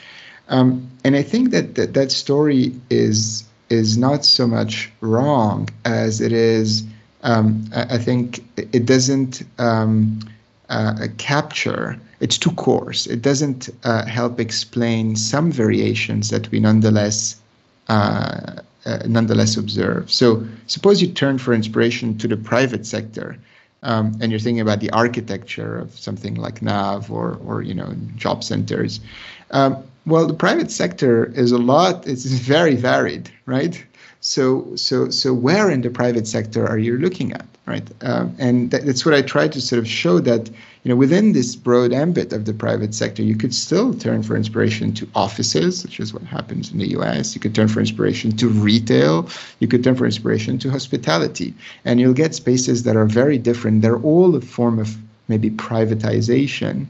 Um, 0.50 0.90
and 1.04 1.16
I 1.16 1.24
think 1.24 1.52
that, 1.52 1.76
that 1.76 1.94
that 1.94 2.12
story 2.12 2.76
is 2.90 3.44
is 3.70 3.98
not 3.98 4.26
so 4.26 4.46
much 4.46 4.92
wrong 5.00 5.70
as 5.86 6.20
it 6.20 6.34
is. 6.34 6.84
Um, 7.24 7.70
I, 7.74 7.96
I, 7.96 7.98
think 7.98 8.44
it 8.58 8.86
doesn't 8.86 9.44
um, 9.58 10.20
uh, 10.68 11.08
capture 11.18 11.98
it's 12.22 12.38
too 12.38 12.52
coarse. 12.52 13.08
It 13.08 13.22
doesn't 13.22 13.70
uh, 13.84 14.06
help 14.06 14.40
explain 14.40 15.16
some 15.16 15.52
variations 15.52 16.30
that 16.30 16.50
we 16.52 16.60
nonetheless 16.60 17.36
uh, 17.90 18.62
uh, 18.86 19.00
nonetheless 19.06 19.58
observe. 19.58 20.12
So 20.12 20.46
suppose 20.68 21.02
you 21.02 21.08
turn 21.08 21.38
for 21.38 21.54
inspiration 21.54 22.18
to 22.20 22.28
the 22.28 22.38
private 22.38 22.86
sector, 22.86 23.38
um, 23.84 24.18
and 24.22 24.32
you're 24.32 24.40
thinking 24.40 24.62
about 24.62 24.80
the 24.80 24.92
architecture 24.92 25.78
of 25.78 25.98
something 25.98 26.36
like 26.36 26.62
NAV 26.62 27.12
or 27.12 27.40
or 27.46 27.64
you 27.64 27.74
know 27.74 27.94
job 28.16 28.44
centers. 28.44 29.00
Um, 29.52 29.84
well, 30.06 30.26
the 30.26 30.34
private 30.34 30.72
sector 30.72 31.26
is 31.26 31.52
a 31.52 31.58
lot. 31.58 32.08
It's 32.08 32.26
very 32.26 32.76
varied, 32.76 33.30
right? 33.46 33.84
So 34.20 34.76
so 34.76 35.10
so 35.10 35.34
where 35.34 35.70
in 35.72 35.82
the 35.82 35.90
private 35.90 36.28
sector 36.28 36.68
are 36.68 36.78
you 36.78 36.98
looking 36.98 37.34
at, 37.34 37.46
right? 37.66 37.88
Um, 38.01 38.36
and 38.39 38.72
that, 38.72 38.86
that's 38.86 39.05
what 39.05 39.14
I 39.14 39.22
try 39.22 39.47
to 39.47 39.62
sort 39.62 39.80
of 39.80 39.88
show 39.88 40.20
that 40.20 40.49
you 40.84 40.89
know, 40.89 40.95
within 40.95 41.34
this 41.34 41.55
broad 41.55 41.93
ambit 41.93 42.34
of 42.34 42.45
the 42.45 42.53
private 42.53 42.95
sector, 42.95 43.22
you 43.22 43.36
could 43.36 43.53
still 43.53 43.93
turn 43.93 44.24
for 44.24 44.36
inspiration 44.36 44.93
to 44.93 45.07
offices, 45.14 45.84
which 45.84 45.99
is 45.99 46.12
what 46.12 46.24
happens 46.24 46.72
in 46.72 46.80
the 46.80 46.89
US. 46.97 47.36
You 47.36 47.41
could 47.41 47.53
turn 47.53 47.68
for 47.68 47.80
inspiration 47.80 48.36
to 48.38 48.49
retail. 48.49 49.30
You 49.59 49.68
could 49.68 49.84
turn 49.84 49.95
for 49.95 50.05
inspiration 50.05 50.57
to 50.59 50.72
hospitality. 50.72 51.53
And 51.86 51.99
you'll 51.99 52.16
get 52.16 52.34
spaces 52.34 52.82
that 52.84 52.95
are 52.95 53.05
very 53.05 53.38
different. 53.38 53.84
They're 53.84 53.99
all 53.99 54.36
a 54.36 54.41
form 54.41 54.80
of 54.80 54.97
maybe 55.28 55.51
privatization. 55.51 56.88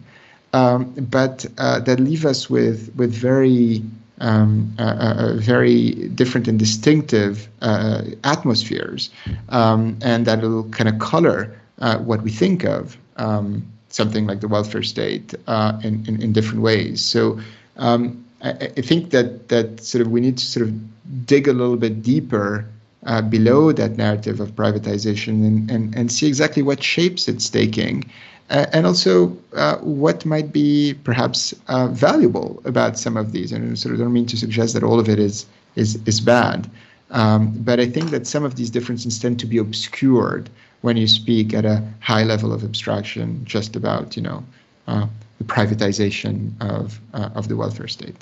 um, 0.53 0.93
but 0.93 1.45
uh, 1.57 1.79
that 1.81 1.99
leave 1.99 2.25
us 2.25 2.49
with 2.49 2.93
with 2.95 3.11
very 3.13 3.83
um, 4.21 4.73
uh, 4.79 4.83
uh, 4.83 5.33
very 5.35 5.91
different 6.09 6.47
and 6.47 6.57
distinctive 6.57 7.49
uh, 7.61 8.03
atmospheres, 8.23 9.09
um, 9.49 9.97
and 10.01 10.25
that 10.27 10.41
will 10.41 10.69
kind 10.69 10.87
of 10.87 10.99
color 10.99 11.59
uh, 11.79 11.97
what 11.97 12.21
we 12.21 12.31
think 12.31 12.63
of 12.63 12.97
um, 13.17 13.65
something 13.89 14.27
like 14.27 14.39
the 14.39 14.47
welfare 14.47 14.83
state 14.83 15.33
uh, 15.47 15.79
in, 15.83 16.05
in, 16.07 16.21
in 16.21 16.33
different 16.33 16.61
ways. 16.61 17.03
So 17.03 17.39
um, 17.77 18.23
I, 18.41 18.51
I, 18.77 18.81
think 18.81 19.09
that 19.11 19.49
that 19.49 19.81
sort 19.81 20.01
of 20.01 20.11
we 20.11 20.21
need 20.21 20.37
to 20.37 20.45
sort 20.45 20.67
of 20.67 21.25
dig 21.25 21.47
a 21.47 21.53
little 21.53 21.77
bit 21.77 22.01
deeper 22.03 22.65
uh, 23.05 23.21
below 23.21 23.71
that 23.71 23.97
narrative 23.97 24.39
of 24.39 24.51
privatization 24.51 25.45
and, 25.45 25.71
and, 25.71 25.95
and 25.95 26.11
see 26.11 26.27
exactly 26.27 26.61
what 26.61 26.83
shapes 26.83 27.27
it's 27.27 27.49
taking 27.49 28.03
uh, 28.03 28.09
and 28.51 28.85
also 28.85 29.35
uh, 29.55 29.77
what 29.77 30.25
might 30.25 30.51
be 30.51 30.93
perhaps 31.03 31.53
uh, 31.67 31.87
valuable 31.87 32.61
about 32.65 32.99
some 32.99 33.15
of 33.15 33.31
these. 33.31 33.51
And 33.51 33.71
I 33.71 33.75
sort 33.75 33.93
of 33.93 33.99
don't 33.99 34.13
mean 34.13 34.25
to 34.27 34.37
suggest 34.37 34.73
that 34.73 34.83
all 34.83 34.99
of 34.99 35.07
it 35.09 35.19
is 35.19 35.45
is 35.75 35.99
is 36.05 36.19
bad, 36.19 36.69
um, 37.11 37.53
but 37.57 37.79
I 37.79 37.87
think 37.87 38.09
that 38.09 38.27
some 38.27 38.43
of 38.43 38.55
these 38.55 38.69
differences 38.69 39.17
tend 39.19 39.39
to 39.39 39.45
be 39.45 39.57
obscured 39.57 40.49
when 40.81 40.97
you 40.97 41.07
speak 41.07 41.53
at 41.53 41.65
a 41.65 41.81
high 42.01 42.23
level 42.23 42.51
of 42.51 42.63
abstraction, 42.63 43.41
just 43.45 43.75
about 43.75 44.17
you 44.17 44.23
know 44.23 44.43
uh, 44.87 45.07
the 45.37 45.45
privatization 45.45 46.51
of 46.59 46.99
uh, 47.13 47.29
of 47.35 47.47
the 47.47 47.55
welfare 47.55 47.87
state. 47.87 48.15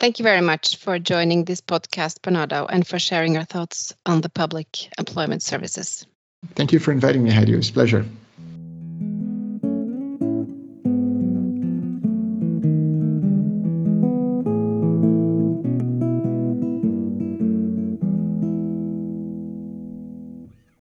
Thank 0.00 0.18
you 0.18 0.22
very 0.22 0.40
much 0.40 0.76
for 0.76 0.98
joining 0.98 1.44
this 1.44 1.60
podcast, 1.60 2.22
Bernardo, 2.22 2.66
and 2.66 2.86
for 2.86 2.98
sharing 2.98 3.34
your 3.34 3.44
thoughts 3.44 3.94
on 4.06 4.20
the 4.20 4.28
public 4.28 4.88
employment 4.98 5.42
services. 5.42 6.06
Thank 6.54 6.72
you 6.72 6.78
for 6.78 6.92
inviting 6.92 7.24
me, 7.24 7.30
Heidi. 7.30 7.52
It 7.52 7.56
was 7.56 7.70
a 7.70 7.72
pleasure. 7.72 8.04